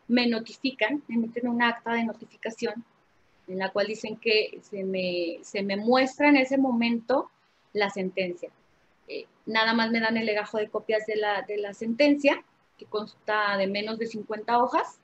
me 0.07 0.27
notifican, 0.27 1.03
me 1.07 1.15
emiten 1.15 1.47
un 1.47 1.61
acta 1.61 1.93
de 1.93 2.03
notificación 2.03 2.83
en 3.47 3.59
la 3.59 3.71
cual 3.71 3.87
dicen 3.87 4.17
que 4.17 4.59
se 4.61 4.83
me, 4.83 5.39
se 5.43 5.61
me 5.61 5.77
muestra 5.77 6.29
en 6.29 6.37
ese 6.37 6.57
momento 6.57 7.29
la 7.73 7.89
sentencia. 7.89 8.49
Eh, 9.07 9.25
nada 9.45 9.73
más 9.73 9.91
me 9.91 9.99
dan 9.99 10.17
el 10.17 10.25
legajo 10.25 10.57
de 10.57 10.69
copias 10.69 11.05
de 11.05 11.15
la, 11.15 11.43
de 11.43 11.57
la 11.57 11.73
sentencia, 11.73 12.43
que 12.77 12.85
consta 12.85 13.55
de 13.57 13.67
menos 13.67 13.99
de 13.99 14.07
50 14.07 14.57
hojas, 14.57 14.99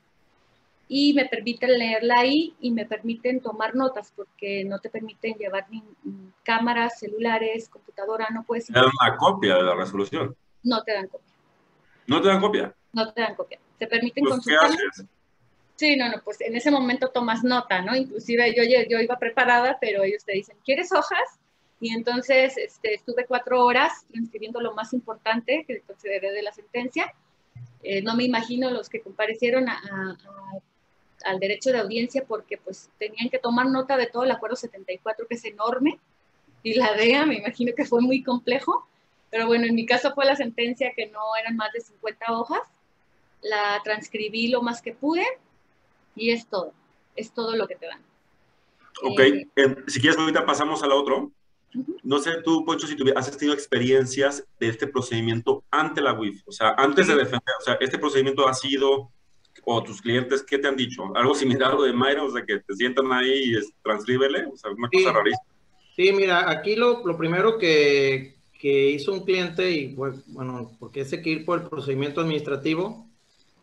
y 0.94 1.14
me 1.14 1.26
permiten 1.26 1.80
leerla 1.80 2.16
ahí 2.20 2.54
y 2.60 2.70
me 2.70 2.86
permiten 2.86 3.40
tomar 3.40 3.76
notas, 3.76 4.12
porque 4.14 4.66
no 4.66 4.80
te 4.80 4.90
permiten 4.90 5.36
llevar 5.36 5.66
ni, 5.70 5.82
cámaras, 6.44 7.00
celulares, 7.00 7.70
computadora, 7.70 8.28
no 8.30 8.44
puedes... 8.44 8.66
¿Te 8.66 8.74
dan 8.74 8.90
una 9.02 9.16
copia 9.16 9.56
de 9.56 9.64
la 9.64 9.74
resolución? 9.74 10.36
No 10.64 10.84
te 10.84 10.92
dan 10.92 11.08
copia. 11.08 11.34
¿No 12.08 12.22
te 12.22 12.28
dan 12.28 12.42
copia? 12.42 12.76
No 12.92 13.14
te 13.14 13.22
dan 13.22 13.36
copia. 13.36 13.58
Te 13.80 13.88
permiten 13.88 14.26
pues, 14.26 14.34
consultar. 14.34 14.70
¿Qué 14.70 14.76
haces? 14.90 15.06
Sí, 15.78 15.96
no, 15.96 16.10
no, 16.10 16.22
pues 16.26 16.42
en 16.42 16.58
ese 16.58 16.70
momento 16.70 17.08
tomas 17.08 17.42
nota, 17.42 17.82
¿no? 17.82 17.96
Inclusive 17.96 18.54
yo, 18.54 18.64
yo 18.90 19.00
iba 19.00 19.18
preparada, 19.18 19.78
pero 19.80 20.04
ellos 20.04 20.26
te 20.26 20.34
dicen, 20.34 20.58
¿quieres 20.66 20.92
hojas? 20.92 21.40
Y 21.80 21.94
entonces 21.94 22.58
este, 22.58 22.96
estuve 22.96 23.26
cuatro 23.28 23.64
horas 23.64 24.06
transcribiendo 24.12 24.60
lo 24.60 24.74
más 24.74 24.92
importante 24.92 25.64
que 25.66 25.80
consideré 25.84 26.34
de 26.34 26.42
la 26.42 26.52
sentencia. 26.52 27.14
Eh, 27.82 28.02
no 28.02 28.14
me 28.18 28.26
imagino 28.26 28.70
los 28.70 28.90
que 28.90 29.00
comparecieron 29.00 29.68
al 31.26 31.40
derecho 31.40 31.72
de 31.72 31.80
audiencia 31.80 32.24
porque 32.28 32.58
pues 32.58 32.90
tenían 33.00 33.30
que 33.30 33.40
tomar 33.40 33.68
nota 33.68 33.98
de 33.98 34.08
todo 34.08 34.24
el 34.24 34.32
acuerdo 34.32 34.56
74 34.56 35.28
que 35.28 35.36
es 35.36 35.46
enorme 35.46 36.00
y 36.64 36.76
la 36.76 36.94
DEA 36.94 37.26
me 37.26 37.38
imagino 37.38 37.74
que 37.76 37.86
fue 37.86 38.02
muy 38.02 38.24
complejo, 38.24 38.88
pero 39.30 39.48
bueno, 39.48 39.66
en 39.66 39.76
mi 39.76 39.86
caso 39.86 40.14
fue 40.14 40.26
la 40.26 40.36
sentencia 40.36 40.94
que 40.96 41.08
no 41.08 41.20
eran 41.40 41.56
más 41.56 41.72
de 41.74 41.82
50 41.82 42.32
hojas, 42.34 42.62
la 43.42 43.82
transcribí 43.84 44.48
lo 44.48 44.62
más 44.62 44.82
que 44.82 44.94
pude 44.94 45.26
y 46.16 46.32
es 46.32 46.48
todo, 46.48 46.74
es 47.16 47.32
todo 47.32 47.56
lo 47.56 47.68
que 47.68 47.76
te 47.76 47.88
dan. 47.88 48.02
Ok, 49.04 49.20
eh, 49.20 49.76
si 49.88 50.00
quieres 50.00 50.20
ahorita 50.20 50.46
pasamos 50.46 50.84
a 50.84 50.88
la 50.88 50.96
otro. 50.96 51.32
No 52.04 52.20
sé 52.20 52.42
tú, 52.44 52.66
Poncho, 52.66 52.86
si 52.86 52.98
tú 52.98 53.06
has 53.16 53.36
tenido 53.38 53.54
experiencias 53.54 54.46
de 54.60 54.68
este 54.68 54.88
procedimiento 54.88 55.64
ante 55.72 56.02
la 56.02 56.14
WIF, 56.14 56.44
o 56.46 56.52
sea, 56.52 56.76
antes 56.78 57.08
de 57.08 57.16
defender, 57.16 57.56
o 57.60 57.64
sea, 57.64 57.76
este 57.80 57.98
procedimiento 57.98 58.46
ha 58.46 58.54
sido, 58.54 59.10
o 59.64 59.84
tus 59.84 60.02
clientes, 60.02 60.44
¿qué 60.44 60.58
te 60.58 60.68
han 60.68 60.76
dicho? 60.76 61.16
¿Algo 61.16 61.36
similar 61.36 61.72
a 61.72 61.76
lo 61.76 61.84
de 61.84 61.94
Mayra? 61.94 62.24
O 62.24 62.32
sea, 62.32 62.44
que 62.46 62.60
te 62.60 62.74
sientan 62.76 63.12
ahí 63.12 63.44
y 63.46 63.58
es, 63.58 63.72
transcríbele, 63.84 64.46
o 64.46 64.58
sea, 64.58 64.72
una 64.72 64.90
cosa 64.90 65.12
rarísima. 65.12 65.44
Sí, 65.96 66.12
mira, 66.14 66.50
aquí 66.50 66.76
lo, 66.76 67.06
lo 67.06 67.18
primero 67.18 67.58
que, 67.58 68.36
que, 68.60 68.92
hizo 68.92 69.14
un 69.14 69.26
cliente, 69.26 69.70
y 69.70 69.94
bueno, 69.94 70.72
porque 70.80 71.02
ese 71.02 71.22
que 71.22 71.30
ir 71.30 71.46
por 71.46 71.62
el 71.62 71.68
procedimiento 71.68 72.22
administrativo, 72.22 73.08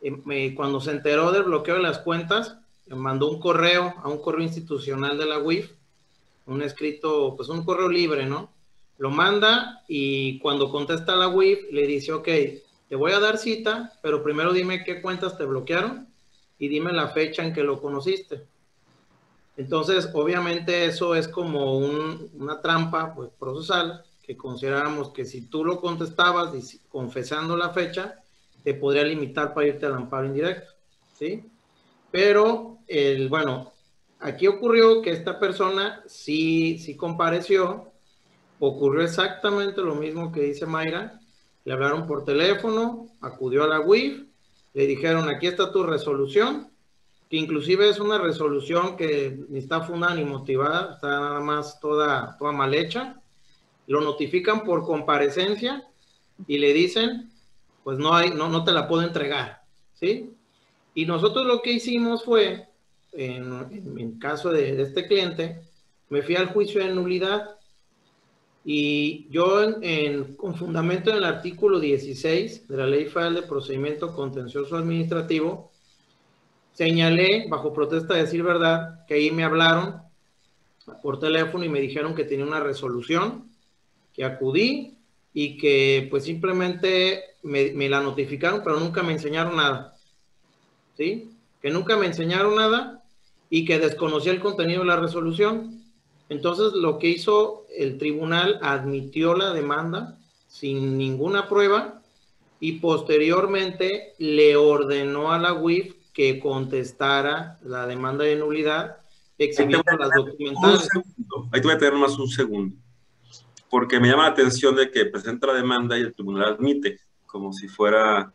eh, 0.03 0.55
cuando 0.55 0.81
se 0.81 0.93
enteró 0.93 1.33
del 1.33 1.45
bloqueo 1.45 1.77
de 1.77 1.83
las 1.83 1.99
cuentas, 1.99 2.59
me 2.87 2.97
mandó 2.97 3.31
un 3.31 3.41
correo 3.41 3.95
a 4.03 4.09
un 4.09 4.19
correo 4.19 4.43
institucional 4.43 5.19
de 5.19 5.27
la 5.27 5.39
WIF 5.39 5.73
un 6.49 6.63
escrito, 6.63 7.35
pues 7.37 7.49
un 7.49 7.65
correo 7.65 7.89
libre, 7.89 8.27
¿no? 8.27 8.51
Lo 8.97 9.11
manda 9.11 9.85
y 9.87 10.39
cuando 10.41 10.71
contesta 10.71 11.15
la 11.15 11.29
WIF 11.29 11.71
le 11.71 11.87
dice, 11.87 12.13
ok, 12.13 12.29
te 12.89 12.97
voy 12.97 13.13
a 13.13 13.21
dar 13.21 13.39
cita, 13.39 13.93
pero 14.03 14.23
primero 14.23 14.53
dime 14.53 14.85
qué 14.85 15.03
cuentas 15.03 15.37
te 15.37 15.45
bloquearon 15.45 16.09
y 16.59 16.69
dime 16.69 16.93
la 16.93 17.09
fecha 17.09 17.45
en 17.45 17.53
que 17.53 17.63
lo 17.63 17.81
conociste. 17.81 18.47
Entonces, 19.57 20.09
obviamente 20.15 20.87
eso 20.87 21.15
es 21.15 21.29
como 21.29 21.79
una 21.79 22.61
trampa 22.61 23.15
pues, 23.15 23.31
procesal 23.39 24.05
que 24.23 24.37
consideramos 24.37 25.11
que 25.11 25.25
si 25.25 25.43
tú 25.43 25.65
lo 25.65 25.81
contestabas 25.81 26.53
confesando 26.89 27.57
la 27.57 27.71
fecha, 27.71 28.23
te 28.63 28.75
podría 28.75 29.05
limitar 29.05 29.55
para 29.55 29.67
irte 29.67 29.87
al 29.87 29.95
amparo 29.95 30.27
indirecto, 30.27 30.71
¿sí? 31.19 31.45
Pero, 32.11 32.79
el, 32.87 33.29
bueno, 33.29 33.73
aquí 34.21 34.47
ocurrió 34.47 35.03
que 35.03 35.11
esta 35.11 35.39
persona 35.39 36.03
sí, 36.07 36.79
sí 36.79 36.97
compareció, 36.97 37.93
ocurrió 38.61 39.03
exactamente 39.03 39.81
lo 39.81 39.95
mismo 39.95 40.31
que 40.31 40.43
dice 40.43 40.67
Mayra, 40.67 41.18
le 41.69 41.75
hablaron 41.75 42.07
por 42.07 42.25
teléfono, 42.25 43.09
acudió 43.21 43.63
a 43.63 43.67
la 43.67 43.81
WIF, 43.81 44.23
le 44.73 44.87
dijeron, 44.87 45.29
aquí 45.29 45.49
está 45.49 45.71
tu 45.71 45.83
resolución, 45.83 46.71
que 47.29 47.37
inclusive 47.37 47.91
es 47.91 48.01
una 48.01 48.17
resolución 48.17 48.97
que 48.97 49.39
ni 49.51 49.59
está 49.59 49.83
fundada 49.83 50.15
ni 50.15 50.25
motivada, 50.25 50.95
está 50.95 51.09
nada 51.21 51.41
más 51.41 51.79
toda, 51.79 52.39
toda 52.39 52.53
mal 52.53 52.73
hecha, 52.73 53.21
lo 53.87 54.01
notifican 54.01 54.65
por 54.65 54.87
comparecencia 54.87 55.87
y 56.47 56.57
le 56.57 56.73
dicen, 56.73 57.31
pues 57.85 57.99
no 57.99 58.15
hay, 58.15 58.31
no, 58.31 58.49
no 58.49 58.65
te 58.65 58.73
la 58.73 58.89
puedo 58.89 59.03
entregar, 59.03 59.61
¿sí? 59.93 60.33
Y 60.95 61.05
nosotros 61.05 61.45
lo 61.45 61.61
que 61.61 61.73
hicimos 61.73 62.25
fue 62.25 62.67
en, 63.13 63.99
en 63.99 64.19
caso 64.19 64.51
de, 64.51 64.81
este 64.81 65.07
cliente, 65.07 65.61
me 66.09 66.23
fui 66.23 66.35
al 66.37 66.47
juicio 66.47 66.83
de 66.83 66.95
nulidad 66.95 67.58
y 68.65 69.29
yo, 69.31 69.63
en, 69.81 70.37
con 70.37 70.55
fundamento 70.55 71.11
en 71.11 71.17
el 71.17 71.25
artículo 71.25 71.81
16 71.81 72.69
de 72.69 72.77
la 72.77 72.87
Ley 72.87 73.07
Federal 73.07 73.35
de 73.35 73.43
Procedimiento 73.43 74.15
Contencioso 74.15 74.77
Administrativo, 74.77 75.71
señalé, 76.73 77.47
bajo 77.49 77.73
protesta 77.73 78.15
de 78.15 78.23
decir 78.23 78.43
verdad, 78.43 79.07
que 79.07 79.15
ahí 79.15 79.31
me 79.31 79.45
hablaron 79.45 80.03
por 81.03 81.19
teléfono 81.19 81.65
y 81.65 81.69
me 81.69 81.81
dijeron 81.81 82.15
que 82.15 82.25
tenía 82.25 82.45
una 82.45 82.61
resolución, 82.61 83.51
que 84.15 84.25
acudí 84.25 84.97
y 85.33 85.57
que 85.57 86.07
pues 86.11 86.25
simplemente 86.25 87.23
me, 87.43 87.73
me 87.73 87.89
la 87.89 88.01
notificaron, 88.01 88.63
pero 88.65 88.81
nunca 88.81 89.03
me 89.03 89.13
enseñaron 89.13 89.57
nada. 89.57 89.97
¿Sí? 90.97 91.31
Que 91.63 91.71
nunca 91.71 91.97
me 91.97 92.07
enseñaron 92.07 92.57
nada 92.57 93.05
y 93.51 93.65
que 93.65 93.79
desconocía 93.79 94.33
el 94.33 94.41
contenido 94.41 94.81
de 94.81 94.87
la 94.87 94.97
resolución. 94.97 95.78
Entonces, 96.29 96.73
lo 96.75 96.99
que 96.99 97.09
hizo 97.09 97.67
el 97.75 97.99
tribunal 97.99 98.59
admitió 98.63 99.35
la 99.35 99.53
demanda 99.53 100.19
sin 100.47 100.99
ninguna 100.99 101.49
prueba 101.49 102.03
y 102.61 102.81
posteriormente 102.81 104.15
le 104.19 104.57
ordenó 104.57 105.33
a 105.33 105.39
la 105.39 105.55
UIF 105.55 105.95
que 106.13 106.41
contestara 106.41 107.59
la 107.63 107.87
demanda 107.87 108.25
de 108.25 108.37
nulidad 108.37 108.97
exhibiendo 109.39 109.85
las 109.97 110.11
documentales. 110.17 110.89
Ahí 111.53 111.61
te 111.61 111.67
voy 111.67 111.77
a 111.77 111.79
tener 111.79 111.95
más 111.95 112.19
un 112.19 112.29
segundo, 112.29 112.77
porque 113.71 114.01
me 114.01 114.09
llama 114.09 114.25
la 114.25 114.31
atención 114.31 114.75
de 114.75 114.91
que 114.91 115.07
presenta 115.07 115.47
la 115.47 115.55
demanda 115.55 115.97
y 115.97 116.03
el 116.03 116.13
tribunal 116.13 116.55
admite, 116.55 116.99
como 117.27 117.53
si 117.53 117.69
fuera 117.69 118.33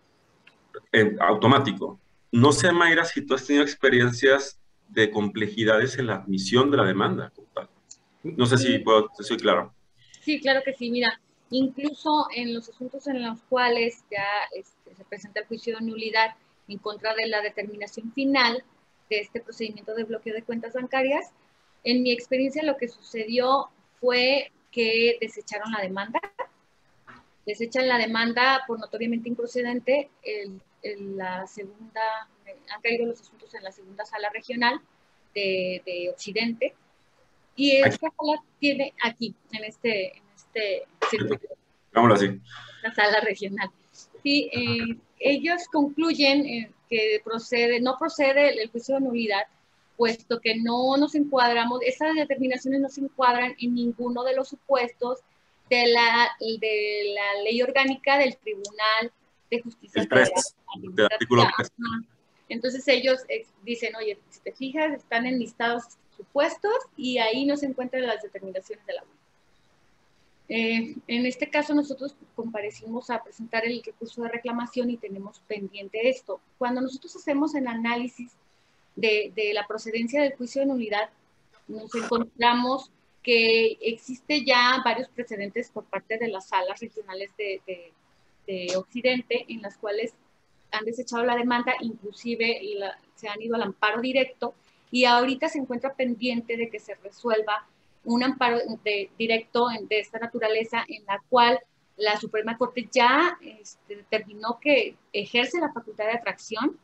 eh, 0.92 1.16
automático. 1.20 2.00
No 2.32 2.52
sé, 2.52 2.72
Mayra, 2.72 3.06
si 3.06 3.22
tú 3.22 3.36
has 3.36 3.46
tenido 3.46 3.64
experiencias 3.64 4.60
de 4.88 5.12
complejidades 5.12 5.98
en 5.98 6.08
la 6.08 6.16
admisión 6.16 6.72
de 6.72 6.78
la 6.78 6.86
demanda. 6.86 7.34
No 8.24 8.46
sé 8.46 8.58
si 8.58 8.80
puedo, 8.80 9.10
soy 9.20 9.38
claro. 9.38 9.74
Sí, 10.22 10.40
claro 10.40 10.62
que 10.64 10.74
sí. 10.74 10.90
Mira, 10.90 11.20
incluso 11.50 12.28
en 12.36 12.54
los 12.54 12.70
asuntos 12.70 13.08
en 13.08 13.22
los 13.22 13.42
cuales 13.44 14.04
ya 14.10 14.26
este, 14.56 14.96
se 14.96 15.04
presenta 15.06 15.42
el 15.42 15.48
juicio 15.48 15.78
de 15.78 15.86
nulidad 15.86 16.36
en 16.68 16.78
contra 16.78 17.14
de 17.14 17.28
la 17.28 17.42
determinación 17.42 18.12
final 18.14 18.64
de 19.10 19.20
este 19.20 19.42
procedimiento 19.42 19.94
de 19.94 20.06
bloqueo 20.06 20.34
de 20.34 20.44
cuentas 20.44 20.74
bancarias, 20.74 21.32
en 21.84 22.02
mi 22.02 22.12
experiencia 22.12 22.64
lo 22.64 22.78
que 22.78 22.88
sucedió 22.88 23.70
fue 24.00 24.52
que 24.72 25.18
desecharon 25.20 25.72
la 25.72 25.82
demanda, 25.82 26.20
desechan 27.46 27.88
la 27.88 27.98
demanda 27.98 28.64
por 28.66 28.80
notoriamente 28.80 29.30
improcedente, 29.30 30.10
el, 30.24 30.62
la 31.18 31.46
segunda, 31.48 32.02
han 32.74 32.82
caído 32.82 33.06
los 33.06 33.22
asuntos 33.22 33.54
en 33.54 33.64
la 33.64 33.72
segunda 33.72 34.06
sala 34.06 34.30
regional 34.30 34.82
de, 35.34 36.10
Occidente. 36.12 36.74
Y 37.56 37.78
esta 37.78 38.08
sala 38.18 38.44
tiene 38.60 38.94
aquí, 39.04 39.36
en 39.52 39.64
este, 39.64 40.18
en 40.18 40.24
este 40.36 40.84
circuito. 41.10 41.48
así. 41.94 42.40
La 42.82 42.94
sala 42.94 43.20
regional. 43.22 43.70
Sí, 44.24 44.50
eh, 44.54 44.98
ellos 45.20 45.64
concluyen 45.72 46.46
eh, 46.46 46.72
que 46.90 47.22
procede, 47.24 47.80
no 47.80 47.98
procede 47.98 48.62
el 48.62 48.70
juicio 48.70 48.96
de 48.96 49.02
nulidad, 49.02 49.44
puesto 49.98 50.40
que 50.40 50.56
no 50.58 50.98
nos 50.98 51.16
encuadramos, 51.16 51.82
esas 51.86 52.16
determinaciones 52.16 52.82
no 52.82 52.90
se 52.90 53.02
encuadran 53.02 53.56
en 53.60 53.76
ninguno 53.76 54.24
de 54.24 54.36
los 54.36 54.50
supuestos 54.50 55.20
de 55.70 55.88
la, 55.88 56.30
de 56.40 57.14
la 57.16 57.44
ley 57.44 57.62
orgánica 57.62 58.18
del 58.18 58.36
Tribunal 58.38 59.12
de 59.50 59.62
Justicia 59.62 60.08
entonces 62.50 62.88
ellos 62.88 63.22
eh, 63.30 63.46
dicen, 63.64 63.96
oye, 63.96 64.18
si 64.30 64.42
te 64.42 64.52
fijas, 64.52 64.94
están 64.94 65.26
enlistados 65.26 65.84
supuestos 66.16 66.74
y 66.98 67.18
ahí 67.18 67.46
no 67.46 67.58
se 67.58 67.66
encuentran 67.66 68.08
las 68.08 68.22
determinaciones 68.22 68.86
de 68.86 68.94
la 68.94 69.04
eh, 70.50 70.96
en 71.08 71.26
este 71.26 71.50
caso 71.50 71.74
nosotros 71.74 72.16
comparecimos 72.36 73.10
a 73.10 73.24
presentar 73.24 73.66
el 73.66 73.82
recurso 73.84 74.22
de 74.22 74.30
reclamación 74.30 74.90
y 74.90 74.98
tenemos 74.98 75.40
pendiente 75.48 76.10
esto. 76.10 76.42
Cuando 76.58 76.82
nosotros 76.82 77.16
hacemos 77.16 77.56
el 77.56 77.66
análisis 77.66 78.34
de, 78.96 79.32
de 79.36 79.54
la 79.54 79.66
procedencia 79.66 80.22
del 80.22 80.36
juicio 80.36 80.62
de 80.62 80.68
nulidad, 80.68 81.10
nos 81.68 81.96
encontramos 81.96 82.92
que 83.24 83.78
existe 83.82 84.44
ya 84.46 84.82
varios 84.84 85.08
precedentes 85.10 85.72
por 85.72 85.86
parte 85.86 86.18
de 86.18 86.28
las 86.28 86.50
salas 86.50 86.80
regionales 86.82 87.32
de, 87.38 87.62
de, 87.66 87.92
Occidente 88.76 89.46
en 89.48 89.62
las 89.62 89.78
cuales 89.78 90.14
han 90.72 90.84
desechado 90.84 91.24
la 91.24 91.38
demanda, 91.38 91.74
inclusive 91.80 92.60
se 93.16 93.30
han 93.30 93.42
ido 93.42 93.56
al 93.56 93.62
amparo 93.62 94.02
directo 94.02 94.54
y 94.94 95.06
ahorita 95.06 95.50
se 95.50 95.58
encuentra 95.58 95.96
pendiente 95.96 96.56
de 96.56 96.70
que 96.70 96.80
se 96.80 96.94
resuelva 96.94 97.66
un 98.06 98.24
amparo 98.24 98.60
de, 98.84 99.10
directo 99.18 99.68
de 99.90 100.00
esta 100.00 100.20
naturaleza 100.20 100.86
en 100.88 101.04
la 101.08 101.20
cual 101.30 101.60
la 101.98 102.16
Suprema 102.18 102.60
Corte 102.60 102.88
ya 102.92 103.40
este, 103.42 103.96
determinó 103.96 104.60
que 104.62 104.96
ejerce 105.12 105.60
la 105.60 105.74
facultad 105.74 106.06
de 106.06 106.12
atracción, 106.12 106.78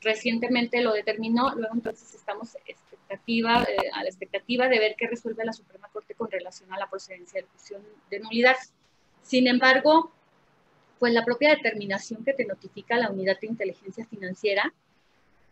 recientemente 0.00 0.82
lo 0.82 0.92
determinó, 0.92 1.52
luego 1.56 1.74
entonces 1.74 2.14
estamos 2.14 2.56
expectativa, 2.64 3.64
eh, 3.64 3.90
a 3.92 4.04
la 4.04 4.08
expectativa 4.08 4.68
de 4.68 4.78
ver 4.78 4.94
qué 4.96 5.08
resuelve 5.08 5.44
la 5.44 5.52
Suprema 5.52 5.88
Corte 5.88 6.14
con 6.14 6.30
relación 6.30 6.72
a 6.72 6.78
la 6.78 6.88
procedencia 6.88 7.40
de 7.40 7.48
fusión 7.48 7.82
de 8.08 8.20
nulidad. 8.20 8.54
Sin 9.24 9.48
embargo, 9.48 10.12
pues 11.00 11.12
la 11.12 11.24
propia 11.24 11.50
determinación 11.56 12.24
que 12.24 12.34
te 12.34 12.44
notifica 12.44 12.96
la 12.98 13.10
unidad 13.10 13.40
de 13.40 13.48
inteligencia 13.48 14.06
financiera 14.06 14.72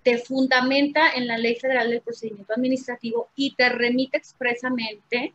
te 0.07 0.18
fundamenta 0.18 1.11
en 1.16 1.26
la 1.26 1.36
Ley 1.36 1.57
Federal 1.57 1.90
del 1.90 2.00
Procedimiento 2.00 2.52
Administrativo 2.52 3.28
y 3.34 3.57
te 3.57 3.68
remite 3.68 4.16
expresamente 4.16 5.34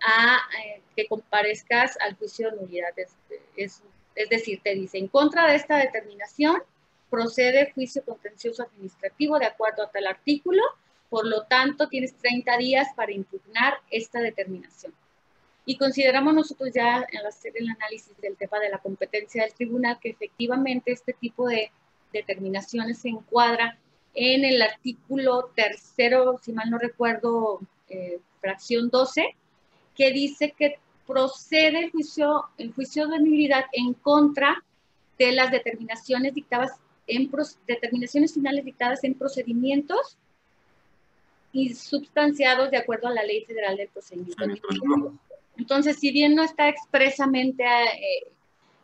a 0.00 0.38
eh, 0.64 0.80
que 0.96 1.06
comparezcas 1.06 1.98
al 2.00 2.16
juicio 2.16 2.50
de 2.50 2.56
nulidad. 2.56 2.88
Es, 2.96 3.82
es, 4.14 4.28
decir, 4.30 4.62
te 4.64 4.74
dice, 4.74 4.96
en 4.96 5.08
contra 5.08 5.46
de 5.46 5.56
esta 5.56 5.76
determinación, 5.76 6.62
procede 7.10 7.70
juicio 7.74 8.02
contencioso 8.02 8.62
administrativo 8.62 9.38
de 9.38 9.44
acuerdo 9.44 9.82
a 9.82 9.90
tal 9.90 10.06
artículo, 10.06 10.62
por 11.10 11.26
lo 11.26 11.42
tanto, 11.42 11.90
tienes 11.90 12.14
30 12.14 12.56
días 12.56 12.88
para 12.96 13.12
impugnar 13.12 13.74
esta 13.90 14.20
determinación. 14.20 14.94
Y 15.66 15.76
consideramos 15.76 16.32
nosotros 16.32 16.70
ya 16.74 16.96
al 16.96 17.26
hacer 17.26 17.52
el 17.56 17.68
análisis 17.68 18.18
del 18.22 18.38
tema 18.38 18.58
de 18.58 18.70
la 18.70 18.78
competencia 18.78 19.42
del 19.42 19.52
tribunal 19.52 19.98
que 20.00 20.08
efectivamente 20.08 20.92
este 20.92 21.12
tipo 21.12 21.46
de 21.46 21.70
determinaciones 22.10 23.00
se 23.00 23.10
encuadra 23.10 23.78
en 24.20 24.44
el 24.44 24.60
artículo 24.60 25.52
tercero, 25.54 26.40
si 26.42 26.52
mal 26.52 26.68
no 26.70 26.78
recuerdo, 26.78 27.60
eh, 27.88 28.18
fracción 28.40 28.90
12, 28.90 29.36
que 29.94 30.10
dice 30.10 30.54
que 30.58 30.80
procede 31.06 31.84
el 31.84 31.90
juicio, 31.92 32.46
el 32.58 32.72
juicio 32.72 33.06
de 33.06 33.20
nulidad 33.20 33.66
en 33.72 33.94
contra 33.94 34.64
de 35.18 35.30
las 35.32 35.52
determinaciones 35.52 36.34
dictadas 36.34 36.72
en 37.06 37.30
determinaciones 37.66 38.34
finales 38.34 38.64
dictadas 38.64 39.02
en 39.04 39.14
procedimientos 39.14 40.18
y 41.52 41.74
substanciados 41.74 42.72
de 42.72 42.76
acuerdo 42.76 43.06
a 43.06 43.12
la 43.12 43.22
Ley 43.22 43.44
Federal 43.44 43.76
del 43.76 43.88
Procedimiento 43.88 44.44
Entonces, 45.56 45.96
si 45.98 46.10
bien 46.10 46.34
no 46.34 46.42
está 46.42 46.68
expresamente 46.68 47.64
eh, 47.64 48.26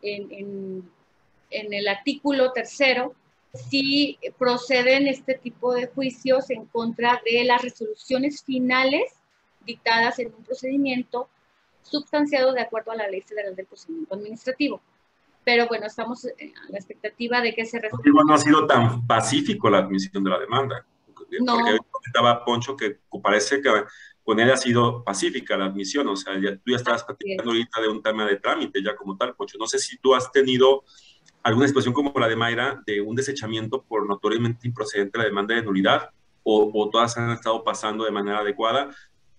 en, 0.00 0.88
en, 1.50 1.74
el 1.74 1.88
artículo 1.88 2.52
tercero, 2.52 3.14
sí 3.54 4.18
proceden 4.38 5.06
este 5.06 5.34
tipo 5.34 5.72
de 5.72 5.86
juicios 5.86 6.50
en 6.50 6.66
contra 6.66 7.22
de 7.24 7.44
las 7.44 7.62
resoluciones 7.62 8.42
finales 8.42 9.12
dictadas 9.64 10.18
en 10.18 10.34
un 10.34 10.44
procedimiento 10.44 11.28
substanciado 11.82 12.52
de 12.52 12.60
acuerdo 12.60 12.92
a 12.92 12.96
la 12.96 13.08
Ley 13.08 13.20
Federal 13.20 13.54
del 13.54 13.66
Procedimiento 13.66 14.14
Administrativo. 14.14 14.80
Pero 15.44 15.68
bueno, 15.68 15.86
estamos 15.86 16.24
a 16.24 16.30
la 16.70 16.78
expectativa 16.78 17.40
de 17.40 17.54
que 17.54 17.66
se 17.66 17.78
resuelva. 17.78 18.22
No 18.26 18.34
ha 18.34 18.38
sido 18.38 18.66
tan 18.66 19.06
pacífico 19.06 19.68
la 19.68 19.78
admisión 19.78 20.24
de 20.24 20.30
la 20.30 20.38
demanda. 20.38 20.86
No. 21.40 21.58
Porque 21.58 21.78
comentaba 21.90 22.44
Poncho 22.44 22.76
que 22.76 22.98
parece 23.22 23.60
que 23.60 23.70
con 24.22 24.40
él 24.40 24.50
ha 24.50 24.56
sido 24.56 25.04
pacífica 25.04 25.56
la 25.56 25.66
admisión, 25.66 26.08
o 26.08 26.16
sea, 26.16 26.34
tú 26.34 26.70
ya 26.70 26.76
estabas 26.76 27.04
platicando 27.04 27.50
ahorita 27.50 27.80
de 27.82 27.88
un 27.88 28.02
tema 28.02 28.24
de 28.26 28.36
trámite 28.36 28.82
ya 28.82 28.96
como 28.96 29.16
tal, 29.18 29.34
Poncho. 29.34 29.58
No 29.58 29.66
sé 29.66 29.78
si 29.78 29.98
tú 29.98 30.14
has 30.14 30.32
tenido 30.32 30.84
alguna 31.44 31.68
situación 31.68 31.94
como 31.94 32.18
la 32.18 32.26
de 32.26 32.36
Mayra 32.36 32.82
de 32.86 33.00
un 33.00 33.14
desechamiento 33.14 33.82
por 33.82 34.06
notoriamente 34.06 34.66
improcedente 34.66 35.18
la 35.18 35.24
demanda 35.24 35.54
de 35.54 35.62
nulidad 35.62 36.10
o, 36.42 36.90
todas 36.90 37.16
han 37.16 37.30
estado 37.30 37.64
pasando 37.64 38.04
de 38.04 38.10
manera 38.10 38.38
adecuada 38.38 38.90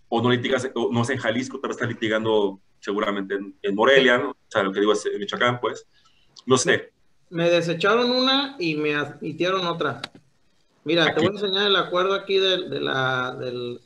o 0.09 0.21
no 0.21 0.31
litigas, 0.31 0.67
no 0.91 1.03
sé, 1.03 1.13
en 1.13 1.19
Jalisco, 1.19 1.59
tal 1.59 1.69
vez 1.69 1.77
estás 1.77 1.89
litigando 1.89 2.59
seguramente 2.79 3.37
en, 3.61 3.75
Morelia, 3.75 4.17
¿no? 4.17 4.31
o 4.31 4.37
sea, 4.47 4.63
lo 4.63 4.71
que 4.71 4.79
digo 4.79 4.93
es 4.93 5.05
en 5.05 5.19
Michoacán, 5.19 5.59
pues, 5.59 5.85
no 6.45 6.57
sé. 6.57 6.93
Me 7.29 7.49
desecharon 7.49 8.11
una 8.11 8.55
y 8.59 8.75
me 8.75 8.95
admitieron 8.95 9.65
otra. 9.67 10.01
Mira, 10.83 11.13
te 11.13 11.21
voy 11.21 11.29
a 11.29 11.31
enseñar 11.31 11.67
el 11.67 11.75
acuerdo 11.75 12.13
aquí 12.13 12.37
de, 12.37 12.69
de 12.69 12.79
la, 12.79 13.35
del, 13.35 13.81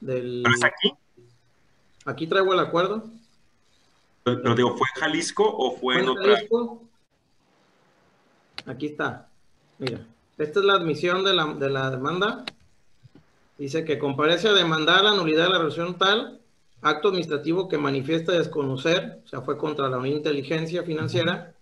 del... 0.00 0.42
¿Pero 0.44 0.54
es 0.54 0.64
aquí? 0.64 0.92
Aquí 2.04 2.26
traigo 2.26 2.52
el 2.52 2.60
acuerdo. 2.60 3.04
Pero, 4.22 4.54
digo, 4.54 4.76
¿fue 4.76 4.86
en 4.94 5.00
Jalisco 5.00 5.44
o 5.44 5.76
fue, 5.78 6.00
en, 6.00 6.08
otra? 6.08 6.34
Jalisco? 6.34 6.89
Aquí 8.66 8.86
está. 8.86 9.28
Mira, 9.78 10.06
esta 10.38 10.60
es 10.60 10.64
la 10.64 10.74
admisión 10.74 11.24
de 11.24 11.34
la, 11.34 11.54
de 11.54 11.70
la 11.70 11.90
demanda. 11.90 12.44
Dice 13.58 13.84
que 13.84 13.98
comparece 13.98 14.48
a 14.48 14.52
demandar 14.52 15.04
la 15.04 15.14
nulidad 15.14 15.44
de 15.44 15.50
la 15.50 15.58
resolución 15.58 15.98
tal, 15.98 16.40
acto 16.80 17.08
administrativo 17.08 17.68
que 17.68 17.78
manifiesta 17.78 18.32
desconocer, 18.32 19.20
o 19.24 19.28
sea, 19.28 19.42
fue 19.42 19.58
contra 19.58 19.88
la 19.88 19.98
unidad 19.98 20.14
de 20.14 20.18
inteligencia 20.18 20.82
financiera, 20.82 21.54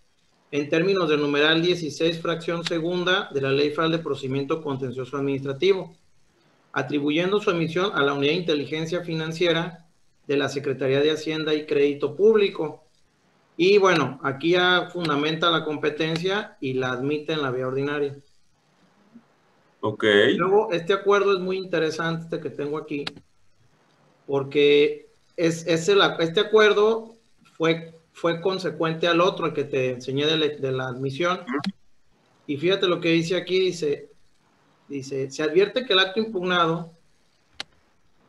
en 0.51 0.69
términos 0.71 1.09
del 1.09 1.21
numeral 1.21 1.61
16, 1.61 2.21
fracción 2.21 2.65
segunda 2.65 3.29
de 3.35 3.43
la 3.43 3.51
Ley 3.51 3.71
Federal 3.71 3.93
de 3.93 3.99
Procedimiento 3.99 4.63
Contencioso 4.63 5.17
Administrativo, 5.17 5.95
atribuyendo 6.73 7.41
su 7.41 7.51
emisión 7.51 7.91
a 7.95 8.03
la 8.03 8.15
Unidad 8.15 8.33
de 8.33 8.39
Inteligencia 8.39 9.03
Financiera 9.03 9.87
de 10.27 10.37
la 10.37 10.49
Secretaría 10.49 11.01
de 11.01 11.11
Hacienda 11.11 11.55
y 11.55 11.67
Crédito 11.67 12.15
Público. 12.15 12.85
Y 13.59 13.77
bueno, 13.77 14.19
aquí 14.23 14.53
ya 14.53 14.89
fundamenta 14.91 15.51
la 15.51 15.67
competencia 15.67 16.57
y 16.61 16.73
la 16.73 16.93
admite 16.93 17.35
en 17.35 17.43
la 17.43 17.51
vía 17.51 17.67
ordinaria. 17.67 18.17
Ok. 19.81 20.05
Luego, 20.37 20.73
este 20.73 20.95
acuerdo 20.95 21.35
es 21.35 21.41
muy 21.41 21.59
interesante, 21.59 22.25
este 22.25 22.41
que 22.41 22.49
tengo 22.49 22.79
aquí, 22.79 23.05
porque 24.27 25.09
es, 25.37 25.67
es 25.67 25.87
este 25.89 26.41
acuerdo 26.41 27.15
fue 27.59 27.93
fue 28.19 28.41
consecuente 28.41 29.07
al 29.07 29.21
otro, 29.21 29.47
el 29.47 29.53
que 29.53 29.65
te 29.65 29.91
enseñé 29.91 30.27
de, 30.27 30.73
la 30.73 30.89
admisión. 30.89 31.41
Y 32.47 32.57
fíjate 32.57 32.89
lo 32.89 33.01
que 33.01 33.11
dice 33.11 33.37
aquí, 33.37 33.61
dice, 33.61 34.11
dice, 34.89 35.31
se 35.31 35.43
advierte 35.43 35.87
que 35.87 35.93
el 35.93 36.01
acto 36.01 36.19
impugnado 36.19 36.98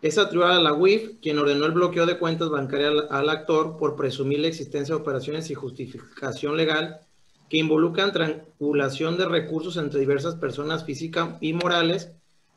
es 0.01 0.17
atribuido 0.17 0.53
a 0.53 0.61
la 0.61 0.73
UIF, 0.73 1.19
quien 1.21 1.39
ordenó 1.39 1.65
el 1.65 1.73
bloqueo 1.73 2.05
de 2.05 2.17
cuentas 2.17 2.49
bancarias 2.49 3.05
al, 3.09 3.29
actor 3.29 3.77
por 3.77 3.95
presumir 3.95 4.39
la 4.39 4.47
existencia 4.47 4.95
de 4.95 5.01
operaciones 5.01 5.49
y 5.49 5.55
justificación 5.55 6.55
legal 6.55 7.01
que 7.49 7.57
involucran 7.57 8.13
triangulación 8.13 9.17
de 9.17 9.25
recursos 9.25 9.75
entre 9.75 9.99
diversas 9.99 10.35
personas 10.35 10.85
físicas 10.85 11.35
y 11.41 11.53
morales 11.53 12.11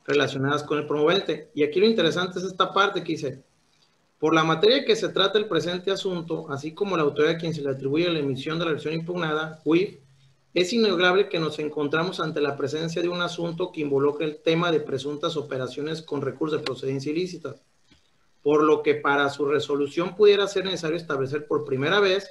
relacionadas 0.06 0.62
con 0.62 0.78
el 0.78 0.86
promovente. 0.86 1.50
Y 1.54 1.64
aquí 1.64 1.80
lo 1.80 1.86
interesante 1.86 2.38
es 2.38 2.44
esta 2.44 2.72
parte 2.72 3.02
que 3.02 3.12
dice, 3.12 3.42
por 4.20 4.34
la 4.34 4.44
materia 4.44 4.84
que 4.84 4.94
se 4.94 5.08
trata 5.08 5.38
el 5.38 5.46
presente 5.46 5.90
asunto, 5.90 6.46
así 6.50 6.72
como 6.72 6.96
la 6.96 7.02
autoridad 7.02 7.34
a 7.34 7.38
quien 7.38 7.54
se 7.54 7.62
le 7.62 7.70
atribuye 7.70 8.08
la 8.08 8.20
emisión 8.20 8.58
de 8.58 8.66
la 8.66 8.72
versión 8.72 8.94
impugnada, 8.94 9.60
UIF, 9.64 9.98
es 10.54 10.72
innegable 10.72 11.28
que 11.28 11.38
nos 11.38 11.58
encontramos 11.58 12.20
ante 12.20 12.40
la 12.40 12.56
presencia 12.56 13.00
de 13.00 13.08
un 13.08 13.22
asunto 13.22 13.72
que 13.72 13.80
involucra 13.80 14.26
el 14.26 14.36
tema 14.42 14.70
de 14.70 14.80
presuntas 14.80 15.36
operaciones 15.36 16.02
con 16.02 16.20
recursos 16.20 16.58
de 16.58 16.64
procedencia 16.64 17.10
ilícita, 17.10 17.56
por 18.42 18.62
lo 18.62 18.82
que 18.82 18.96
para 18.96 19.30
su 19.30 19.46
resolución 19.46 20.14
pudiera 20.14 20.46
ser 20.46 20.64
necesario 20.64 20.96
establecer 20.96 21.46
por 21.46 21.64
primera 21.64 22.00
vez 22.00 22.30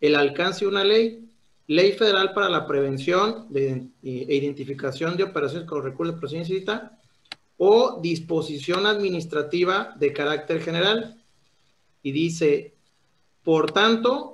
el 0.00 0.14
alcance 0.16 0.64
de 0.64 0.70
una 0.70 0.84
ley, 0.84 1.30
ley 1.66 1.92
federal 1.92 2.34
para 2.34 2.50
la 2.50 2.66
prevención 2.66 3.46
e 3.54 3.88
identificación 4.02 5.16
de 5.16 5.22
operaciones 5.22 5.66
con 5.66 5.82
recursos 5.82 6.14
de 6.14 6.20
procedencia 6.20 6.52
ilícita 6.52 6.98
o 7.56 8.00
disposición 8.02 8.84
administrativa 8.84 9.94
de 9.96 10.12
carácter 10.12 10.60
general, 10.60 11.22
y 12.02 12.12
dice, 12.12 12.74
por 13.42 13.72
tanto, 13.72 14.33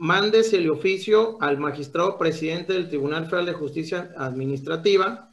mándese 0.00 0.56
el 0.56 0.70
oficio 0.70 1.36
al 1.42 1.58
magistrado 1.58 2.16
presidente 2.16 2.72
del 2.72 2.88
Tribunal 2.88 3.26
Federal 3.26 3.44
de 3.44 3.52
Justicia 3.52 4.10
Administrativa 4.16 5.30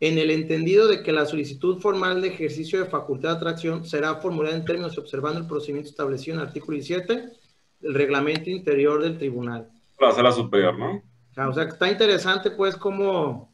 en 0.00 0.16
el 0.16 0.30
entendido 0.30 0.88
de 0.88 1.02
que 1.02 1.12
la 1.12 1.26
solicitud 1.26 1.78
formal 1.78 2.22
de 2.22 2.28
ejercicio 2.28 2.78
de 2.80 2.86
facultad 2.88 3.32
de 3.32 3.36
atracción 3.36 3.84
será 3.84 4.14
formulada 4.14 4.56
en 4.56 4.64
términos 4.64 4.96
observando 4.96 5.40
el 5.40 5.46
procedimiento 5.46 5.90
establecido 5.90 6.36
en 6.36 6.40
el 6.40 6.46
artículo 6.46 6.76
17 6.76 7.32
del 7.80 7.94
reglamento 7.94 8.48
interior 8.48 9.02
del 9.02 9.18
tribunal. 9.18 9.68
La 10.00 10.10
sala 10.12 10.32
superior, 10.32 10.78
¿no? 10.78 11.02
O 11.50 11.52
sea, 11.52 11.64
está 11.64 11.90
interesante 11.90 12.50
pues 12.50 12.76
cómo 12.76 13.52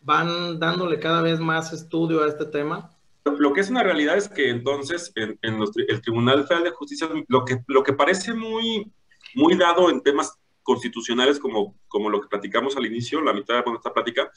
van 0.00 0.58
dándole 0.58 0.98
cada 0.98 1.20
vez 1.20 1.38
más 1.38 1.70
estudio 1.74 2.24
a 2.24 2.28
este 2.28 2.46
tema. 2.46 2.90
Lo 3.26 3.52
que 3.52 3.60
es 3.60 3.68
una 3.68 3.82
realidad 3.82 4.16
es 4.16 4.30
que 4.30 4.48
entonces 4.48 5.12
en, 5.16 5.38
el 5.42 6.00
Tribunal 6.00 6.44
Federal 6.44 6.64
de 6.64 6.70
Justicia, 6.70 7.08
lo 7.28 7.44
que, 7.44 7.62
lo 7.66 7.82
que 7.82 7.92
parece 7.92 8.32
muy, 8.32 8.90
muy 9.34 9.56
dado 9.56 9.90
en 9.90 10.02
temas 10.02 10.38
constitucionales, 10.62 11.38
como, 11.38 11.76
como 11.88 12.08
lo 12.08 12.20
que 12.20 12.28
platicamos 12.28 12.76
al 12.76 12.86
inicio, 12.86 13.20
la 13.20 13.32
mitad 13.32 13.64
de 13.64 13.70
nuestra 13.70 13.92
plática, 13.92 14.30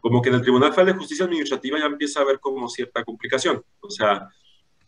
como 0.00 0.22
que 0.22 0.28
en 0.28 0.36
el 0.36 0.42
Tribunal 0.42 0.72
Federal 0.72 0.94
de 0.94 0.98
Justicia 0.98 1.24
Administrativa 1.24 1.78
ya 1.78 1.86
empieza 1.86 2.20
a 2.20 2.22
haber 2.22 2.38
como 2.40 2.68
cierta 2.68 3.04
complicación. 3.04 3.64
O 3.80 3.90
sea, 3.90 4.28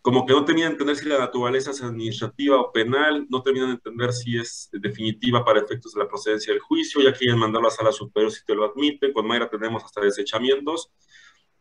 como 0.00 0.24
que 0.24 0.32
no 0.32 0.44
terminan 0.44 0.70
de 0.70 0.72
entender 0.74 0.96
si 0.96 1.08
la 1.08 1.18
naturaleza 1.18 1.72
es 1.72 1.82
administrativa 1.82 2.60
o 2.60 2.72
penal, 2.72 3.26
no 3.28 3.42
terminan 3.42 3.68
de 3.68 3.74
entender 3.74 4.12
si 4.12 4.38
es 4.38 4.68
definitiva 4.72 5.44
para 5.44 5.60
efectos 5.60 5.92
de 5.92 6.00
la 6.00 6.08
procedencia 6.08 6.52
del 6.52 6.62
juicio, 6.62 7.02
ya 7.02 7.12
quieren 7.12 7.38
mandarlo 7.38 7.68
a 7.68 7.70
la 7.70 7.76
sala 7.76 7.92
superior 7.92 8.30
si 8.30 8.44
te 8.44 8.54
lo 8.54 8.64
admiten, 8.64 9.12
con 9.12 9.26
Mayra 9.26 9.50
tenemos 9.50 9.84
hasta 9.84 10.00
desechamientos, 10.00 10.90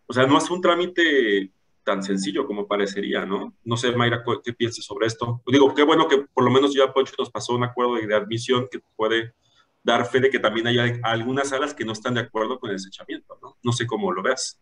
o 0.05 0.13
sea, 0.13 0.25
no 0.25 0.37
es 0.37 0.49
un 0.49 0.61
trámite 0.61 1.51
tan 1.87 2.03
sencillo 2.03 2.45
como 2.45 2.67
parecería, 2.67 3.25
¿no? 3.25 3.55
No 3.63 3.77
sé, 3.77 3.93
Mayra, 3.93 4.21
¿qué 4.43 4.51
piensas 4.51 4.83
sobre 4.83 5.07
esto? 5.07 5.41
Digo, 5.47 5.73
qué 5.73 5.83
bueno 5.83 6.09
que 6.09 6.17
por 6.33 6.43
lo 6.43 6.51
menos 6.51 6.75
ya 6.75 6.91
Poncho 6.91 7.13
nos 7.17 7.31
pasó 7.31 7.55
un 7.55 7.63
acuerdo 7.63 7.95
de 7.95 8.13
admisión 8.13 8.67
que 8.69 8.81
puede 8.97 9.33
dar 9.85 10.05
fe 10.05 10.19
de 10.19 10.29
que 10.29 10.37
también 10.37 10.67
hay 10.67 10.99
algunas 11.01 11.47
salas 11.47 11.73
que 11.73 11.85
no 11.85 11.93
están 11.93 12.15
de 12.15 12.19
acuerdo 12.19 12.59
con 12.59 12.71
el 12.71 12.75
desechamiento, 12.75 13.39
¿no? 13.41 13.57
No 13.63 13.71
sé 13.71 13.87
cómo 13.87 14.11
lo 14.11 14.21
veas. 14.21 14.59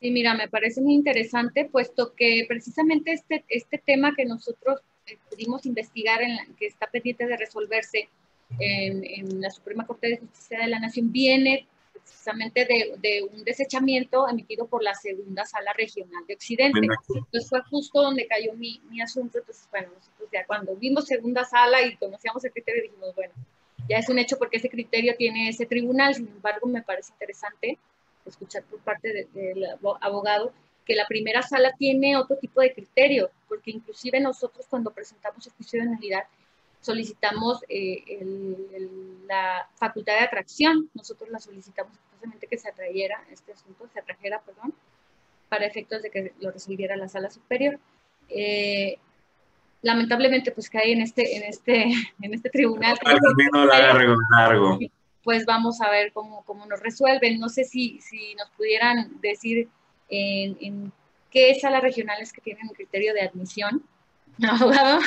Sí, 0.00 0.10
mira, 0.10 0.34
me 0.34 0.48
parece 0.48 0.80
muy 0.80 0.94
interesante, 0.94 1.68
puesto 1.70 2.14
que 2.14 2.46
precisamente 2.48 3.12
este, 3.12 3.44
este 3.50 3.76
tema 3.76 4.14
que 4.16 4.24
nosotros 4.24 4.80
eh, 5.04 5.18
pudimos 5.28 5.66
investigar, 5.66 6.22
en 6.22 6.54
que 6.56 6.68
está 6.68 6.86
pendiente 6.86 7.26
de 7.26 7.36
resolverse 7.36 8.08
en, 8.58 9.04
en, 9.04 9.42
la 9.42 9.50
Suprema 9.50 9.86
Corte 9.86 10.08
de 10.08 10.16
Justicia 10.16 10.58
de 10.58 10.68
la 10.68 10.78
Nación, 10.78 11.12
viene 11.12 11.68
precisamente 12.02 12.64
de, 12.64 12.94
de, 12.98 13.22
un 13.22 13.44
desechamiento 13.44 14.28
emitido 14.28 14.66
por 14.66 14.82
la 14.82 14.94
segunda 14.94 15.44
sala 15.44 15.72
regional 15.72 16.24
de 16.26 16.34
Occidente. 16.34 16.80
Entonces 16.82 17.48
fue 17.48 17.62
justo 17.62 18.02
donde 18.02 18.26
cayó 18.26 18.52
mi, 18.54 18.80
mi 18.90 19.00
asunto. 19.00 19.38
Entonces, 19.38 19.68
bueno, 19.70 19.88
nosotros 19.94 20.28
ya 20.32 20.46
cuando 20.46 20.76
vimos 20.76 21.06
segunda 21.06 21.44
sala 21.44 21.82
y 21.82 21.96
conocíamos 21.96 22.44
el 22.44 22.52
criterio, 22.52 22.82
dijimos, 22.82 23.14
bueno, 23.14 23.32
ya 23.88 23.98
es 23.98 24.08
un 24.08 24.18
hecho 24.18 24.38
porque 24.38 24.58
ese 24.58 24.68
criterio 24.68 25.14
tiene 25.16 25.48
ese 25.48 25.66
tribunal. 25.66 26.14
Sin 26.14 26.28
embargo, 26.28 26.66
me 26.68 26.82
parece 26.82 27.12
interesante 27.12 27.78
escuchar 28.24 28.62
por 28.64 28.80
parte 28.80 29.28
del 29.32 29.66
abogado 30.00 30.52
que 30.84 30.94
la 30.94 31.06
primera 31.06 31.42
sala 31.42 31.72
tiene 31.78 32.16
otro 32.16 32.36
tipo 32.36 32.60
de 32.60 32.72
criterio, 32.72 33.30
porque 33.48 33.70
inclusive 33.70 34.20
nosotros 34.20 34.66
cuando 34.68 34.90
presentamos 34.90 35.46
el 35.46 35.52
juicio 35.52 35.80
de 35.80 35.86
nulidad 35.86 36.24
solicitamos 36.82 37.64
eh, 37.68 38.20
la 39.26 39.66
facultad 39.76 40.14
de 40.14 40.26
atracción, 40.26 40.90
nosotros 40.92 41.30
la 41.30 41.38
solicitamos 41.38 41.96
precisamente 41.96 42.46
que 42.46 42.58
se 42.58 42.68
atrayera 42.68 43.24
este 43.30 43.52
asunto, 43.52 43.88
se 43.92 44.00
atrajera, 44.00 44.42
perdón, 44.42 44.74
para 45.48 45.64
efectos 45.64 46.02
de 46.02 46.10
que 46.10 46.32
lo 46.40 46.50
resolviera 46.50 46.96
la 46.96 47.08
sala 47.08 47.30
superior. 47.30 47.78
Eh, 48.28 48.98
lamentablemente 49.80 50.52
pues 50.52 50.68
cae 50.68 50.92
en 50.92 51.00
este, 51.00 51.36
en 51.36 51.44
este, 51.44 51.84
en 52.22 52.34
este 52.34 52.50
tribunal. 52.50 52.98
largo, 53.66 54.16
largo 54.36 54.78
pues 55.22 55.46
vamos 55.46 55.80
a 55.80 55.90
ver 55.90 56.12
cómo, 56.12 56.44
cómo 56.44 56.66
nos 56.66 56.80
resuelven. 56.80 57.38
No 57.38 57.48
sé 57.48 57.64
si, 57.64 58.00
si 58.00 58.34
nos 58.34 58.50
pudieran 58.50 59.20
decir 59.20 59.68
en, 60.08 60.56
en 60.60 60.92
qué 61.30 61.54
salas 61.60 61.82
regionales 61.82 62.32
que 62.32 62.40
tienen 62.40 62.68
un 62.68 62.74
criterio 62.74 63.14
de 63.14 63.22
admisión, 63.22 63.82
abogado. 64.48 64.98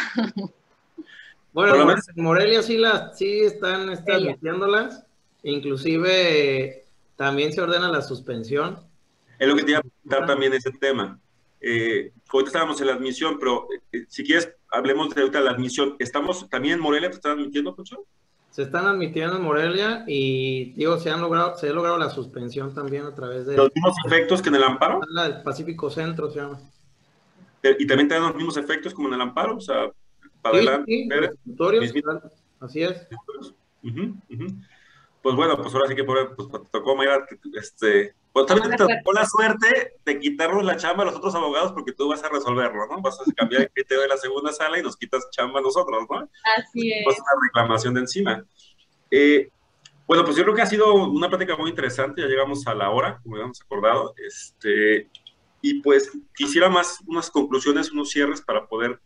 Bueno, 1.56 1.90
en 1.90 2.22
Morelia 2.22 2.62
sí, 2.62 2.78
las, 2.78 3.18
sí 3.18 3.40
están, 3.40 3.90
están 3.90 4.16
admitiéndolas, 4.18 5.06
inclusive 5.42 6.84
también 7.16 7.54
se 7.54 7.62
ordena 7.62 7.88
la 7.90 8.02
suspensión. 8.02 8.78
Es 9.40 9.48
lo 9.48 9.56
que 9.56 9.64
te 9.64 9.72
iba 9.72 9.80
a 9.80 9.82
preguntar 9.82 10.28
también 10.28 10.52
ese 10.52 10.72
tema. 10.72 11.18
Eh, 11.62 12.12
hoy 12.34 12.44
estábamos 12.44 12.82
en 12.82 12.88
la 12.88 12.94
admisión, 12.96 13.38
pero 13.40 13.70
eh, 13.94 14.04
si 14.10 14.26
quieres, 14.26 14.52
hablemos 14.70 15.16
de 15.16 15.32
la 15.32 15.52
admisión. 15.52 15.96
¿Estamos 15.98 16.50
también 16.50 16.74
en 16.74 16.82
Morelia? 16.82 17.10
¿Te 17.10 17.16
están 17.16 17.40
admitiendo, 17.40 17.74
Pocho? 17.74 18.06
se 18.50 18.64
están 18.64 18.86
admitiendo 18.86 19.38
en 19.38 19.42
Morelia 19.42 20.04
y 20.08 20.74
digo, 20.74 20.98
se 20.98 21.10
han 21.10 21.22
logrado, 21.22 21.58
se 21.58 21.70
ha 21.70 21.74
logrado 21.74 21.98
la 21.98 22.10
suspensión 22.10 22.74
también 22.74 23.06
a 23.06 23.16
través 23.16 23.46
de 23.46 23.56
los 23.56 23.70
mismos 23.74 23.96
efectos 24.06 24.42
que 24.42 24.50
en 24.50 24.56
el 24.56 24.64
amparo. 24.64 25.00
La 25.10 25.30
del 25.30 25.44
Pacífico 25.44 25.90
Centro 25.90 26.30
se 26.30 26.40
llama. 26.40 26.60
Y 27.80 27.88
también 27.88 28.10
tienen 28.10 28.28
los 28.28 28.36
mismos 28.36 28.58
efectos 28.58 28.94
como 28.94 29.08
en 29.08 29.16
el 29.16 29.22
amparo, 29.22 29.56
o 29.56 29.62
sea, 29.62 29.90
para 30.46 30.58
adelante. 30.58 30.92
Sí, 30.92 31.10
así 32.60 32.84
es. 32.84 33.08
Pues 35.22 35.36
bueno, 35.36 35.58
pues 35.58 35.74
ahora 35.74 35.88
sí 35.88 35.96
que 35.96 36.04
por, 36.04 36.36
pues, 36.36 36.48
tocó 36.72 36.96
Mayra, 36.96 37.26
este, 37.56 38.14
pues 38.32 38.46
también 38.46 38.70
te 38.70 38.78
tocó 38.78 39.12
la 39.12 39.26
suerte 39.26 39.98
de 40.06 40.20
quitarnos 40.20 40.64
la 40.64 40.78
chamba 40.78 41.02
a 41.02 41.08
los 41.08 41.16
otros 41.16 41.34
abogados 41.34 41.72
porque 41.72 41.94
tú 41.94 42.08
vas 42.08 42.24
a 42.24 42.30
resolverlo, 42.30 42.86
¿no? 42.86 43.02
Vas 43.02 43.20
a 43.20 43.24
cambiar 43.34 43.64
el 43.64 43.72
criterio 43.72 44.04
de 44.04 44.08
la 44.08 44.18
segunda 44.18 44.52
sala 44.52 44.78
y 44.78 44.84
nos 44.84 44.98
quitas 44.98 45.28
chamba 45.32 45.62
a 45.62 45.64
nosotros, 45.64 46.06
¿no? 46.08 46.30
Así 46.58 46.92
es. 46.92 47.04
Pues 47.06 47.18
una 47.18 47.48
reclamación 47.48 47.96
de 47.96 48.02
encima. 48.02 48.46
Eh, 49.10 49.50
bueno, 50.06 50.24
pues 50.24 50.38
yo 50.38 50.44
creo 50.44 50.54
que 50.54 50.62
ha 50.62 50.68
sido 50.68 50.94
una 50.94 51.28
plática 51.28 51.58
muy 51.58 51.72
interesante, 51.72 52.22
ya 52.22 52.28
llegamos 52.28 52.68
a 52.68 52.76
la 52.76 52.92
hora, 52.92 53.20
como 53.24 53.36
habíamos 53.36 53.60
acordado, 53.64 54.14
este, 54.24 55.10
y 55.62 55.82
pues 55.82 56.12
quisiera 56.36 56.70
más 56.70 57.00
unas 57.08 57.32
conclusiones, 57.32 57.92
unos 57.92 58.12
cierres 58.12 58.42
para 58.42 58.68
poder 58.68 59.00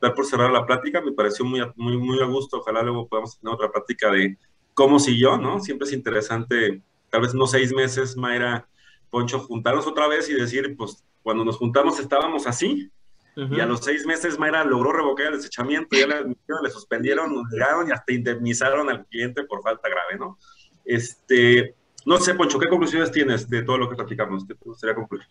dar 0.00 0.14
por 0.14 0.24
cerrar 0.24 0.50
la 0.50 0.66
plática, 0.66 1.00
me 1.00 1.12
pareció 1.12 1.44
muy, 1.44 1.60
muy, 1.76 1.96
muy 1.96 2.20
a 2.20 2.26
gusto, 2.26 2.58
ojalá 2.58 2.82
luego 2.82 3.08
podamos 3.08 3.38
tener 3.38 3.54
otra 3.54 3.70
plática 3.70 4.10
de 4.10 4.38
cómo 4.74 4.98
siguió, 4.98 5.36
¿no? 5.36 5.60
Siempre 5.60 5.86
es 5.86 5.92
interesante, 5.92 6.80
tal 7.10 7.22
vez 7.22 7.34
unos 7.34 7.50
seis 7.50 7.72
meses, 7.72 8.16
Mayra, 8.16 8.66
Poncho, 9.10 9.40
juntarnos 9.40 9.86
otra 9.86 10.08
vez 10.08 10.28
y 10.30 10.34
decir, 10.34 10.74
pues 10.76 11.04
cuando 11.22 11.44
nos 11.44 11.58
juntamos 11.58 11.98
estábamos 11.98 12.46
así, 12.46 12.90
y 13.36 13.60
a 13.60 13.64
los 13.64 13.80
seis 13.80 14.04
meses 14.04 14.38
Mayra 14.38 14.64
logró 14.64 14.92
revocar 14.92 15.28
el 15.28 15.34
desechamiento, 15.34 15.96
ya 15.96 16.06
le, 16.06 16.24
le 16.24 16.70
suspendieron, 16.70 17.32
llegaron 17.50 17.88
y 17.88 17.92
hasta 17.92 18.12
indemnizaron 18.12 18.90
al 18.90 19.06
cliente 19.06 19.44
por 19.44 19.62
falta 19.62 19.88
grave, 19.88 20.18
¿no? 20.18 20.38
Este, 20.84 21.74
no 22.04 22.18
sé, 22.18 22.34
Poncho, 22.34 22.58
¿qué 22.58 22.68
conclusiones 22.68 23.10
tienes 23.10 23.48
de 23.48 23.62
todo 23.62 23.78
lo 23.78 23.88
que 23.88 23.96
platicamos? 23.96 24.44
¿Qué 24.46 24.54
te 24.54 24.64
gustaría 24.64 24.94
concluir? 24.94 25.26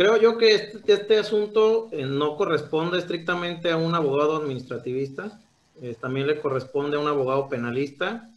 Creo 0.00 0.16
yo 0.16 0.38
que 0.38 0.54
este, 0.54 0.94
este 0.94 1.18
asunto 1.18 1.90
eh, 1.92 2.06
no 2.06 2.34
corresponde 2.34 2.98
estrictamente 2.98 3.70
a 3.70 3.76
un 3.76 3.94
abogado 3.94 4.36
administrativista, 4.36 5.38
eh, 5.82 5.94
también 6.00 6.26
le 6.26 6.40
corresponde 6.40 6.96
a 6.96 7.00
un 7.00 7.06
abogado 7.06 7.50
penalista 7.50 8.30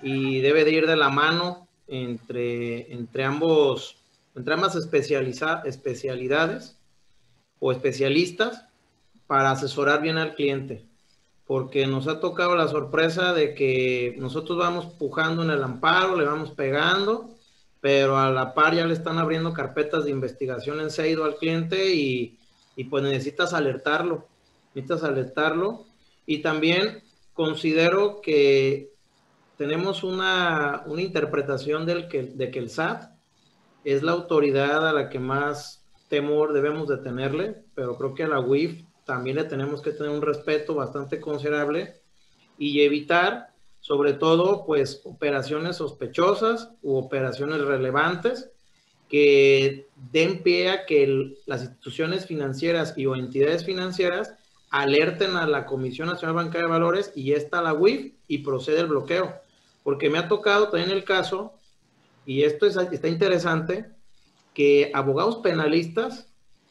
y 0.00 0.40
debe 0.40 0.64
de 0.64 0.70
ir 0.70 0.86
de 0.86 0.96
la 0.96 1.10
mano 1.10 1.68
entre, 1.86 2.90
entre 2.94 3.24
ambos 3.24 3.98
entre 4.34 4.54
ambas 4.54 4.74
especialidades 4.74 6.78
o 7.58 7.72
especialistas 7.72 8.64
para 9.26 9.50
asesorar 9.50 10.00
bien 10.00 10.16
al 10.16 10.34
cliente, 10.34 10.86
porque 11.46 11.86
nos 11.86 12.08
ha 12.08 12.20
tocado 12.20 12.56
la 12.56 12.68
sorpresa 12.68 13.34
de 13.34 13.52
que 13.52 14.14
nosotros 14.16 14.56
vamos 14.56 14.86
pujando 14.86 15.42
en 15.42 15.50
el 15.50 15.62
amparo, 15.62 16.16
le 16.16 16.24
vamos 16.24 16.52
pegando, 16.52 17.34
pero 17.82 18.16
a 18.16 18.30
la 18.30 18.54
par 18.54 18.74
ya 18.74 18.86
le 18.86 18.94
están 18.94 19.18
abriendo 19.18 19.52
carpetas 19.52 20.04
de 20.04 20.12
investigación 20.12 20.80
en 20.80 20.90
Seido 20.90 21.24
al 21.24 21.36
cliente 21.36 21.92
y, 21.94 22.38
y 22.76 22.84
pues 22.84 23.02
necesitas 23.02 23.52
alertarlo, 23.52 24.28
necesitas 24.72 25.02
alertarlo. 25.02 25.84
Y 26.24 26.38
también 26.38 27.02
considero 27.34 28.20
que 28.22 28.92
tenemos 29.58 30.04
una, 30.04 30.84
una 30.86 31.02
interpretación 31.02 31.84
del 31.84 32.08
que, 32.08 32.22
de 32.22 32.52
que 32.52 32.60
el 32.60 32.70
SAT 32.70 33.10
es 33.84 34.04
la 34.04 34.12
autoridad 34.12 34.88
a 34.88 34.92
la 34.92 35.08
que 35.08 35.18
más 35.18 35.84
temor 36.08 36.52
debemos 36.52 36.86
de 36.86 36.98
tenerle, 36.98 37.64
pero 37.74 37.98
creo 37.98 38.14
que 38.14 38.22
a 38.22 38.28
la 38.28 38.38
UIF 38.38 38.84
también 39.04 39.36
le 39.36 39.44
tenemos 39.44 39.82
que 39.82 39.90
tener 39.90 40.12
un 40.12 40.22
respeto 40.22 40.76
bastante 40.76 41.20
considerable 41.20 41.94
y 42.58 42.82
evitar, 42.82 43.51
sobre 43.82 44.12
todo, 44.12 44.64
pues 44.64 45.00
operaciones 45.02 45.76
sospechosas 45.76 46.70
u 46.82 46.94
operaciones 46.94 47.60
relevantes 47.62 48.48
que 49.08 49.88
den 50.12 50.42
pie 50.44 50.70
a 50.70 50.86
que 50.86 51.34
las 51.46 51.62
instituciones 51.62 52.26
financieras 52.26 52.94
y 52.96 53.06
o 53.06 53.16
entidades 53.16 53.64
financieras 53.64 54.34
alerten 54.70 55.36
a 55.36 55.48
la 55.48 55.66
Comisión 55.66 56.08
Nacional 56.08 56.36
Bancaria 56.36 56.66
de 56.66 56.72
Valores 56.72 57.12
y 57.16 57.32
está 57.32 57.60
la 57.60 57.74
UIF 57.74 58.14
y 58.28 58.38
procede 58.38 58.80
el 58.80 58.86
bloqueo. 58.86 59.34
Porque 59.82 60.08
me 60.08 60.18
ha 60.18 60.28
tocado 60.28 60.68
también 60.68 60.92
el 60.92 61.02
caso 61.02 61.52
y 62.24 62.44
esto 62.44 62.66
es, 62.66 62.76
está 62.76 63.08
interesante, 63.08 63.86
que 64.54 64.92
abogados 64.94 65.38
penalistas, 65.38 66.28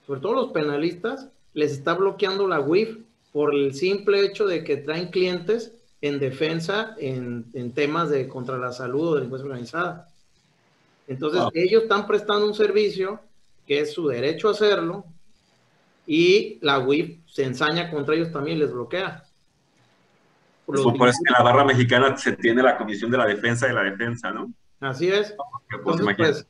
sobre 0.08 0.22
todo 0.22 0.34
los 0.34 0.52
penalistas, 0.54 1.28
les 1.54 1.74
está 1.74 1.94
bloqueando 1.94 2.48
la 2.48 2.62
WIF 2.62 3.00
por 3.34 3.54
el 3.54 3.74
simple 3.74 4.26
hecho 4.26 4.46
de 4.46 4.64
que 4.64 4.78
traen 4.78 5.10
clientes 5.10 5.74
en 6.02 6.20
defensa 6.20 6.96
en, 7.00 7.46
en 7.54 7.72
temas 7.74 8.10
de 8.10 8.28
contra 8.28 8.58
la 8.58 8.72
salud 8.72 9.10
o 9.10 9.16
delincuencia 9.16 9.48
organizada. 9.48 10.08
Entonces, 11.08 11.42
ellos 11.54 11.84
están 11.84 12.08
prestando 12.08 12.46
un 12.46 12.54
servicio 12.54 13.20
que 13.68 13.80
es 13.80 13.94
su 13.94 14.08
derecho 14.08 14.48
a 14.48 14.52
hacerlo 14.52 15.06
y 16.08 16.58
la 16.62 16.80
WIF 16.80 17.20
se 17.28 17.44
ensaña 17.44 17.92
contra 17.92 18.16
ellos 18.16 18.32
también 18.32 18.58
y 18.58 18.62
les 18.62 18.72
bloquea. 18.72 19.24
Por 20.66 20.78
Supongo 20.78 21.06
que 21.06 21.34
la 21.34 21.44
barra 21.44 21.66
mexicana 21.66 22.16
se 22.18 22.34
tiene 22.34 22.64
la 22.64 22.78
Comisión 22.78 23.12
de 23.12 23.18
la 23.18 23.26
Defensa 23.26 23.68
de 23.68 23.74
la 23.74 23.84
Defensa, 23.84 24.32
¿no? 24.32 24.52
Así 24.80 25.10
es. 25.10 25.36
Pues, 25.84 26.00
Entonces, 26.00 26.16
pues, 26.18 26.48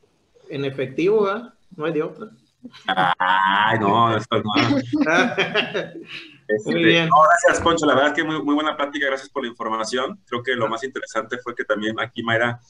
en 0.48 0.64
efectivo, 0.64 1.28
No 1.76 1.84
hay 1.84 1.92
de 1.92 2.02
otra. 2.02 2.30
Ay, 2.86 3.78
no, 3.78 4.16
esto 4.16 4.42
no. 4.42 4.78
Este, 6.48 6.70
muy 6.70 6.84
bien. 6.84 7.08
gracias, 7.08 7.64
Poncho. 7.64 7.86
La 7.86 7.94
verdad 7.94 8.10
es 8.10 8.16
que 8.16 8.24
muy, 8.24 8.42
muy 8.42 8.54
buena 8.54 8.76
plática. 8.76 9.06
Gracias 9.06 9.30
por 9.30 9.42
la 9.42 9.48
información. 9.48 10.20
Creo 10.26 10.42
que 10.42 10.54
lo 10.54 10.68
más 10.68 10.84
interesante 10.84 11.38
fue 11.38 11.54
que 11.54 11.64
también 11.64 11.98
aquí 11.98 12.22
Mayra, 12.22 12.60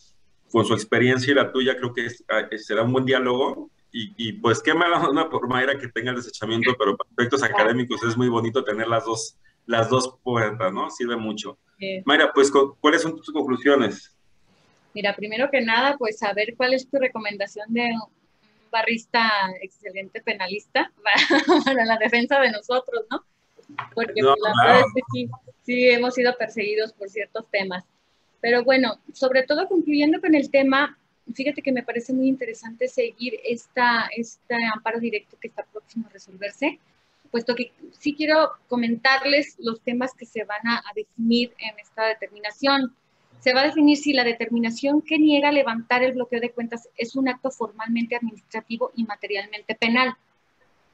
con 0.52 0.64
su 0.64 0.74
experiencia 0.74 1.32
y 1.32 1.34
la 1.34 1.50
tuya, 1.50 1.76
creo 1.76 1.92
que 1.92 2.06
ah, 2.28 2.46
será 2.58 2.82
un 2.82 2.92
buen 2.92 3.06
diálogo 3.06 3.70
y, 3.94 4.32
pues 4.34 4.62
qué 4.62 4.72
mala 4.72 4.98
onda 4.98 5.28
por 5.28 5.48
Mayra 5.48 5.78
que 5.78 5.88
tenga 5.88 6.10
el 6.10 6.16
desechamiento, 6.16 6.74
pero 6.78 6.96
para 6.96 7.10
efectos 7.10 7.42
académicos 7.42 8.02
es 8.04 8.16
muy 8.16 8.28
bonito 8.28 8.64
tener 8.64 8.88
las 8.88 9.04
dos, 9.04 9.36
las 9.66 9.90
dos 9.90 10.18
puertas, 10.22 10.72
¿no? 10.72 10.90
Sirve 10.90 11.16
mucho. 11.16 11.58
Mayra, 12.06 12.32
pues, 12.32 12.50
¿cuáles 12.80 13.02
son 13.02 13.16
tus 13.16 13.30
conclusiones? 13.30 14.16
Mira, 14.94 15.14
primero 15.14 15.48
que 15.50 15.60
nada, 15.60 15.96
pues 15.98 16.18
saber 16.18 16.54
cuál 16.56 16.74
es 16.74 16.88
tu 16.88 16.98
recomendación 16.98 17.66
de 17.68 17.90
barrista 18.72 19.30
excelente 19.60 20.20
penalista 20.20 20.90
para, 21.64 21.84
la 21.84 21.96
defensa 21.98 22.40
de 22.40 22.50
nosotros, 22.50 23.04
¿no? 23.10 23.24
Porque 23.94 24.20
la 24.22 24.34
verdad 24.34 24.80
es 24.80 24.92
que 24.94 25.02
sí, 25.12 25.30
sí 25.62 25.88
hemos 25.88 26.14
sido 26.14 26.36
perseguidos 26.36 26.92
por 26.92 27.08
ciertos 27.08 27.48
temas. 27.50 27.84
Pero 28.40 28.64
bueno, 28.64 28.98
sobre 29.12 29.44
todo 29.44 29.68
concluyendo 29.68 30.20
con 30.20 30.34
el 30.34 30.50
tema, 30.50 30.98
fíjate 31.32 31.62
que 31.62 31.72
me 31.72 31.84
parece 31.84 32.12
muy 32.12 32.26
interesante 32.26 32.88
seguir 32.88 33.38
esta, 33.44 34.08
este 34.16 34.56
amparo 34.74 34.98
directo 34.98 35.36
que 35.40 35.48
está 35.48 35.64
próximo 35.64 36.08
a 36.08 36.10
resolverse, 36.10 36.80
puesto 37.30 37.54
que 37.54 37.72
sí 37.98 38.14
quiero 38.14 38.50
comentarles 38.68 39.56
los 39.58 39.80
temas 39.80 40.12
que 40.14 40.26
se 40.26 40.44
van 40.44 40.66
a, 40.66 40.82
definir 40.94 41.52
en 41.58 41.78
esta 41.78 42.06
determinación. 42.06 42.94
Se 43.42 43.52
va 43.52 43.62
a 43.62 43.64
definir 43.64 43.96
si 43.96 44.12
la 44.12 44.22
determinación 44.22 45.02
que 45.02 45.18
niega 45.18 45.50
levantar 45.50 46.04
el 46.04 46.12
bloqueo 46.12 46.40
de 46.40 46.52
cuentas 46.52 46.88
es 46.96 47.16
un 47.16 47.28
acto 47.28 47.50
formalmente 47.50 48.14
administrativo 48.14 48.92
y 48.94 49.02
materialmente 49.02 49.74
penal. 49.74 50.14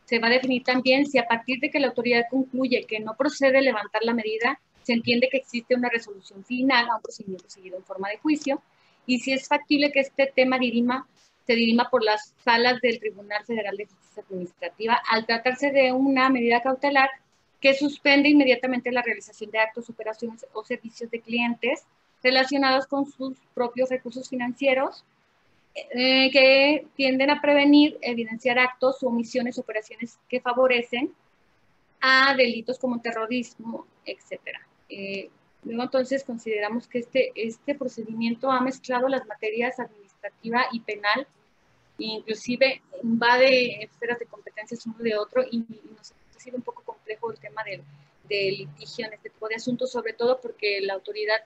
Se 0.07 0.19
va 0.19 0.29
a 0.29 0.31
definir 0.31 0.65
también 0.65 1.05
si 1.05 1.19
a 1.19 1.27
partir 1.27 1.61
de 1.61 1.71
que 1.71 1.79
la 1.79 1.89
autoridad 1.89 2.25
concluye 2.31 2.87
que 2.89 3.01
no 3.01 3.15
procede 3.19 3.61
levantar 3.61 4.03
la 4.03 4.15
medida, 4.15 4.59
se 4.83 4.95
entiende 4.95 5.29
que 5.31 5.37
existe 5.37 5.75
una 5.75 5.91
resolución 5.91 6.43
final 6.43 6.89
a 6.89 6.97
un 6.97 7.03
procedimiento 7.03 7.51
seguido 7.51 7.77
en 7.77 7.85
forma 7.85 8.09
de 8.09 8.17
juicio 8.17 8.63
y 9.05 9.19
si 9.19 9.35
es 9.35 9.47
factible 9.47 9.93
que 9.93 10.01
este 10.01 10.33
tema 10.35 10.59
dirima, 10.59 11.07
se 11.47 11.55
dirima 11.55 11.91
por 11.91 12.03
las 12.03 12.35
salas 12.43 12.81
del 12.81 12.99
Tribunal 12.99 13.45
Federal 13.45 13.77
de 13.77 13.85
Justicia 13.85 14.23
Administrativa 14.27 15.03
al 15.11 15.27
tratarse 15.27 15.71
de 15.71 15.93
una 15.93 16.31
medida 16.31 16.63
cautelar 16.63 17.11
que 17.61 17.75
suspende 17.75 18.31
inmediatamente 18.31 18.91
la 18.91 19.03
realización 19.03 19.51
de 19.51 19.59
actos, 19.59 19.91
operaciones 19.91 20.47
o 20.55 20.65
servicios 20.65 21.11
de 21.11 21.21
clientes 21.21 21.85
relacionados 22.23 22.87
con 22.87 23.07
sus 23.07 23.39
propios 23.55 23.91
recursos 23.91 24.29
financieros 24.29 25.05
eh, 25.75 26.31
que 26.31 26.87
tienden 26.97 27.31
a 27.31 27.41
prevenir, 27.41 27.99
evidenciar 28.01 28.59
actos 28.59 29.03
omisiones, 29.03 29.59
operaciones 29.59 30.19
que 30.29 30.41
favorecen 30.41 31.13
a 32.01 32.35
delitos 32.37 32.79
como 32.79 33.01
terrorismo, 33.01 33.87
etc. 34.05 34.41
Luego 35.65 35.83
entonces 35.83 36.25
consideramos 36.25 36.87
que 36.87 37.01
este, 37.01 37.33
este 37.35 37.75
procedimiento 37.75 38.51
ha 38.51 38.61
mezclado 38.61 39.09
las 39.09 39.27
materias 39.27 39.79
administrativa 39.81 40.67
y 40.73 40.81
penal 40.81 41.27
inclusive 41.99 42.83
invade 43.03 43.83
esferas 43.83 44.19
de 44.19 44.27
competencias 44.27 44.87
uno 44.87 44.99
de 44.99 45.17
otro 45.17 45.43
y, 45.51 45.59
nos 45.97 46.13
ha 46.37 46.41
sido 46.41 46.57
un 46.57 46.63
poco 46.63 46.83
complejo 46.83 47.31
el 47.33 47.39
tema 47.39 47.63
del, 47.65 47.83
litigio 48.29 49.07
en 49.07 49.15
este 49.15 49.31
tipo 49.31 49.49
de 49.49 49.55
asuntos, 49.55 49.91
sobre 49.91 50.13
todo 50.13 50.39
porque 50.39 50.83
la 50.83 50.93
autoridad, 50.93 51.39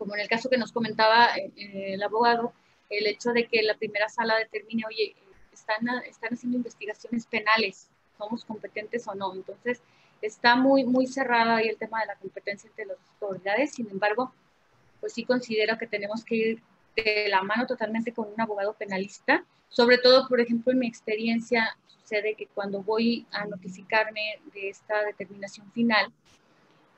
como 0.00 0.14
en 0.14 0.22
el 0.22 0.28
caso 0.28 0.48
que 0.48 0.56
nos 0.56 0.72
comentaba 0.72 1.36
eh, 1.36 1.92
el 1.92 2.02
abogado, 2.02 2.54
el 2.88 3.06
hecho 3.06 3.32
de 3.32 3.46
que 3.46 3.62
la 3.62 3.76
primera 3.76 4.08
sala 4.08 4.34
determine, 4.38 4.84
oye, 4.88 5.14
están, 5.52 5.86
están 6.06 6.32
haciendo 6.32 6.56
investigaciones 6.56 7.26
penales, 7.26 7.90
somos 8.16 8.46
competentes 8.46 9.06
o 9.06 9.14
no. 9.14 9.34
Entonces, 9.34 9.82
está 10.22 10.56
muy, 10.56 10.84
muy 10.84 11.06
cerrada 11.06 11.56
ahí 11.56 11.68
el 11.68 11.76
tema 11.76 12.00
de 12.00 12.06
la 12.06 12.16
competencia 12.16 12.68
entre 12.68 12.86
las 12.86 12.96
autoridades, 13.20 13.74
sin 13.74 13.90
embargo, 13.90 14.32
pues 15.00 15.12
sí 15.12 15.24
considero 15.24 15.76
que 15.76 15.86
tenemos 15.86 16.24
que 16.24 16.34
ir 16.34 16.62
de 16.96 17.26
la 17.28 17.42
mano 17.42 17.66
totalmente 17.66 18.14
con 18.14 18.32
un 18.32 18.40
abogado 18.40 18.72
penalista, 18.72 19.44
sobre 19.68 19.98
todo, 19.98 20.26
por 20.28 20.40
ejemplo, 20.40 20.72
en 20.72 20.78
mi 20.78 20.88
experiencia 20.88 21.76
sucede 21.86 22.34
que 22.36 22.46
cuando 22.46 22.82
voy 22.82 23.26
a 23.32 23.44
notificarme 23.44 24.40
de 24.54 24.70
esta 24.70 25.04
determinación 25.04 25.70
final, 25.72 26.10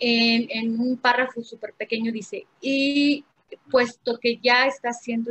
en, 0.05 0.81
un 0.81 0.97
párrafo 0.97 1.45
súper 1.45 1.75
pequeño 1.75 2.11
dice, 2.11 2.47
y 2.61 3.25
puesto 3.71 4.19
que 4.19 4.39
ya 4.43 4.67
estás 4.67 5.01
siendo, 5.01 5.31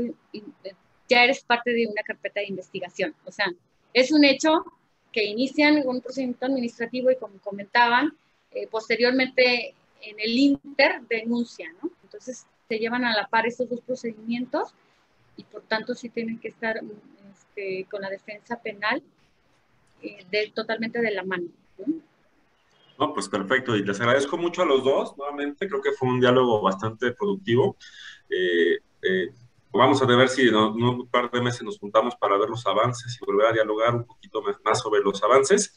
ya 1.10 1.24
eres 1.26 1.44
parte 1.44 1.72
de 1.72 1.88
una 1.88 2.02
carpeta 2.04 2.40
de 2.40 2.48
investigación, 2.48 3.14
o 3.26 3.32
sea, 3.32 3.48
es 3.94 4.12
un 4.14 4.24
hecho 4.24 4.64
que 5.12 5.26
inician 5.26 5.86
un 5.86 6.00
procedimiento 6.00 6.46
administrativo 6.46 7.12
y 7.12 7.18
como 7.18 7.38
comentaban, 7.40 8.14
eh, 8.52 8.68
posteriormente 8.68 9.74
en 10.02 10.20
el 10.20 10.38
Inter 10.38 11.02
denuncian, 11.10 11.74
¿no? 11.84 11.92
Entonces 12.04 12.46
se 12.70 12.80
llevan 12.80 13.04
a 13.04 13.14
la 13.14 13.28
par 13.28 13.46
estos 13.46 13.70
dos 13.70 13.82
procedimientos 13.82 14.74
y 15.36 15.44
por 15.44 15.64
tanto 15.64 15.94
sí 15.96 16.08
tienen 16.08 16.40
que 16.40 16.48
estar 16.48 16.80
este, 17.34 17.86
con 17.90 18.02
la 18.02 18.10
defensa 18.10 18.62
penal 18.62 19.04
eh, 20.02 20.26
de, 20.32 20.52
totalmente 20.56 21.02
de 21.02 21.12
la 21.12 21.24
mano. 21.24 21.50
¿no? 21.78 21.94
¿No? 23.02 23.14
pues 23.14 23.28
perfecto. 23.28 23.76
Y 23.76 23.84
les 23.84 24.00
agradezco 24.00 24.38
mucho 24.38 24.62
a 24.62 24.66
los 24.66 24.84
dos. 24.84 25.18
Nuevamente, 25.18 25.68
creo 25.68 25.82
que 25.82 25.92
fue 25.92 26.10
un 26.10 26.20
diálogo 26.20 26.62
bastante 26.62 27.12
productivo. 27.12 27.78
Eh, 28.30 28.80
vamos 29.72 30.02
a 30.02 30.06
ver 30.06 30.30
si 30.30 30.48
en 30.48 30.56
un 30.56 31.08
par 31.10 31.32
de 31.32 31.42
meses 31.42 31.64
nos 31.64 31.80
juntamos 31.80 32.16
para 32.16 32.38
ver 32.38 32.50
los 32.50 32.66
avances 32.66 33.18
y 33.20 33.26
volver 33.26 33.48
a 33.48 33.54
dialogar 33.54 33.96
un 33.96 34.06
poquito 34.06 34.42
más 34.64 34.80
sobre 34.80 35.02
los 35.02 35.22
avances. 35.24 35.76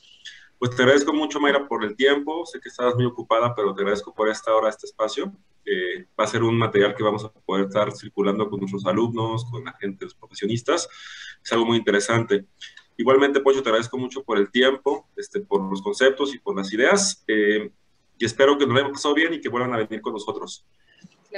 Pues 0.58 0.76
te 0.76 0.82
agradezco 0.82 1.12
mucho, 1.12 1.40
Mayra, 1.40 1.66
por 1.66 1.84
el 1.84 1.96
tiempo. 1.96 2.46
Sé 2.46 2.60
que 2.60 2.68
estabas 2.68 2.94
muy 2.94 3.04
ocupada, 3.04 3.54
pero 3.54 3.74
te 3.74 3.82
agradezco 3.82 4.14
por 4.14 4.28
esta 4.28 4.54
hora, 4.54 4.68
este 4.68 4.86
espacio. 4.86 5.32
Eh, 5.64 6.06
va 6.18 6.24
a 6.24 6.26
ser 6.26 6.42
un 6.42 6.58
material 6.58 6.94
que 6.94 7.02
vamos 7.02 7.24
a 7.24 7.32
poder 7.32 7.66
estar 7.66 7.90
circulando 7.92 8.48
con 8.48 8.60
nuestros 8.60 8.84
alumnos, 8.86 9.44
con 9.50 9.64
la 9.64 9.72
gente, 9.74 10.04
los 10.04 10.14
profesionistas. 10.14 10.88
Es 11.42 11.52
algo 11.52 11.66
muy 11.66 11.78
interesante. 11.78 12.46
Igualmente, 12.96 13.40
Pocho, 13.40 13.62
te 13.62 13.68
agradezco 13.68 13.98
mucho 13.98 14.22
por 14.22 14.38
el 14.38 14.50
tiempo, 14.50 15.08
este, 15.16 15.40
por 15.40 15.60
los 15.68 15.82
conceptos 15.82 16.34
y 16.34 16.38
por 16.38 16.56
las 16.56 16.72
ideas. 16.72 17.24
Eh, 17.26 17.70
y 18.18 18.24
espero 18.24 18.56
que 18.56 18.66
nos 18.66 18.74
lo 18.74 18.80
hayan 18.80 18.92
pasado 18.92 19.14
bien 19.14 19.34
y 19.34 19.40
que 19.40 19.48
vuelvan 19.48 19.74
a 19.74 19.78
venir 19.78 20.00
con 20.00 20.12
nosotros. 20.12 20.64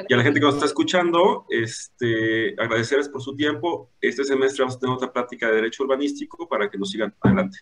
Y 0.09 0.13
a 0.13 0.17
la 0.17 0.23
gente 0.23 0.39
que 0.39 0.45
nos 0.45 0.57
está 0.57 0.67
escuchando, 0.67 1.47
este, 1.49 2.55
agradecerles 2.61 3.09
por 3.09 3.23
su 3.23 3.35
tiempo. 3.35 3.89
Este 4.01 4.25
semestre 4.25 4.63
vamos 4.63 4.77
a 4.77 4.79
tener 4.79 4.95
otra 4.95 5.11
práctica 5.11 5.49
de 5.49 5.55
Derecho 5.55 5.85
Urbanístico 5.85 6.47
para 6.47 6.69
que 6.69 6.77
nos 6.77 6.91
sigan 6.91 7.15
adelante. 7.23 7.61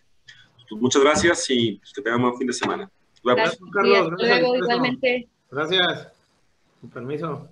Pues 0.69 0.81
muchas 0.81 1.01
gracias 1.01 1.49
y 1.49 1.77
pues, 1.77 1.93
que 1.93 2.01
tengan 2.01 2.19
un 2.19 2.29
buen 2.29 2.37
fin 2.37 2.47
de 2.47 2.53
semana. 2.53 2.91
Gracias, 3.23 3.57
Carlos. 3.73 4.09
Gracias. 4.17 4.39
igualmente. 4.39 5.29
Gracias. 5.49 6.11
Con 6.81 6.89
permiso. 6.89 7.49